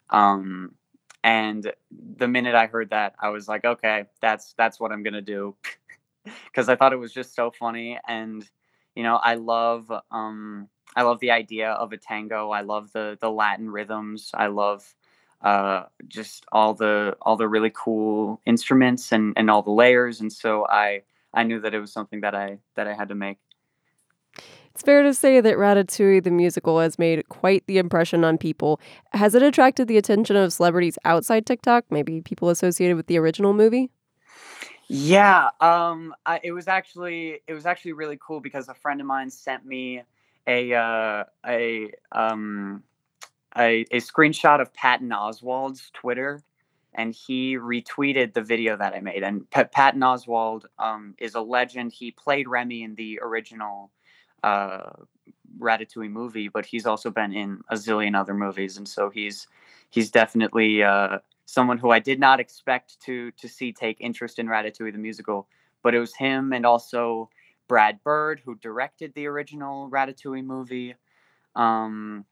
Um, 0.09 0.75
and 1.23 1.71
the 1.91 2.29
minute 2.29 2.55
I 2.55 2.67
heard 2.67 2.91
that, 2.91 3.15
I 3.21 3.29
was 3.29 3.49
like, 3.49 3.65
okay, 3.65 4.05
that's 4.21 4.53
that's 4.57 4.79
what 4.79 4.93
I'm 4.93 5.03
gonna 5.03 5.21
do, 5.21 5.55
because 6.45 6.69
I 6.69 6.77
thought 6.77 6.93
it 6.93 6.95
was 6.95 7.13
just 7.13 7.35
so 7.35 7.51
funny, 7.51 7.99
and 8.07 8.49
you 8.95 9.03
know, 9.03 9.17
I 9.17 9.35
love 9.35 9.91
um, 10.11 10.69
I 10.95 11.03
love 11.03 11.19
the 11.19 11.31
idea 11.31 11.71
of 11.71 11.93
a 11.93 11.97
tango. 11.97 12.51
I 12.51 12.61
love 12.61 12.91
the 12.91 13.17
the 13.21 13.31
Latin 13.31 13.69
rhythms. 13.69 14.31
I 14.33 14.47
love 14.47 14.93
uh, 15.41 15.83
just 16.07 16.45
all 16.51 16.73
the 16.73 17.15
all 17.21 17.37
the 17.37 17.47
really 17.47 17.71
cool 17.73 18.41
instruments 18.45 19.11
and 19.11 19.33
and 19.37 19.49
all 19.49 19.61
the 19.61 19.71
layers, 19.71 20.21
and 20.21 20.31
so 20.31 20.67
I 20.67 21.03
I 21.33 21.43
knew 21.43 21.59
that 21.61 21.73
it 21.73 21.79
was 21.79 21.91
something 21.91 22.21
that 22.21 22.35
I 22.35 22.59
that 22.75 22.87
I 22.87 22.93
had 22.93 23.09
to 23.09 23.15
make. 23.15 23.37
It's 24.73 24.83
fair 24.83 25.03
to 25.03 25.13
say 25.13 25.41
that 25.41 25.57
Ratatouille 25.57 26.23
the 26.23 26.31
musical 26.31 26.79
has 26.79 26.97
made 26.97 27.27
quite 27.29 27.65
the 27.67 27.77
impression 27.77 28.23
on 28.23 28.37
people. 28.37 28.79
Has 29.13 29.35
it 29.35 29.43
attracted 29.43 29.87
the 29.87 29.97
attention 29.97 30.35
of 30.35 30.53
celebrities 30.53 30.97
outside 31.03 31.45
TikTok, 31.45 31.85
maybe 31.89 32.21
people 32.21 32.49
associated 32.49 32.95
with 32.95 33.07
the 33.07 33.17
original 33.17 33.53
movie? 33.53 33.89
Yeah, 34.87 35.49
um, 35.61 36.13
I, 36.25 36.39
it 36.43 36.51
was 36.51 36.67
actually 36.67 37.41
it 37.47 37.53
was 37.53 37.65
actually 37.65 37.93
really 37.93 38.17
cool 38.21 38.39
because 38.39 38.67
a 38.69 38.73
friend 38.73 38.99
of 39.01 39.07
mine 39.07 39.29
sent 39.29 39.65
me 39.65 40.03
a 40.47 40.73
uh, 40.73 41.23
a 41.45 41.91
um 42.11 42.83
a, 43.57 43.81
a 43.91 43.97
screenshot 43.97 44.61
of 44.61 44.73
Patton 44.73 45.09
Oswalt's 45.09 45.89
Twitter, 45.93 46.41
and 46.93 47.13
he 47.13 47.57
retweeted 47.57 48.33
the 48.33 48.41
video 48.41 48.77
that 48.77 48.93
I 48.93 49.01
made. 49.01 49.23
And 49.23 49.49
P- 49.49 49.63
Patton 49.65 50.01
Oswalt 50.01 50.63
um, 50.79 51.15
is 51.17 51.35
a 51.35 51.41
legend. 51.41 51.91
He 51.93 52.11
played 52.11 52.47
Remy 52.47 52.83
in 52.83 52.95
the 52.95 53.19
original 53.21 53.91
uh, 54.43 54.91
Ratatouille 55.59 56.09
movie, 56.09 56.47
but 56.47 56.65
he's 56.65 56.85
also 56.85 57.11
been 57.11 57.33
in 57.33 57.61
a 57.69 57.75
zillion 57.75 58.17
other 58.17 58.33
movies, 58.33 58.77
and 58.77 58.87
so 58.87 59.09
he's 59.09 59.47
he's 59.89 60.11
definitely 60.11 60.83
uh, 60.83 61.19
someone 61.45 61.77
who 61.77 61.91
I 61.91 61.99
did 61.99 62.19
not 62.19 62.39
expect 62.39 62.99
to 63.01 63.31
to 63.31 63.47
see 63.47 63.73
take 63.73 63.97
interest 63.99 64.39
in 64.39 64.47
Ratatouille 64.47 64.93
the 64.93 64.97
musical. 64.97 65.47
But 65.83 65.95
it 65.95 65.99
was 65.99 66.15
him 66.15 66.53
and 66.53 66.63
also 66.63 67.29
Brad 67.71 68.03
Bird 68.03 68.41
who 68.43 68.55
directed 68.55 69.13
the 69.13 69.27
original 69.27 69.89
Ratatouille 69.89 70.43
movie. 70.43 70.93
Um, 71.55 72.25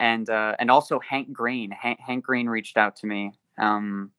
and 0.00 0.28
uh, 0.28 0.56
and 0.58 0.68
also 0.68 0.98
Hank 0.98 1.32
Green. 1.32 1.70
Hank, 1.70 2.00
Hank 2.00 2.24
Green 2.24 2.48
reached 2.48 2.76
out 2.76 2.96
to 2.96 3.06
me, 3.06 3.34
um, 3.56 4.10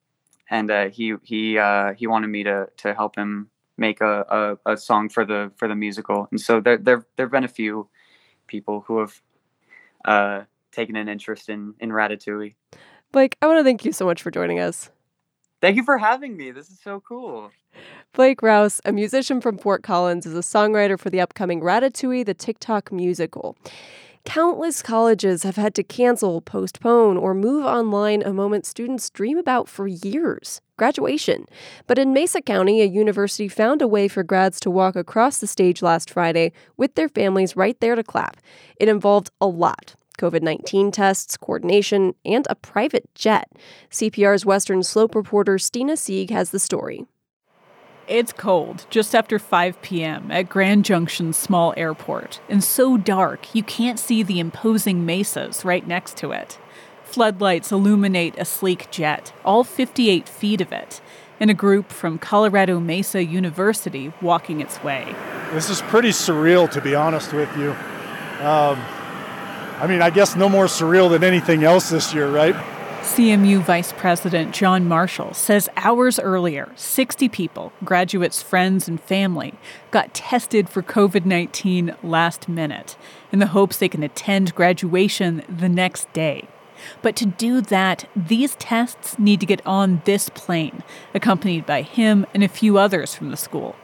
and 0.50 0.72
uh, 0.72 0.88
he 0.88 1.16
he 1.24 1.58
uh, 1.58 1.94
he 1.96 2.08
wanted 2.08 2.28
me 2.28 2.44
to 2.44 2.70
to 2.78 2.94
help 2.94 3.18
him 3.18 3.50
make 3.78 4.00
a, 4.00 4.58
a, 4.66 4.72
a, 4.72 4.78
song 4.78 5.10
for 5.10 5.26
the 5.26 5.52
for 5.58 5.68
the 5.68 5.76
musical. 5.76 6.30
And 6.32 6.40
so 6.40 6.62
there 6.62 6.78
there 6.78 7.06
there've 7.18 7.30
been 7.30 7.44
a 7.44 7.50
few 7.50 7.90
people 8.48 8.86
who 8.88 9.00
have 9.00 9.22
uh, 10.06 10.44
taken 10.72 10.96
an 10.96 11.10
interest 11.10 11.50
in 11.50 11.74
in 11.82 11.90
Ratatouille. 11.90 12.56
Blake, 13.12 13.36
I 13.42 13.48
want 13.48 13.60
to 13.60 13.64
thank 13.66 13.84
you 13.84 13.92
so 13.92 14.06
much 14.06 14.22
for 14.22 14.32
joining 14.32 14.62
us. 14.62 14.90
Thank 15.62 15.78
you 15.78 15.84
for 15.84 16.00
having 16.00 16.36
me. 16.36 16.52
This 16.52 16.70
is 16.70 16.80
so 16.84 17.02
cool. 17.08 17.52
Blake 18.14 18.42
Rouse, 18.42 18.82
a 18.84 18.92
musician 18.92 19.40
from 19.40 19.58
Fort 19.58 19.84
Collins, 19.84 20.26
is 20.26 20.36
a 20.36 20.40
songwriter 20.40 21.00
for 21.00 21.10
the 21.10 21.22
upcoming 21.22 21.62
Ratatouille, 21.62 22.26
the 22.26 22.34
TikTok 22.34 22.92
musical. 22.92 23.56
Countless 24.26 24.82
colleges 24.82 25.44
have 25.44 25.56
had 25.56 25.74
to 25.76 25.84
cancel, 25.84 26.42
postpone, 26.42 27.18
or 27.18 27.34
move 27.34 27.66
online 27.66 28.22
a 28.22 28.34
moment 28.34 28.66
students 28.66 29.10
dream 29.10 29.38
about 29.38 29.70
for 29.70 29.88
years 29.88 30.62
graduation. 30.78 31.46
But 31.86 32.00
in 32.00 32.12
Mesa 32.12 32.42
County, 32.42 32.82
a 32.82 32.86
university 32.86 33.48
found 33.48 33.84
a 33.84 33.88
way 33.88 34.08
for 34.08 34.24
grads 34.24 34.60
to 34.62 34.72
walk 34.72 34.96
across 34.96 35.38
the 35.38 35.46
stage 35.46 35.84
last 35.84 36.10
Friday 36.10 36.54
with 36.76 36.96
their 36.96 37.08
families 37.08 37.56
right 37.56 37.80
there 37.82 37.94
to 37.94 38.04
clap. 38.04 38.38
It 38.78 38.90
involved 38.90 39.30
a 39.40 39.46
lot. 39.46 39.94
COVID 40.22 40.44
19 40.44 40.92
tests, 40.92 41.36
coordination, 41.36 42.14
and 42.24 42.46
a 42.48 42.54
private 42.54 43.10
jet. 43.16 43.52
CPR's 43.90 44.46
Western 44.46 44.84
Slope 44.84 45.16
reporter 45.16 45.58
Stina 45.58 45.98
Sieg 45.98 46.30
has 46.30 46.52
the 46.52 46.60
story. 46.60 47.06
It's 48.08 48.32
cold, 48.32 48.86
just 48.92 49.16
after 49.16 49.40
5 49.40 49.82
p.m. 49.82 50.30
at 50.30 50.48
Grand 50.48 50.86
Junction's 50.86 51.38
small 51.38 51.74
airport, 51.76 52.40
and 52.50 52.64
so 52.64 52.98
dark 52.98 53.56
you 53.56 53.64
can't 53.64 53.98
see 53.98 54.22
the 54.22 54.40
imposing 54.40 55.06
mesas 55.08 55.66
right 55.66 55.88
next 55.88 56.18
to 56.18 56.32
it. 56.32 56.60
Floodlights 57.04 57.72
illuminate 57.72 58.36
a 58.38 58.46
sleek 58.46 58.92
jet, 58.92 59.34
all 59.44 59.64
58 59.64 60.30
feet 60.30 60.62
of 60.62 60.72
it, 60.72 61.02
and 61.40 61.50
a 61.50 61.56
group 61.56 61.92
from 61.92 62.20
Colorado 62.20 62.80
Mesa 62.80 63.26
University 63.26 64.14
walking 64.22 64.62
its 64.62 64.84
way. 64.84 65.16
This 65.52 65.72
is 65.72 65.82
pretty 65.82 66.10
surreal, 66.10 66.70
to 66.72 66.80
be 66.80 66.94
honest 66.94 67.34
with 67.34 67.50
you. 67.58 67.72
Um, 68.46 68.80
I 69.82 69.88
mean, 69.88 70.04
I 70.04 70.12
guess 70.12 70.36
no 70.36 70.48
more 70.48 70.66
surreal 70.66 71.10
than 71.10 71.24
anything 71.24 71.64
else 71.64 71.90
this 71.90 72.14
year, 72.14 72.30
right? 72.30 72.54
CMU 73.02 73.64
Vice 73.64 73.92
President 73.94 74.54
John 74.54 74.88
Marshall 74.88 75.34
says 75.34 75.68
hours 75.76 76.20
earlier, 76.20 76.72
60 76.76 77.28
people, 77.30 77.74
graduates, 77.84 78.44
friends, 78.44 78.88
and 78.88 79.02
family, 79.02 79.56
got 79.90 80.14
tested 80.14 80.70
for 80.70 80.84
COVID 80.84 81.26
19 81.26 81.96
last 82.04 82.48
minute 82.48 82.96
in 83.32 83.40
the 83.40 83.48
hopes 83.48 83.78
they 83.78 83.90
can 83.90 84.04
attend 84.04 84.54
graduation 84.54 85.44
the 85.50 85.68
next 85.68 86.14
day. 86.14 86.48
But 87.02 87.16
to 87.16 87.26
do 87.26 87.60
that, 87.62 88.08
these 88.16 88.54
tests 88.58 89.18
need 89.18 89.40
to 89.40 89.48
get 89.48 89.66
on 89.66 90.04
this 90.06 90.30
plane, 90.30 90.84
accompanied 91.16 91.66
by 91.66 91.82
him 91.82 92.28
and 92.36 92.44
a 92.44 92.48
few 92.48 92.78
others 92.78 93.16
from 93.16 93.32
the 93.32 93.38
school. 93.38 93.76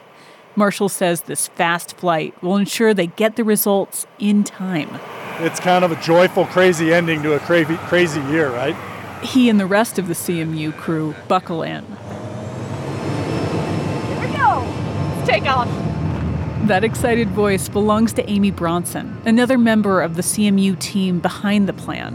Marshall 0.58 0.88
says 0.88 1.22
this 1.22 1.46
fast 1.46 1.96
flight 1.96 2.34
will 2.42 2.56
ensure 2.56 2.92
they 2.92 3.06
get 3.06 3.36
the 3.36 3.44
results 3.44 4.08
in 4.18 4.42
time. 4.42 4.98
It's 5.38 5.60
kind 5.60 5.84
of 5.84 5.92
a 5.92 6.02
joyful, 6.02 6.46
crazy 6.46 6.92
ending 6.92 7.22
to 7.22 7.34
a 7.34 7.38
crazy, 7.38 7.76
crazy 7.76 8.20
year, 8.22 8.50
right? 8.50 8.74
He 9.22 9.48
and 9.48 9.60
the 9.60 9.66
rest 9.66 10.00
of 10.00 10.08
the 10.08 10.14
CMU 10.14 10.76
crew 10.76 11.14
buckle 11.28 11.62
in. 11.62 11.84
Here 14.06 14.20
we 14.20 14.36
go! 14.36 14.66
Let's 15.16 15.30
take 15.30 15.44
off! 15.44 15.68
That 16.66 16.82
excited 16.82 17.28
voice 17.28 17.68
belongs 17.68 18.12
to 18.14 18.28
Amy 18.28 18.50
Bronson, 18.50 19.16
another 19.24 19.58
member 19.58 20.02
of 20.02 20.16
the 20.16 20.22
CMU 20.22 20.76
team 20.80 21.20
behind 21.20 21.68
the 21.68 21.72
plan. 21.72 22.14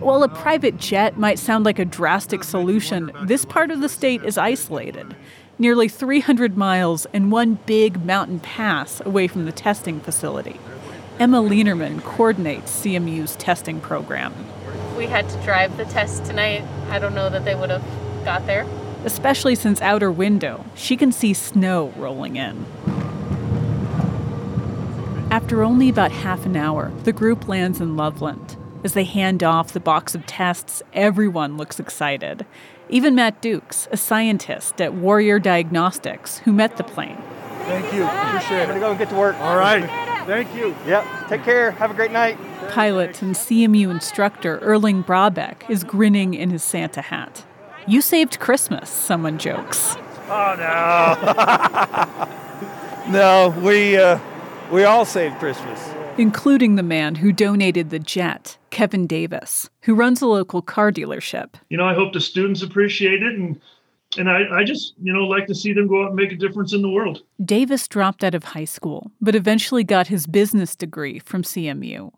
While 0.00 0.24
a 0.24 0.28
private 0.28 0.76
jet 0.76 1.18
might 1.18 1.38
sound 1.38 1.64
like 1.64 1.78
a 1.78 1.84
drastic 1.84 2.42
solution, 2.42 3.12
this 3.22 3.44
part 3.44 3.70
of 3.70 3.80
the 3.80 3.88
state 3.88 4.24
is 4.24 4.36
isolated, 4.36 5.14
nearly 5.58 5.88
300 5.88 6.56
miles 6.56 7.06
and 7.12 7.32
one 7.32 7.58
big 7.66 8.04
mountain 8.04 8.40
pass 8.40 9.00
away 9.04 9.28
from 9.28 9.44
the 9.44 9.52
testing 9.52 10.00
facility. 10.00 10.58
Emma 11.18 11.42
Lienerman 11.42 12.02
coordinates 12.02 12.82
CMU's 12.82 13.36
testing 13.36 13.80
program 13.80 14.34
we 14.96 15.06
had 15.06 15.28
to 15.28 15.42
drive 15.42 15.76
the 15.76 15.84
test 15.84 16.24
tonight, 16.24 16.64
I 16.88 16.98
don't 16.98 17.14
know 17.14 17.28
that 17.28 17.44
they 17.44 17.54
would 17.54 17.70
have 17.70 17.84
got 18.24 18.46
there. 18.46 18.66
Especially 19.04 19.54
since 19.54 19.80
out 19.82 20.02
her 20.02 20.10
window, 20.10 20.64
she 20.74 20.96
can 20.96 21.12
see 21.12 21.34
snow 21.34 21.92
rolling 21.96 22.36
in. 22.36 22.64
After 25.30 25.62
only 25.62 25.88
about 25.88 26.12
half 26.12 26.46
an 26.46 26.56
hour, 26.56 26.90
the 27.04 27.12
group 27.12 27.46
lands 27.46 27.80
in 27.80 27.96
Loveland. 27.96 28.56
As 28.86 28.92
they 28.92 29.02
hand 29.02 29.42
off 29.42 29.72
the 29.72 29.80
box 29.80 30.14
of 30.14 30.24
tests, 30.26 30.80
everyone 30.92 31.56
looks 31.56 31.80
excited. 31.80 32.46
Even 32.88 33.16
Matt 33.16 33.42
Dukes, 33.42 33.88
a 33.90 33.96
scientist 33.96 34.80
at 34.80 34.94
Warrior 34.94 35.40
Diagnostics, 35.40 36.38
who 36.38 36.52
met 36.52 36.76
the 36.76 36.84
plane. 36.84 37.20
Thank 37.64 37.92
you. 37.92 38.04
Appreciate 38.06 38.58
it. 38.58 38.60
I'm 38.60 38.68
going 38.68 38.74
to 38.74 38.80
go 38.86 38.90
and 38.90 38.98
get 39.00 39.08
to 39.08 39.16
work. 39.16 39.34
All 39.40 39.56
right. 39.56 39.84
Thank 40.24 40.54
you. 40.54 40.76
Yep. 40.86 41.04
Take 41.28 41.42
care. 41.42 41.72
Have 41.72 41.90
a 41.90 41.94
great 41.94 42.12
night. 42.12 42.38
Pilot 42.70 43.22
and 43.22 43.34
CMU 43.34 43.90
instructor 43.90 44.60
Erling 44.60 45.02
Brabeck 45.02 45.68
is 45.68 45.82
grinning 45.82 46.34
in 46.34 46.50
his 46.50 46.62
Santa 46.62 47.02
hat. 47.02 47.44
You 47.88 48.00
saved 48.00 48.38
Christmas, 48.38 48.88
someone 48.88 49.38
jokes. 49.38 49.96
Oh 50.28 50.54
no. 53.08 53.10
no, 53.10 53.60
we 53.66 53.96
uh, 53.96 54.20
we 54.70 54.84
all 54.84 55.04
saved 55.04 55.40
Christmas. 55.40 55.80
Including 56.18 56.76
the 56.76 56.84
man 56.84 57.16
who 57.16 57.32
donated 57.32 57.90
the 57.90 57.98
jet, 57.98 58.56
Kevin 58.76 59.06
Davis, 59.06 59.70
who 59.84 59.94
runs 59.94 60.20
a 60.20 60.26
local 60.26 60.60
car 60.60 60.92
dealership. 60.92 61.54
You 61.70 61.78
know, 61.78 61.86
I 61.86 61.94
hope 61.94 62.12
the 62.12 62.20
students 62.20 62.60
appreciate 62.60 63.22
it 63.22 63.32
and 63.32 63.58
and 64.18 64.28
I, 64.28 64.42
I 64.52 64.64
just, 64.64 64.92
you 65.02 65.14
know, 65.14 65.24
like 65.24 65.46
to 65.46 65.54
see 65.54 65.72
them 65.72 65.88
go 65.88 66.02
out 66.02 66.08
and 66.08 66.16
make 66.16 66.30
a 66.30 66.36
difference 66.36 66.74
in 66.74 66.82
the 66.82 66.90
world. 66.90 67.22
Davis 67.42 67.88
dropped 67.88 68.22
out 68.22 68.34
of 68.34 68.44
high 68.44 68.66
school, 68.66 69.10
but 69.18 69.34
eventually 69.34 69.82
got 69.82 70.08
his 70.08 70.26
business 70.26 70.76
degree 70.76 71.18
from 71.18 71.42
CMU. 71.42 72.12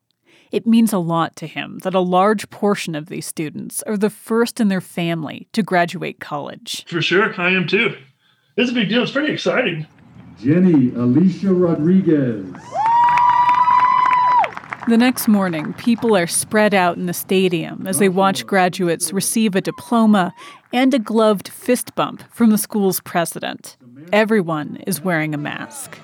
It 0.50 0.66
means 0.66 0.92
a 0.92 0.98
lot 0.98 1.36
to 1.36 1.46
him 1.46 1.78
that 1.84 1.94
a 1.94 2.00
large 2.00 2.50
portion 2.50 2.96
of 2.96 3.06
these 3.06 3.26
students 3.26 3.80
are 3.84 3.96
the 3.96 4.10
first 4.10 4.58
in 4.58 4.66
their 4.66 4.80
family 4.80 5.46
to 5.52 5.62
graduate 5.62 6.18
college. 6.18 6.84
For 6.88 7.00
sure, 7.00 7.40
I 7.40 7.50
am 7.50 7.68
too. 7.68 7.96
It's 8.56 8.72
a 8.72 8.74
big 8.74 8.88
deal. 8.88 9.04
It's 9.04 9.12
pretty 9.12 9.32
exciting. 9.32 9.86
Jenny 10.40 10.92
Alicia 10.96 11.52
Rodriguez. 11.52 12.52
The 14.88 14.96
next 14.96 15.28
morning, 15.28 15.74
people 15.74 16.16
are 16.16 16.26
spread 16.26 16.72
out 16.72 16.96
in 16.96 17.04
the 17.04 17.12
stadium 17.12 17.86
as 17.86 17.98
they 17.98 18.08
watch 18.08 18.42
oh. 18.42 18.46
graduates 18.46 19.12
receive 19.12 19.54
a 19.54 19.60
diploma 19.60 20.32
and 20.72 20.94
a 20.94 20.98
gloved 20.98 21.46
fist 21.46 21.94
bump 21.94 22.22
from 22.32 22.48
the 22.48 22.56
school's 22.56 22.98
president. 23.00 23.76
Everyone 24.14 24.76
is 24.86 25.02
wearing 25.02 25.34
a 25.34 25.36
mask. 25.36 25.98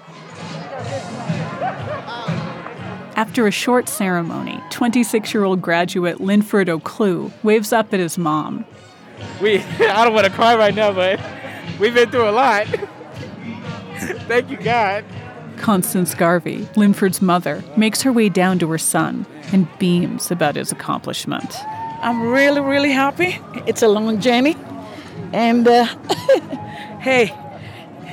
After 3.16 3.46
a 3.46 3.50
short 3.50 3.88
ceremony, 3.88 4.60
26 4.68 5.32
year 5.32 5.44
old 5.44 5.62
graduate 5.62 6.20
Linford 6.20 6.68
O'Clue 6.68 7.32
waves 7.42 7.72
up 7.72 7.94
at 7.94 8.00
his 8.00 8.18
mom. 8.18 8.66
We, 9.40 9.60
I 9.80 10.04
don't 10.04 10.12
want 10.12 10.26
to 10.26 10.32
cry 10.32 10.56
right 10.56 10.74
now, 10.74 10.92
but 10.92 11.18
we've 11.80 11.94
been 11.94 12.10
through 12.10 12.28
a 12.28 12.32
lot. 12.32 12.66
Thank 14.28 14.50
you, 14.50 14.58
God. 14.58 15.06
Constance 15.64 16.14
Garvey, 16.14 16.68
Linford's 16.76 17.22
mother, 17.22 17.64
makes 17.74 18.02
her 18.02 18.12
way 18.12 18.28
down 18.28 18.58
to 18.58 18.70
her 18.70 18.76
son 18.76 19.24
and 19.50 19.66
beams 19.78 20.30
about 20.30 20.56
his 20.56 20.70
accomplishment. 20.70 21.56
I'm 22.02 22.20
really, 22.20 22.60
really 22.60 22.92
happy. 22.92 23.38
It's 23.66 23.80
a 23.80 23.88
long 23.88 24.20
journey. 24.20 24.56
And 25.32 25.66
uh, 25.66 25.84
hey, 27.00 27.34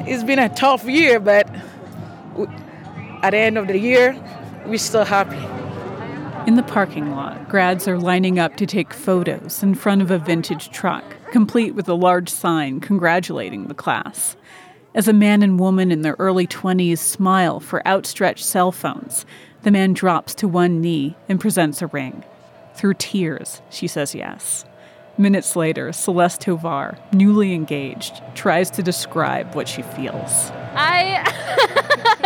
it's 0.07 0.23
been 0.23 0.39
a 0.39 0.47
tough 0.47 0.85
year, 0.85 1.19
but 1.19 1.45
at 3.21 3.31
the 3.31 3.37
end 3.37 3.57
of 3.57 3.67
the 3.67 3.77
year, 3.77 4.15
we're 4.65 4.77
still 4.77 5.03
happy. 5.03 5.35
In 6.47 6.55
the 6.55 6.63
parking 6.63 7.11
lot, 7.11 7.49
grads 7.49 7.85
are 7.85 7.99
lining 7.99 8.39
up 8.39 8.55
to 8.55 8.65
take 8.65 8.93
photos 8.93 9.61
in 9.61 9.75
front 9.75 10.01
of 10.01 10.09
a 10.09 10.19
vintage 10.19 10.71
truck, 10.71 11.03
complete 11.33 11.75
with 11.75 11.89
a 11.89 11.95
large 11.95 12.29
sign 12.29 12.79
congratulating 12.79 13.67
the 13.67 13.73
class. 13.73 14.37
As 14.93 15.07
a 15.07 15.13
man 15.13 15.41
and 15.41 15.57
woman 15.57 15.89
in 15.89 16.01
their 16.01 16.17
early 16.19 16.45
20s 16.45 16.97
smile 16.97 17.61
for 17.61 17.85
outstretched 17.87 18.43
cell 18.43 18.73
phones, 18.73 19.25
the 19.63 19.71
man 19.71 19.93
drops 19.93 20.35
to 20.35 20.49
one 20.49 20.81
knee 20.81 21.15
and 21.29 21.39
presents 21.39 21.81
a 21.81 21.87
ring. 21.87 22.25
Through 22.75 22.95
tears, 22.95 23.61
she 23.69 23.87
says 23.87 24.13
yes. 24.13 24.65
Minutes 25.17 25.55
later, 25.55 25.93
Celeste 25.93 26.41
Tovar, 26.41 26.97
newly 27.13 27.53
engaged, 27.53 28.21
tries 28.35 28.69
to 28.71 28.83
describe 28.83 29.55
what 29.55 29.69
she 29.69 29.81
feels. 29.81 30.51
I, 30.75 31.23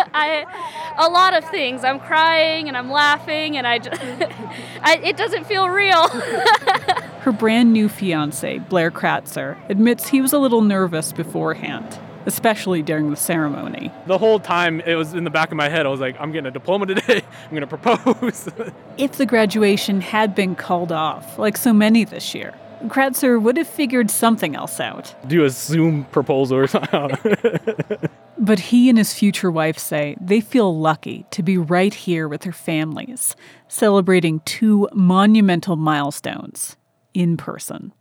I, 0.16 0.96
a 0.98 1.08
lot 1.08 1.36
of 1.36 1.48
things. 1.52 1.84
I'm 1.84 2.00
crying 2.00 2.68
and 2.68 2.76
I'm 2.76 2.90
laughing, 2.90 3.58
and 3.58 3.68
I, 3.68 3.78
just, 3.78 4.02
I 4.82 5.00
it 5.04 5.18
doesn't 5.18 5.46
feel 5.46 5.70
real. 5.70 6.08
Her 7.20 7.32
brand 7.32 7.74
new 7.74 7.90
fiance, 7.90 8.58
Blair 8.58 8.90
Kratzer, 8.90 9.58
admits 9.70 10.08
he 10.08 10.22
was 10.22 10.34
a 10.34 10.40
little 10.40 10.62
nervous 10.62 11.12
beforehand 11.12 12.00
especially 12.26 12.82
during 12.82 13.10
the 13.12 13.16
ceremony. 13.16 13.92
The 14.08 14.18
whole 14.18 14.40
time 14.40 14.82
it 14.82 14.96
was 14.96 15.14
in 15.14 15.24
the 15.24 15.30
back 15.30 15.52
of 15.52 15.58
my 15.58 15.70
head, 15.70 15.86
I 15.86 15.90
was 15.90 16.00
like, 16.00 16.20
I'm 16.20 16.32
getting 16.32 16.48
a 16.48 16.52
diploma 16.52 16.88
today, 16.88 17.22
I'm 17.44 17.50
going 17.50 17.62
to 17.62 17.68
propose. 17.68 18.50
if 18.98 19.14
the 19.14 19.26
graduation 19.26 20.02
had 20.02 20.36
been 20.36 20.56
called 20.56 20.92
off, 20.92 21.38
like 21.38 21.58
so 21.58 21.74
many 21.74 22.04
this 22.04 22.34
year, 22.34 22.54
Kratzer 22.84 23.42
would 23.42 23.58
have 23.58 23.68
figured 23.68 24.12
something 24.12 24.56
else 24.56 24.80
out. 24.80 25.16
Do 25.28 25.44
a 25.44 25.50
Zoom 25.50 26.06
proposal 26.06 26.58
or 26.58 26.68
something. 26.68 27.18
but 28.38 28.60
he 28.60 28.90
and 28.90 28.98
his 28.98 29.14
future 29.14 29.50
wife 29.50 29.78
say 29.78 30.16
they 30.22 30.42
feel 30.42 30.78
lucky 30.78 31.26
to 31.32 31.42
be 31.42 31.58
right 31.58 31.94
here 31.94 32.28
with 32.28 32.42
their 32.42 32.54
families, 32.54 33.36
celebrating 33.68 34.42
two 34.42 34.88
monumental 34.94 35.76
milestones 35.76 36.76
in 37.14 37.38
person. 37.38 37.94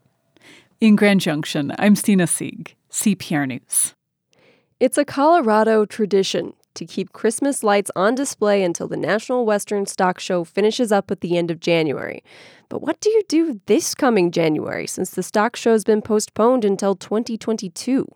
In 0.81 0.97
Grand 0.97 1.21
Junction, 1.21 1.73
I'm 1.79 1.97
Stina 1.97 2.27
Sieg, 2.27 2.75
CPR 2.91 3.47
News. 3.47 3.95
It's 4.81 4.99
a 4.99 5.05
Colorado 5.05 5.85
tradition 5.85 6.53
to 6.75 6.85
keep 6.85 7.13
Christmas 7.13 7.63
lights 7.63 7.93
on 7.95 8.17
display 8.17 8.65
until 8.65 8.89
the 8.89 8.97
National 8.97 9.47
Western 9.47 9.87
Stock 9.87 10.19
Show 10.19 10.43
finishes 10.43 10.91
up 10.91 11.13
at 11.13 11.21
the 11.21 11.39
end 11.39 11.53
of 11.53 11.61
January. 11.61 12.25
But 12.69 12.83
what 12.83 13.01
do 13.01 13.09
you 13.09 13.23
do 13.29 13.61
this 13.67 13.95
coming 13.95 14.33
January 14.33 14.89
since 14.89 15.11
the 15.11 15.23
stock 15.23 15.55
show 15.55 15.71
has 15.71 15.85
been 15.85 16.03
postponed 16.03 16.65
until 16.65 16.97
2022? 16.97 18.09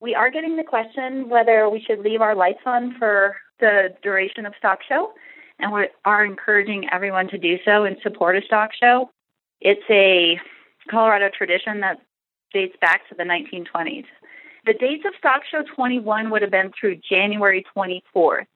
We 0.00 0.14
are 0.14 0.30
getting 0.30 0.56
the 0.56 0.62
question 0.62 1.28
whether 1.28 1.68
we 1.68 1.82
should 1.84 1.98
leave 1.98 2.20
our 2.20 2.36
lights 2.36 2.62
on 2.64 2.94
for 2.96 3.34
the 3.58 3.88
duration 4.00 4.46
of 4.46 4.54
stock 4.56 4.78
show, 4.88 5.12
and 5.58 5.72
we 5.72 5.88
are 6.04 6.24
encouraging 6.24 6.86
everyone 6.92 7.26
to 7.30 7.38
do 7.38 7.56
so 7.64 7.82
and 7.82 7.96
support 8.04 8.36
a 8.36 8.42
stock 8.46 8.70
show. 8.80 9.10
It's 9.60 9.82
a 9.90 10.38
Colorado 10.88 11.28
tradition 11.36 11.80
that 11.80 12.00
dates 12.52 12.76
back 12.80 13.08
to 13.08 13.16
the 13.16 13.24
1920s. 13.24 14.04
The 14.66 14.72
dates 14.72 15.04
of 15.06 15.12
Stock 15.18 15.42
Show 15.50 15.62
21 15.74 16.30
would 16.30 16.40
have 16.42 16.50
been 16.50 16.72
through 16.78 16.96
January 17.08 17.64
24th. 17.76 18.46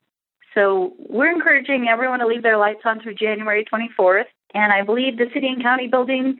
So 0.55 0.93
we're 0.97 1.31
encouraging 1.31 1.87
everyone 1.87 2.19
to 2.19 2.25
leave 2.25 2.41
their 2.41 2.57
lights 2.57 2.81
on 2.83 2.99
through 2.99 3.13
January 3.13 3.63
24th. 3.71 4.25
And 4.55 4.73
I 4.73 4.83
believe 4.83 5.17
the 5.17 5.29
city 5.33 5.47
and 5.47 5.61
county 5.61 5.87
building 5.87 6.39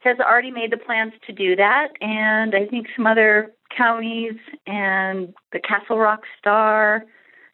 has 0.00 0.18
already 0.18 0.50
made 0.50 0.72
the 0.72 0.78
plans 0.78 1.12
to 1.26 1.32
do 1.32 1.54
that. 1.56 1.88
And 2.00 2.54
I 2.54 2.66
think 2.66 2.86
some 2.96 3.06
other 3.06 3.52
counties 3.76 4.34
and 4.66 5.34
the 5.52 5.60
Castle 5.60 5.98
Rock 5.98 6.22
Star, 6.38 7.04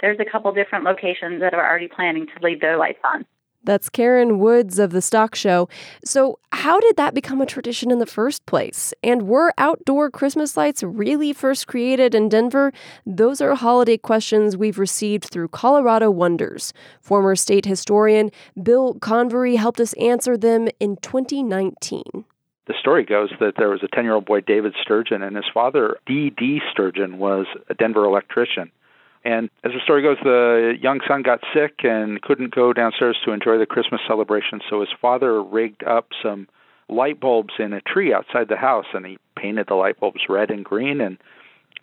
there's 0.01 0.21
a 0.21 0.31
couple 0.31 0.53
different 0.53 0.85
locations 0.85 1.41
that 1.41 1.55
are 1.55 1.69
already 1.69 1.89
planning 1.89 2.27
to 2.27 2.47
leave 2.47 2.61
their 2.61 2.77
lights 2.77 3.01
on. 3.05 3.27
That's 3.65 3.89
Karen 3.89 4.39
Woods 4.39 4.79
of 4.79 4.93
the 4.93 5.03
Stock 5.03 5.35
Show. 5.35 5.69
So, 6.05 6.39
how 6.53 6.81
did 6.81 6.97
that 6.97 7.15
become 7.15 7.41
a 7.41 7.47
tradition 7.47 7.91
in 7.91 7.99
the 7.99 8.07
first 8.07 8.47
place? 8.47 8.95
And 9.03 9.29
were 9.29 9.53
outdoor 9.59 10.11
Christmas 10.11 10.57
lights 10.57 10.83
really 10.83 11.33
first 11.33 11.67
created 11.67 12.15
in 12.15 12.29
Denver? 12.29 12.73
Those 13.05 13.41
are 13.41 13.55
holiday 13.55 13.97
questions 13.97 14.57
we've 14.57 14.79
received 14.79 15.25
through 15.25 15.49
Colorado 15.49 16.11
Wonders. 16.11 16.73
Former 17.01 17.37
state 17.37 17.67
historian 17.67 18.31
Bill 18.63 18.95
Convery 18.95 19.57
helped 19.57 19.81
us 19.81 19.93
answer 19.95 20.37
them 20.37 20.69
in 20.81 20.97
2019 20.97 22.25
the 22.69 22.75
story 22.79 23.03
goes 23.03 23.31
that 23.41 23.55
there 23.57 23.71
was 23.71 23.83
a 23.83 23.89
10 23.89 24.05
year 24.05 24.15
old 24.15 24.27
boy, 24.27 24.43
David 24.43 24.75
Sturgeon, 24.81 25.23
and 25.23 25.35
his 25.35 25.47
father, 25.53 25.97
D.D. 26.07 26.61
Sturgeon, 26.71 27.19
was 27.19 27.47
a 27.71 27.75
Denver 27.75 28.05
electrician. 28.05 28.71
And 29.25 29.51
as 29.65 29.73
the 29.73 29.81
story 29.83 30.03
goes, 30.03 30.17
the 30.23 30.75
young 30.81 31.01
son 31.07 31.23
got 31.23 31.41
sick 31.53 31.81
and 31.83 32.23
couldn't 32.23 32.55
go 32.55 32.73
downstairs 32.73 33.17
to 33.25 33.33
enjoy 33.33 33.59
the 33.59 33.67
Christmas 33.67 34.01
celebration, 34.07 34.61
so 34.71 34.81
his 34.81 34.91
father 35.01 35.43
rigged 35.43 35.83
up 35.85 36.09
some 36.23 36.49
light 36.89 37.21
bulbs 37.21 37.55
in 37.59 37.73
a 37.73 37.81
tree 37.81 38.15
outside 38.15 38.49
the 38.49 38.57
house 38.57 38.87
and 38.95 39.05
he 39.05 39.19
painted 39.37 39.67
the 39.69 39.75
light 39.75 40.01
bulbs 40.01 40.23
red 40.29 40.51
and 40.51 40.65
green 40.65 41.01
and 41.03 41.19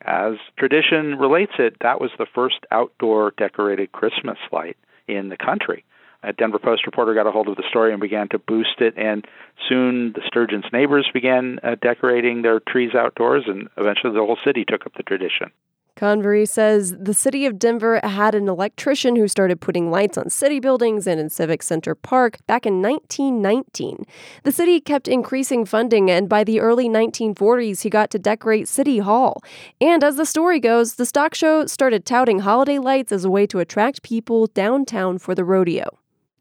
as 0.02 0.34
tradition 0.58 1.18
relates 1.18 1.54
it, 1.58 1.78
that 1.82 2.02
was 2.02 2.12
the 2.18 2.28
first 2.34 2.66
outdoor 2.72 3.34
decorated 3.38 3.92
Christmas 3.92 4.38
light 4.52 4.78
in 5.08 5.30
the 5.30 5.38
country. 5.38 5.84
A 6.24 6.34
Denver 6.34 6.60
Post 6.60 6.86
reporter 6.86 7.14
got 7.14 7.28
a 7.28 7.32
hold 7.32 7.48
of 7.48 7.56
the 7.56 7.64
story 7.70 7.92
and 7.92 8.02
began 8.02 8.28
to 8.30 8.40
boost 8.40 8.82
it, 8.82 8.96
and 8.98 9.26
soon 9.70 10.14
the 10.14 10.22
Sturgeon's 10.26 10.66
neighbors 10.74 11.10
began 11.14 11.60
uh, 11.64 11.76
decorating 11.82 12.42
their 12.42 12.60
trees 12.60 12.96
outdoors, 12.96 13.44
and 13.48 13.70
eventually 13.78 14.14
the 14.14 14.20
whole 14.20 14.38
city 14.44 14.66
took 14.66 14.86
up 14.86 14.94
the 14.96 15.04
tradition. 15.04 15.52
Convery 15.96 16.46
says 16.46 16.94
the 17.00 17.14
city 17.14 17.46
of 17.46 17.58
Denver 17.58 18.02
had 18.04 18.36
an 18.36 18.50
electrician 18.50 19.16
who 19.16 19.30
started 19.30 19.62
putting 19.62 19.90
lights 19.90 20.18
on 20.18 20.30
city 20.30 20.60
buildings 20.60 21.08
and 21.08 21.22
in 21.22 21.30
Civic 21.30 21.64
Center 21.64 21.96
Park 21.96 22.38
back 22.48 22.66
in 22.66 22.82
1919. 22.82 24.06
The 24.44 24.52
city 24.52 24.82
kept 24.82 25.08
increasing 25.08 25.64
funding, 25.64 26.12
and 26.12 26.28
by 26.28 26.44
the 26.44 26.60
early 26.60 26.90
1940s, 26.90 27.84
he 27.84 27.90
got 27.90 28.10
to 28.12 28.20
decorate 28.20 28.68
City 28.68 29.00
Hall. 29.00 29.42
And 29.80 30.04
as 30.04 30.18
the 30.18 30.26
story 30.26 30.60
goes, 30.60 30.96
the 30.96 31.06
stock 31.06 31.34
show 31.34 31.66
started 31.66 32.06
touting 32.06 32.40
holiday 32.40 32.78
lights 32.78 33.14
as 33.14 33.24
a 33.24 33.30
way 33.30 33.48
to 33.48 33.60
attract 33.60 34.04
people 34.04 34.48
downtown 34.48 35.18
for 35.18 35.34
the 35.34 35.46
rodeo. 35.46 35.86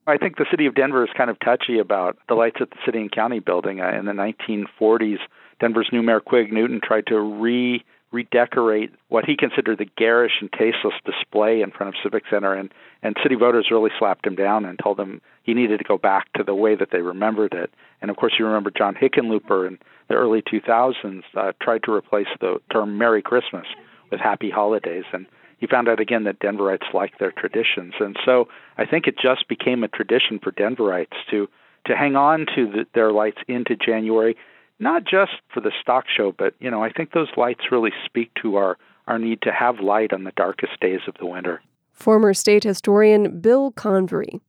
I 0.08 0.18
think 0.18 0.36
the 0.36 0.46
city 0.50 0.66
of 0.66 0.74
Denver 0.74 1.04
is 1.04 1.10
kind 1.16 1.30
of 1.30 1.38
touchy 1.38 1.78
about 1.78 2.18
the 2.28 2.34
lights 2.34 2.56
at 2.60 2.70
the 2.70 2.76
city 2.84 2.98
and 2.98 3.12
county 3.12 3.38
building. 3.38 3.80
Uh, 3.80 3.92
in 3.96 4.04
the 4.04 4.12
1940s, 4.12 5.18
Denver's 5.60 5.88
new 5.92 6.02
mayor 6.02 6.20
Quig 6.20 6.52
Newton 6.52 6.80
tried 6.82 7.06
to 7.06 7.18
re 7.20 7.84
redecorate 8.14 8.92
what 9.08 9.24
he 9.24 9.36
considered 9.36 9.78
the 9.78 9.90
garish 9.96 10.32
and 10.40 10.50
tasteless 10.52 10.94
display 11.04 11.60
in 11.60 11.72
front 11.72 11.94
of 11.94 12.00
Civic 12.02 12.22
Center, 12.30 12.54
and 12.54 12.72
and 13.02 13.16
city 13.22 13.34
voters 13.34 13.68
really 13.70 13.90
slapped 13.98 14.26
him 14.26 14.36
down 14.36 14.64
and 14.64 14.78
told 14.78 14.98
him 14.98 15.20
he 15.42 15.52
needed 15.52 15.78
to 15.78 15.84
go 15.84 15.98
back 15.98 16.32
to 16.34 16.42
the 16.42 16.54
way 16.54 16.74
that 16.74 16.88
they 16.90 17.02
remembered 17.02 17.52
it. 17.52 17.70
And 18.00 18.10
of 18.10 18.16
course, 18.16 18.34
you 18.38 18.46
remember 18.46 18.70
John 18.70 18.94
Hickenlooper 18.94 19.66
in 19.66 19.78
the 20.08 20.14
early 20.14 20.40
2000s 20.40 21.22
uh, 21.36 21.52
tried 21.60 21.82
to 21.82 21.92
replace 21.92 22.28
the 22.40 22.60
term 22.72 22.96
"Merry 22.96 23.20
Christmas" 23.20 23.66
with 24.10 24.20
"Happy 24.20 24.50
Holidays," 24.50 25.04
and 25.12 25.26
he 25.58 25.66
found 25.66 25.88
out 25.88 26.00
again 26.00 26.24
that 26.24 26.38
Denverites 26.38 26.94
like 26.94 27.18
their 27.18 27.32
traditions, 27.32 27.94
and 27.98 28.16
so 28.24 28.48
I 28.78 28.86
think 28.86 29.06
it 29.06 29.18
just 29.18 29.48
became 29.48 29.82
a 29.82 29.88
tradition 29.88 30.38
for 30.38 30.52
Denverites 30.52 31.18
to 31.30 31.48
to 31.86 31.96
hang 31.96 32.16
on 32.16 32.46
to 32.54 32.66
the, 32.70 32.86
their 32.94 33.12
lights 33.12 33.38
into 33.46 33.76
January 33.76 34.36
not 34.78 35.04
just 35.04 35.32
for 35.52 35.60
the 35.60 35.72
stock 35.80 36.04
show, 36.14 36.34
but 36.36 36.54
you 36.60 36.70
know, 36.70 36.82
I 36.82 36.90
think 36.90 37.12
those 37.12 37.28
lights 37.36 37.70
really 37.70 37.92
speak 38.04 38.30
to 38.42 38.56
our 38.56 38.76
our 39.06 39.18
need 39.18 39.42
to 39.42 39.52
have 39.52 39.80
light 39.80 40.14
on 40.14 40.24
the 40.24 40.32
darkest 40.34 40.80
days 40.80 41.00
of 41.06 41.14
the 41.18 41.26
winter. 41.26 41.60
Former 41.92 42.32
state 42.32 42.64
historian 42.64 43.40
Bill 43.40 43.70
Convery. 43.72 44.40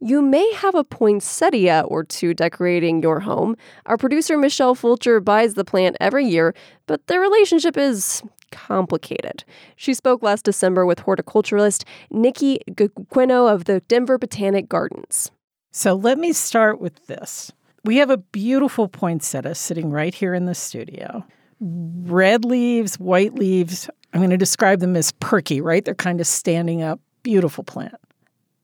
You 0.00 0.22
may 0.22 0.52
have 0.54 0.76
a 0.76 0.84
poinsettia 0.84 1.84
or 1.88 2.04
two 2.04 2.32
decorating 2.32 3.02
your 3.02 3.20
home. 3.20 3.56
Our 3.86 3.96
producer 3.96 4.38
Michelle 4.38 4.76
Fulcher 4.76 5.18
buys 5.20 5.54
the 5.54 5.64
plant 5.64 5.96
every 6.00 6.24
year, 6.24 6.54
but 6.86 7.06
their 7.08 7.20
relationship 7.20 7.76
is 7.76 8.22
complicated. 8.52 9.44
She 9.74 9.94
spoke 9.94 10.22
last 10.22 10.44
December 10.44 10.86
with 10.86 11.00
horticulturalist 11.00 11.84
Nikki 12.10 12.60
Giaquinto 12.70 13.52
of 13.52 13.64
the 13.64 13.80
Denver 13.80 14.18
Botanic 14.18 14.68
Gardens. 14.68 15.32
So 15.72 15.94
let 15.94 16.18
me 16.18 16.32
start 16.32 16.80
with 16.80 17.06
this. 17.08 17.52
We 17.84 17.96
have 17.96 18.10
a 18.10 18.18
beautiful 18.18 18.88
poinsettia 18.88 19.54
sitting 19.54 19.90
right 19.90 20.14
here 20.14 20.34
in 20.34 20.46
the 20.46 20.54
studio. 20.54 21.24
Red 21.60 22.44
leaves, 22.44 22.98
white 22.98 23.34
leaves. 23.34 23.88
I'm 24.12 24.20
going 24.20 24.30
to 24.30 24.36
describe 24.36 24.80
them 24.80 24.96
as 24.96 25.12
perky, 25.12 25.60
right? 25.60 25.84
They're 25.84 25.94
kind 25.94 26.20
of 26.20 26.26
standing 26.26 26.82
up. 26.82 27.00
Beautiful 27.22 27.64
plant. 27.64 27.94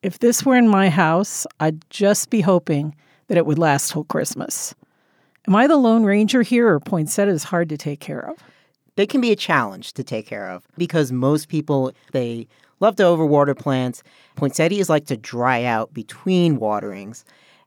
If 0.02 0.18
this 0.18 0.44
were 0.44 0.56
in 0.56 0.68
my 0.68 0.90
house, 0.90 1.46
I'd 1.60 1.88
just 1.90 2.30
be 2.30 2.40
hoping 2.40 2.94
that 3.28 3.38
it 3.38 3.46
would 3.46 3.58
last 3.58 3.90
till 3.90 4.04
Christmas. 4.04 4.74
Am 5.46 5.56
I 5.56 5.66
the 5.66 5.76
Lone 5.76 6.04
Ranger 6.04 6.42
here, 6.42 6.68
or 6.68 6.80
poinsettias 6.80 7.44
hard 7.44 7.68
to 7.70 7.76
take 7.76 8.00
care 8.00 8.28
of? 8.28 8.38
They 8.96 9.06
can 9.06 9.20
be 9.20 9.32
a 9.32 9.36
challenge 9.36 9.92
to 9.94 10.04
take 10.04 10.26
care 10.26 10.48
of 10.48 10.66
because 10.78 11.10
most 11.10 11.48
people, 11.48 11.92
they 12.12 12.46
love 12.80 12.96
to 12.96 13.02
overwater 13.02 13.58
plants. 13.58 14.02
Poinsettias 14.36 14.88
like 14.88 15.06
to 15.06 15.16
dry 15.16 15.64
out 15.64 15.92
between 15.92 16.58
waterings. 16.58 17.24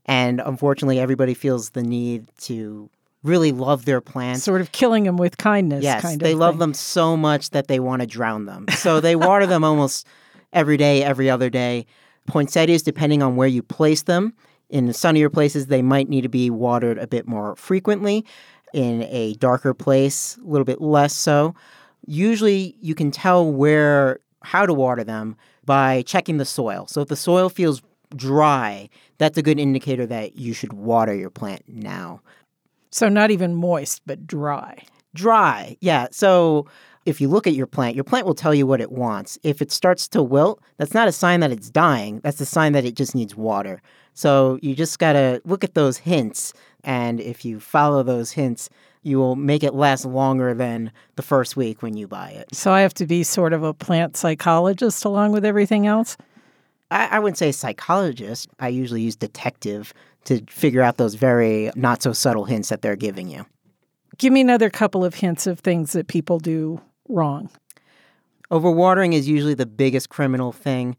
And 0.07 0.41
unfortunately, 0.43 0.99
everybody 0.99 1.33
feels 1.33 1.71
the 1.71 1.83
need 1.83 2.27
to 2.41 2.89
really 3.23 3.51
love 3.51 3.85
their 3.85 3.99
plants. 3.99 4.43
Sort 4.43 4.61
of 4.61 4.71
killing 4.71 5.03
them 5.03 5.17
with 5.17 5.37
kindness. 5.37 5.83
Yes, 5.83 6.01
kind 6.01 6.19
they 6.21 6.33
love 6.33 6.55
thing. 6.55 6.59
them 6.59 6.73
so 6.73 7.17
much 7.17 7.49
that 7.49 7.67
they 7.67 7.79
want 7.79 8.01
to 8.01 8.07
drown 8.07 8.45
them. 8.45 8.65
So 8.77 9.01
they 9.01 9.15
water 9.15 9.45
them 9.45 9.63
almost 9.63 10.07
every 10.53 10.77
day, 10.77 11.03
every 11.03 11.29
other 11.29 11.49
day. 11.49 11.85
Poinsettias, 12.25 12.83
depending 12.83 13.21
on 13.21 13.35
where 13.35 13.47
you 13.47 13.61
place 13.63 14.03
them, 14.03 14.33
in 14.69 14.91
sunnier 14.93 15.29
places, 15.29 15.67
they 15.67 15.81
might 15.81 16.09
need 16.09 16.21
to 16.21 16.29
be 16.29 16.49
watered 16.49 16.97
a 16.97 17.07
bit 17.07 17.27
more 17.27 17.55
frequently. 17.55 18.25
In 18.73 19.03
a 19.03 19.33
darker 19.35 19.73
place, 19.73 20.37
a 20.37 20.47
little 20.47 20.65
bit 20.65 20.81
less 20.81 21.15
so. 21.15 21.55
Usually 22.05 22.75
you 22.81 22.95
can 22.95 23.11
tell 23.11 23.49
where 23.49 24.19
how 24.43 24.65
to 24.65 24.73
water 24.73 25.03
them 25.03 25.37
by 25.65 26.01
checking 26.03 26.37
the 26.37 26.45
soil. 26.45 26.85
So 26.87 27.01
if 27.01 27.07
the 27.07 27.15
soil 27.15 27.49
feels 27.49 27.81
dry, 28.15 28.89
that's 29.17 29.37
a 29.37 29.41
good 29.41 29.59
indicator 29.59 30.05
that 30.05 30.35
you 30.35 30.53
should 30.53 30.73
water 30.73 31.13
your 31.13 31.29
plant 31.29 31.63
now. 31.67 32.21
So 32.91 33.09
not 33.09 33.31
even 33.31 33.55
moist, 33.55 34.01
but 34.05 34.25
dry. 34.25 34.83
Dry. 35.13 35.77
Yeah. 35.81 36.07
So 36.11 36.67
if 37.05 37.21
you 37.21 37.27
look 37.27 37.47
at 37.47 37.53
your 37.53 37.67
plant, 37.67 37.95
your 37.95 38.03
plant 38.03 38.25
will 38.25 38.35
tell 38.35 38.53
you 38.53 38.67
what 38.67 38.81
it 38.81 38.91
wants. 38.91 39.39
If 39.43 39.61
it 39.61 39.71
starts 39.71 40.07
to 40.09 40.21
wilt, 40.21 40.61
that's 40.77 40.93
not 40.93 41.07
a 41.07 41.11
sign 41.11 41.39
that 41.39 41.51
it's 41.51 41.69
dying. 41.69 42.19
That's 42.21 42.41
a 42.41 42.45
sign 42.45 42.73
that 42.73 42.85
it 42.85 42.95
just 42.95 43.15
needs 43.15 43.35
water. 43.35 43.81
So 44.13 44.59
you 44.61 44.75
just 44.75 44.99
got 44.99 45.13
to 45.13 45.41
look 45.45 45.63
at 45.63 45.73
those 45.73 45.97
hints. 45.97 46.53
And 46.83 47.19
if 47.19 47.45
you 47.45 47.59
follow 47.59 48.03
those 48.03 48.31
hints, 48.31 48.69
you 49.03 49.19
will 49.19 49.35
make 49.35 49.63
it 49.63 49.73
last 49.73 50.05
longer 50.05 50.53
than 50.53 50.91
the 51.15 51.21
first 51.21 51.55
week 51.55 51.81
when 51.81 51.95
you 51.95 52.07
buy 52.07 52.31
it. 52.31 52.53
So 52.53 52.71
I 52.71 52.81
have 52.81 52.93
to 52.95 53.05
be 53.05 53.23
sort 53.23 53.53
of 53.53 53.63
a 53.63 53.73
plant 53.73 54.17
psychologist 54.17 55.05
along 55.05 55.31
with 55.31 55.45
everything 55.45 55.87
else? 55.87 56.17
I, 56.91 57.07
I 57.07 57.19
wouldn't 57.19 57.37
say 57.37 57.51
psychologist. 57.51 58.49
I 58.59 58.69
usually 58.69 59.01
use 59.01 59.15
detective 59.15 59.93
to 60.25 60.41
figure 60.49 60.81
out 60.81 60.97
those 60.97 61.15
very 61.15 61.71
not 61.75 62.01
so 62.01 62.13
subtle 62.13 62.45
hints 62.45 62.69
that 62.69 62.81
they're 62.81 62.95
giving 62.95 63.27
you. 63.29 63.45
Give 64.17 64.33
me 64.33 64.41
another 64.41 64.69
couple 64.69 65.05
of 65.05 65.15
hints 65.15 65.47
of 65.47 65.59
things 65.59 65.93
that 65.93 66.07
people 66.07 66.39
do 66.39 66.81
wrong. 67.07 67.49
Overwatering 68.51 69.13
is 69.13 69.27
usually 69.27 69.53
the 69.53 69.65
biggest 69.65 70.09
criminal 70.09 70.51
thing. 70.51 70.95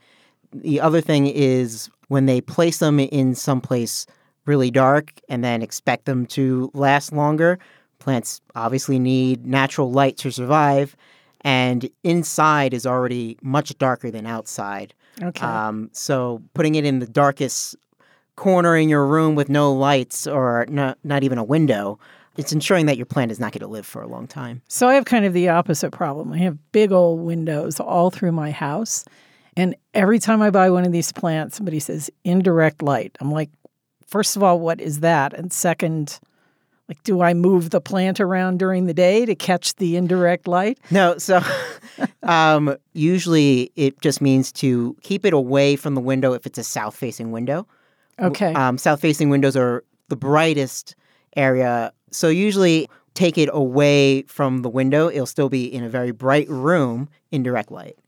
The 0.53 0.81
other 0.81 1.01
thing 1.01 1.27
is 1.27 1.91
when 2.09 2.27
they 2.27 2.41
place 2.41 2.79
them 2.79 3.01
in 3.01 3.35
someplace 3.35 4.07
really 4.47 4.71
dark 4.71 5.13
and 5.29 5.45
then 5.45 5.63
expect 5.63 6.07
them 6.07 6.27
to 6.27 6.71
last 6.75 7.13
longer. 7.13 7.59
Plants 7.99 8.41
obviously 8.55 8.99
need 8.99 9.47
natural 9.47 9.91
light 9.91 10.17
to 10.19 10.31
survive, 10.31 10.97
and 11.43 11.91
inside 12.03 12.73
is 12.73 12.87
already 12.87 13.37
much 13.43 13.77
darker 13.79 14.11
than 14.11 14.27
outside. 14.27 14.95
Okay. 15.23 15.47
Um, 15.47 15.91
so 15.93 16.43
putting 16.55 16.75
it 16.75 16.85
in 16.85 16.99
the 16.99 17.07
darkest 17.07 17.77
corner 18.37 18.77
in 18.77 18.89
your 18.89 19.07
room 19.07 19.35
with 19.35 19.49
no 19.49 19.73
lights 19.73 20.27
or 20.27 20.67
not, 20.69 20.99
not 21.03 21.25
even 21.25 21.39
a 21.39 21.45
window, 21.45 21.99
it's 22.37 22.53
ensuring 22.53 22.87
that 22.87 22.97
your 22.97 23.07
plant 23.07 23.33
is 23.33 23.41
not 23.41 23.53
going 23.53 23.61
to 23.61 23.67
live 23.67 23.85
for 23.85 24.01
a 24.01 24.07
long 24.07 24.29
time. 24.29 24.63
So 24.69 24.89
I 24.89 24.95
have 24.95 25.05
kind 25.05 25.25
of 25.25 25.33
the 25.33 25.49
opposite 25.49 25.91
problem. 25.91 26.33
I 26.33 26.39
have 26.39 26.57
big 26.71 26.93
old 26.93 27.21
windows 27.21 27.81
all 27.81 28.11
through 28.11 28.33
my 28.33 28.53
house. 28.53 29.05
And 29.57 29.75
every 29.93 30.21
time 30.21 30.41
I 30.41 30.51
buy 30.51 30.71
one 30.71 30.85
of 30.85 30.93
these 30.93 31.11
plants, 31.11 31.57
somebody 31.57 31.81
says 31.81 32.11
indirect 32.25 32.81
light. 32.81 33.17
I'm 33.21 33.33
like, 33.33 33.51
first 34.07 34.37
of 34.37 34.43
all, 34.45 34.61
what 34.61 34.81
is 34.81 35.01
that? 35.01 35.35
And 35.35 35.53
second, 35.53 36.21
like, 36.89 37.03
do 37.03 37.21
I 37.21 37.35
move 37.35 37.71
the 37.71 37.81
plant 37.81 38.19
around 38.19 38.59
during 38.59 38.87
the 38.87 38.95
day 38.95 39.27
to 39.27 39.35
catch 39.35 39.77
the 39.77 39.97
indirect 39.97 40.49
light? 40.49 40.79
No, 40.91 41.19
so 41.19 41.41
um, 42.23 42.77
usually 42.95 43.71
it 43.77 44.01
just 44.01 44.23
means 44.23 44.51
to 44.53 44.97
keep 45.03 45.27
it 45.27 45.35
away 45.35 45.77
from 45.77 45.95
the 45.95 46.01
window 46.01 46.33
if 46.33 46.47
it's 46.47 46.59
a 46.59 46.65
south 46.65 46.97
facing 46.97 47.31
window. 47.31 47.67
Okay. 48.19 48.55
Um, 48.55 48.79
south 48.79 49.01
facing 49.01 49.29
windows 49.29 49.55
are 49.55 49.85
the 50.09 50.17
brightest 50.17 50.97
area. 51.37 51.93
So 52.11 52.29
usually 52.29 52.89
take 53.13 53.37
it 53.37 53.51
away 53.53 54.23
from 54.23 54.63
the 54.63 54.71
window. 54.71 55.09
It'll 55.09 55.27
still 55.27 55.51
be 55.51 55.65
in 55.65 55.85
a 55.85 55.89
very 55.89 56.11
bright 56.11 56.49
room 56.49 57.09
in 57.31 57.43
direct 57.43 57.71
light. 57.71 57.99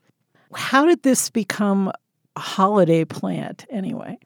How 0.55 0.87
did 0.87 1.03
this 1.03 1.29
become 1.29 1.93
a 2.35 2.41
holiday 2.41 3.05
plant 3.05 3.67
anyway? 3.71 4.19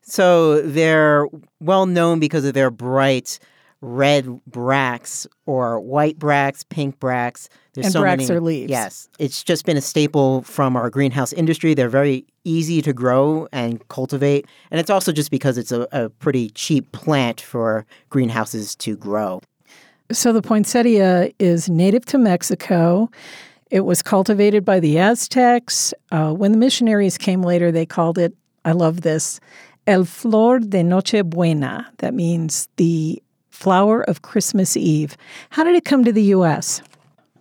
So 0.00 0.62
they're 0.62 1.28
well 1.60 1.86
known 1.86 2.18
because 2.18 2.44
of 2.44 2.54
their 2.54 2.70
bright 2.70 3.38
red 3.80 4.44
bracts 4.46 5.26
or 5.46 5.80
white 5.80 6.18
bracts, 6.18 6.64
pink 6.64 6.98
bracts. 6.98 7.48
There's 7.72 7.86
And 7.86 7.92
so 7.92 8.00
bracts 8.00 8.28
many, 8.28 8.36
are 8.36 8.40
leaves. 8.40 8.70
Yes, 8.70 9.08
it's 9.18 9.42
just 9.42 9.64
been 9.64 9.76
a 9.76 9.80
staple 9.80 10.42
from 10.42 10.76
our 10.76 10.90
greenhouse 10.90 11.32
industry. 11.32 11.74
They're 11.74 11.88
very 11.88 12.26
easy 12.44 12.82
to 12.82 12.92
grow 12.92 13.48
and 13.52 13.86
cultivate, 13.88 14.46
and 14.70 14.80
it's 14.80 14.90
also 14.90 15.12
just 15.12 15.30
because 15.30 15.56
it's 15.56 15.72
a, 15.72 15.86
a 15.92 16.08
pretty 16.10 16.50
cheap 16.50 16.90
plant 16.92 17.40
for 17.40 17.86
greenhouses 18.08 18.74
to 18.76 18.96
grow. 18.96 19.40
So 20.12 20.32
the 20.32 20.42
poinsettia 20.42 21.30
is 21.38 21.68
native 21.70 22.04
to 22.06 22.18
Mexico. 22.18 23.08
It 23.70 23.80
was 23.80 24.02
cultivated 24.02 24.64
by 24.64 24.80
the 24.80 24.98
Aztecs. 24.98 25.94
Uh, 26.10 26.32
when 26.32 26.50
the 26.50 26.58
missionaries 26.58 27.16
came 27.16 27.42
later, 27.42 27.70
they 27.70 27.86
called 27.86 28.18
it, 28.18 28.34
I 28.64 28.72
love 28.72 29.02
this, 29.02 29.38
El 29.86 30.04
Flor 30.04 30.58
de 30.58 30.82
Nochebuena. 30.82 31.86
That 31.98 32.14
means 32.14 32.68
the 32.76 33.22
flower 33.64 34.02
of 34.02 34.22
Christmas 34.22 34.76
Eve. 34.76 35.16
How 35.50 35.64
did 35.64 35.74
it 35.76 35.84
come 35.84 36.02
to 36.04 36.12
the 36.12 36.22
U.S.? 36.36 36.80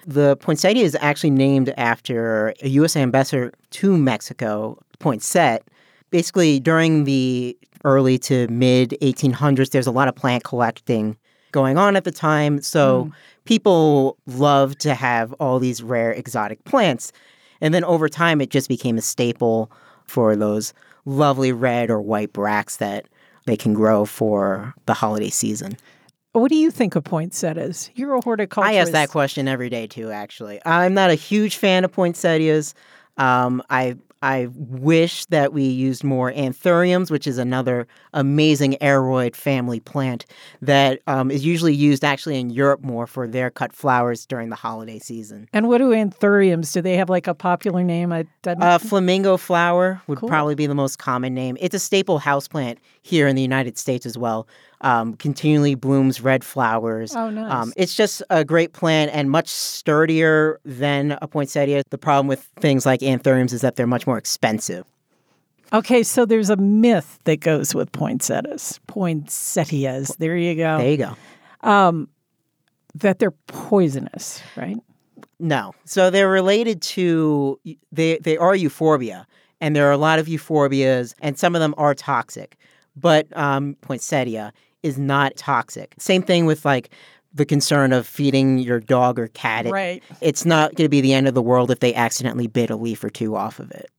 The 0.06 0.36
poinsettia 0.38 0.84
is 0.84 0.98
actually 1.00 1.30
named 1.30 1.74
after 1.78 2.54
a 2.62 2.68
U.S. 2.70 2.98
ambassador 2.98 3.54
to 3.72 3.98
Mexico, 3.98 4.78
Poinsett. 5.00 5.60
Basically, 6.12 6.60
during 6.60 7.06
the 7.06 7.56
early 7.86 8.18
to 8.20 8.48
mid 8.50 8.98
1800s, 9.02 9.70
there's 9.72 9.88
a 9.88 9.92
lot 9.92 10.08
of 10.10 10.16
plant 10.16 10.44
collecting 10.44 11.16
going 11.52 11.78
on 11.78 11.96
at 11.96 12.04
the 12.04 12.12
time. 12.12 12.62
So 12.62 13.06
Mm. 13.06 13.12
people 13.46 14.18
love 14.28 14.78
to 14.80 14.94
have 14.94 15.34
all 15.40 15.58
these 15.60 15.82
rare 15.82 16.12
exotic 16.12 16.64
plants. 16.66 17.12
And 17.62 17.74
then 17.74 17.84
over 17.86 18.10
time, 18.10 18.42
it 18.42 18.50
just 18.50 18.68
became 18.68 18.98
a 18.98 19.02
staple 19.02 19.72
for 20.06 20.36
those 20.36 20.74
lovely 21.06 21.52
red 21.54 21.90
or 21.90 22.02
white 22.02 22.34
bracts 22.34 22.78
that 22.78 23.06
they 23.46 23.56
can 23.58 23.74
grow 23.74 24.06
for 24.06 24.74
the 24.86 24.94
holiday 24.94 25.30
season. 25.30 25.78
What 26.34 26.50
do 26.50 26.56
you 26.56 26.70
think 26.70 26.96
of 26.96 27.04
poinsettias? 27.04 27.90
You're 27.96 28.14
a 28.16 28.22
horticulturist. 28.22 28.76
I 28.78 28.80
ask 28.80 28.92
that 28.92 29.10
question 29.10 29.48
every 29.48 29.70
day 29.70 29.88
too. 29.88 30.12
Actually, 30.12 30.60
I'm 30.66 30.94
not 30.94 31.10
a 31.10 31.16
huge 31.16 31.58
fan 31.58 31.84
of 31.84 31.92
poinsettias. 31.92 32.76
Um, 33.18 33.64
I 33.70 33.96
I 34.22 34.50
wish 34.54 35.26
that 35.28 35.54
we 35.54 35.64
used 35.64 36.04
more 36.04 36.32
anthuriums, 36.34 37.10
which 37.10 37.26
is 37.26 37.38
another 37.38 37.88
amazing 38.14 38.74
aroid 38.82 39.34
family 39.34 39.80
plant 39.80 40.26
that 40.62 41.00
um, 41.08 41.32
is 41.32 41.46
usually 41.46 41.74
used 41.74 42.04
actually 42.04 42.38
in 42.38 42.50
Europe 42.50 42.82
more 42.84 43.08
for 43.08 43.30
their 43.30 43.50
cut 43.50 43.72
flowers 43.72 44.26
during 44.26 44.50
the 44.50 44.58
holiday 44.58 45.00
season. 45.00 45.48
And 45.54 45.70
what 45.70 45.78
do 45.78 45.92
anthuriums? 45.92 46.74
Do 46.74 46.82
they 46.82 46.98
have 46.98 47.10
like 47.10 47.28
a 47.28 47.34
popular 47.34 47.82
name? 47.82 48.12
I 48.12 48.26
Uh, 48.46 48.78
flamingo 48.78 49.38
flower 49.38 50.02
would 50.08 50.18
Cool. 50.18 50.28
probably 50.28 50.54
be 50.56 50.68
the 50.68 50.76
most 50.76 51.00
common 51.00 51.34
name. 51.34 51.56
It's 51.62 51.74
a 51.74 51.80
staple 51.80 52.20
houseplant 52.20 52.78
here 53.02 53.28
in 53.28 53.36
the 53.36 53.42
United 53.42 53.78
States 53.78 54.06
as 54.06 54.18
well. 54.18 54.48
Um, 54.82 55.16
continually 55.16 55.76
blooms 55.76 56.22
red 56.22 56.44
flowers. 56.44 57.16
Oh, 57.16 57.30
nice. 57.30 57.52
Um, 57.52 57.74
it's 57.76 57.96
just 57.96 58.24
a 58.30 58.46
great 58.46 58.74
plant 58.74 59.12
and 59.14 59.30
much 59.30 59.50
sturdier 59.50 60.60
than 60.64 61.18
a 61.22 61.28
poinsettia. 61.28 61.84
The 61.90 61.98
problem 61.98 62.28
with 62.28 62.48
things 62.60 62.86
like 62.86 63.02
anthuriums 63.02 63.52
is 63.52 63.62
that 63.62 63.76
they're 63.76 63.88
much 63.88 64.08
more 64.08 64.18
expensive. 64.18 64.86
Okay, 65.72 66.02
so 66.02 66.26
there's 66.26 66.50
a 66.50 66.56
myth 66.56 67.20
that 67.26 67.42
goes 67.42 67.76
with 67.76 67.92
poinsettias. 67.92 68.80
Poinsettias. 68.88 70.16
There 70.18 70.36
you 70.36 70.56
go. 70.56 70.78
There 70.80 70.90
you 70.90 70.98
go. 70.98 71.16
Um, 71.62 72.10
that 72.96 73.20
they're 73.20 73.36
poisonous, 73.48 74.42
right? 74.56 74.78
No. 75.40 75.74
So 75.86 76.10
they're 76.10 76.30
related 76.30 76.82
to 76.82 77.60
they 77.92 78.18
they 78.18 78.38
are 78.38 78.56
euphorbia, 78.56 79.28
and 79.62 79.76
there 79.76 79.88
are 79.88 79.92
a 79.92 79.98
lot 79.98 80.20
of 80.20 80.28
euphorbias, 80.28 81.14
and 81.22 81.38
some 81.38 81.56
of 81.56 81.62
them 81.62 81.76
are 81.78 81.94
toxic. 81.94 82.58
But 83.00 83.28
um, 83.38 83.76
poinsettia 83.82 84.52
is 84.84 84.98
not 84.98 85.36
toxic. 85.36 85.94
Same 86.00 86.22
thing 86.22 86.46
with 86.46 86.66
like 86.66 86.90
the 87.34 87.46
concern 87.46 87.94
of 87.94 88.08
feeding 88.08 88.58
your 88.60 88.80
dog 88.80 89.20
or 89.20 89.28
cat. 89.28 89.66
It- 89.68 89.72
Right. 89.72 90.04
It's 90.22 90.46
not 90.46 90.76
going 90.76 90.86
to 90.86 90.90
be 90.90 91.02
the 91.02 91.14
end 91.14 91.28
of 91.28 91.34
the 91.36 91.42
world 91.42 91.70
if 91.70 91.80
they 91.80 91.94
accidentally 91.94 92.48
bit 92.48 92.70
a 92.70 92.76
leaf 92.76 93.04
or 93.04 93.10
two 93.10 93.36
off 93.36 93.60
of 93.60 93.70
it. 93.72 93.90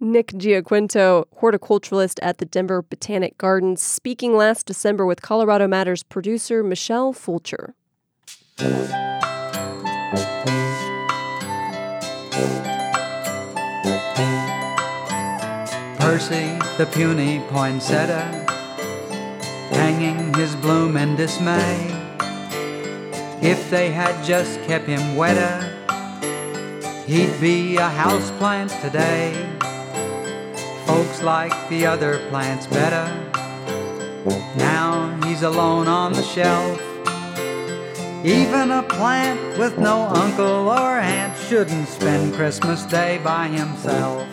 Nick 0.00 0.28
Giaquinto, 0.28 1.24
horticulturalist 1.40 2.20
at 2.22 2.38
the 2.38 2.44
Denver 2.44 2.82
Botanic 2.82 3.36
Gardens, 3.36 3.82
speaking 3.82 4.36
last 4.36 4.64
December 4.66 5.04
with 5.04 5.22
Colorado 5.22 5.66
Matters 5.66 6.04
producer 6.04 6.62
Michelle 6.62 7.12
Fulcher. 7.12 7.74
Percy, 16.08 16.58
the 16.78 16.88
puny 16.90 17.38
poinsettia, 17.50 18.24
hanging 19.68 20.32
his 20.32 20.56
bloom 20.56 20.96
in 20.96 21.16
dismay. 21.16 21.76
If 23.42 23.68
they 23.68 23.90
had 23.90 24.24
just 24.24 24.58
kept 24.62 24.86
him 24.86 25.16
wetter, 25.16 25.52
he'd 27.06 27.38
be 27.42 27.76
a 27.76 27.90
houseplant 27.90 28.70
today. 28.80 29.34
Folks 30.86 31.20
like 31.20 31.52
the 31.68 31.84
other 31.84 32.26
plants 32.30 32.66
better. 32.66 33.06
Now 34.56 35.14
he's 35.26 35.42
alone 35.42 35.88
on 35.88 36.14
the 36.14 36.22
shelf. 36.22 36.80
Even 38.24 38.70
a 38.70 38.82
plant 38.82 39.58
with 39.58 39.76
no 39.76 40.06
uncle 40.06 40.70
or 40.70 40.98
aunt 40.98 41.36
shouldn't 41.36 41.86
spend 41.86 42.32
Christmas 42.32 42.84
Day 42.84 43.20
by 43.22 43.48
himself. 43.48 44.26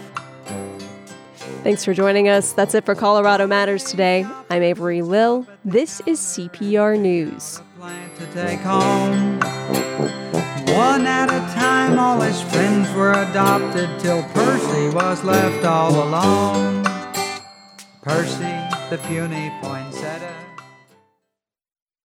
Thanks 1.66 1.84
for 1.84 1.96
joining 1.96 2.30
us. 2.30 2.54
That's 2.54 2.76
it 2.76 2.86
for 2.86 2.94
Colorado 2.94 3.48
Matters 3.48 3.86
today. 3.86 4.24
I'm 4.52 4.62
Avery 4.62 5.02
Lill. 5.02 5.48
This 5.66 6.00
is 6.06 6.20
CPR 6.20 7.00
News. 7.00 7.58
One 7.80 7.96
at 11.08 11.32
a 11.32 11.40
time 11.56 11.98
best 12.20 12.44
friends 12.44 12.94
were 12.94 13.14
adopted 13.14 13.90
till 14.00 14.22
Percy 14.26 14.90
was 14.90 15.24
left 15.24 15.66
all 15.66 16.04
alone. 16.04 16.84
Percy, 18.04 18.44
the 18.92 19.00
puny 19.08 19.52
poinsettia. 19.64 20.35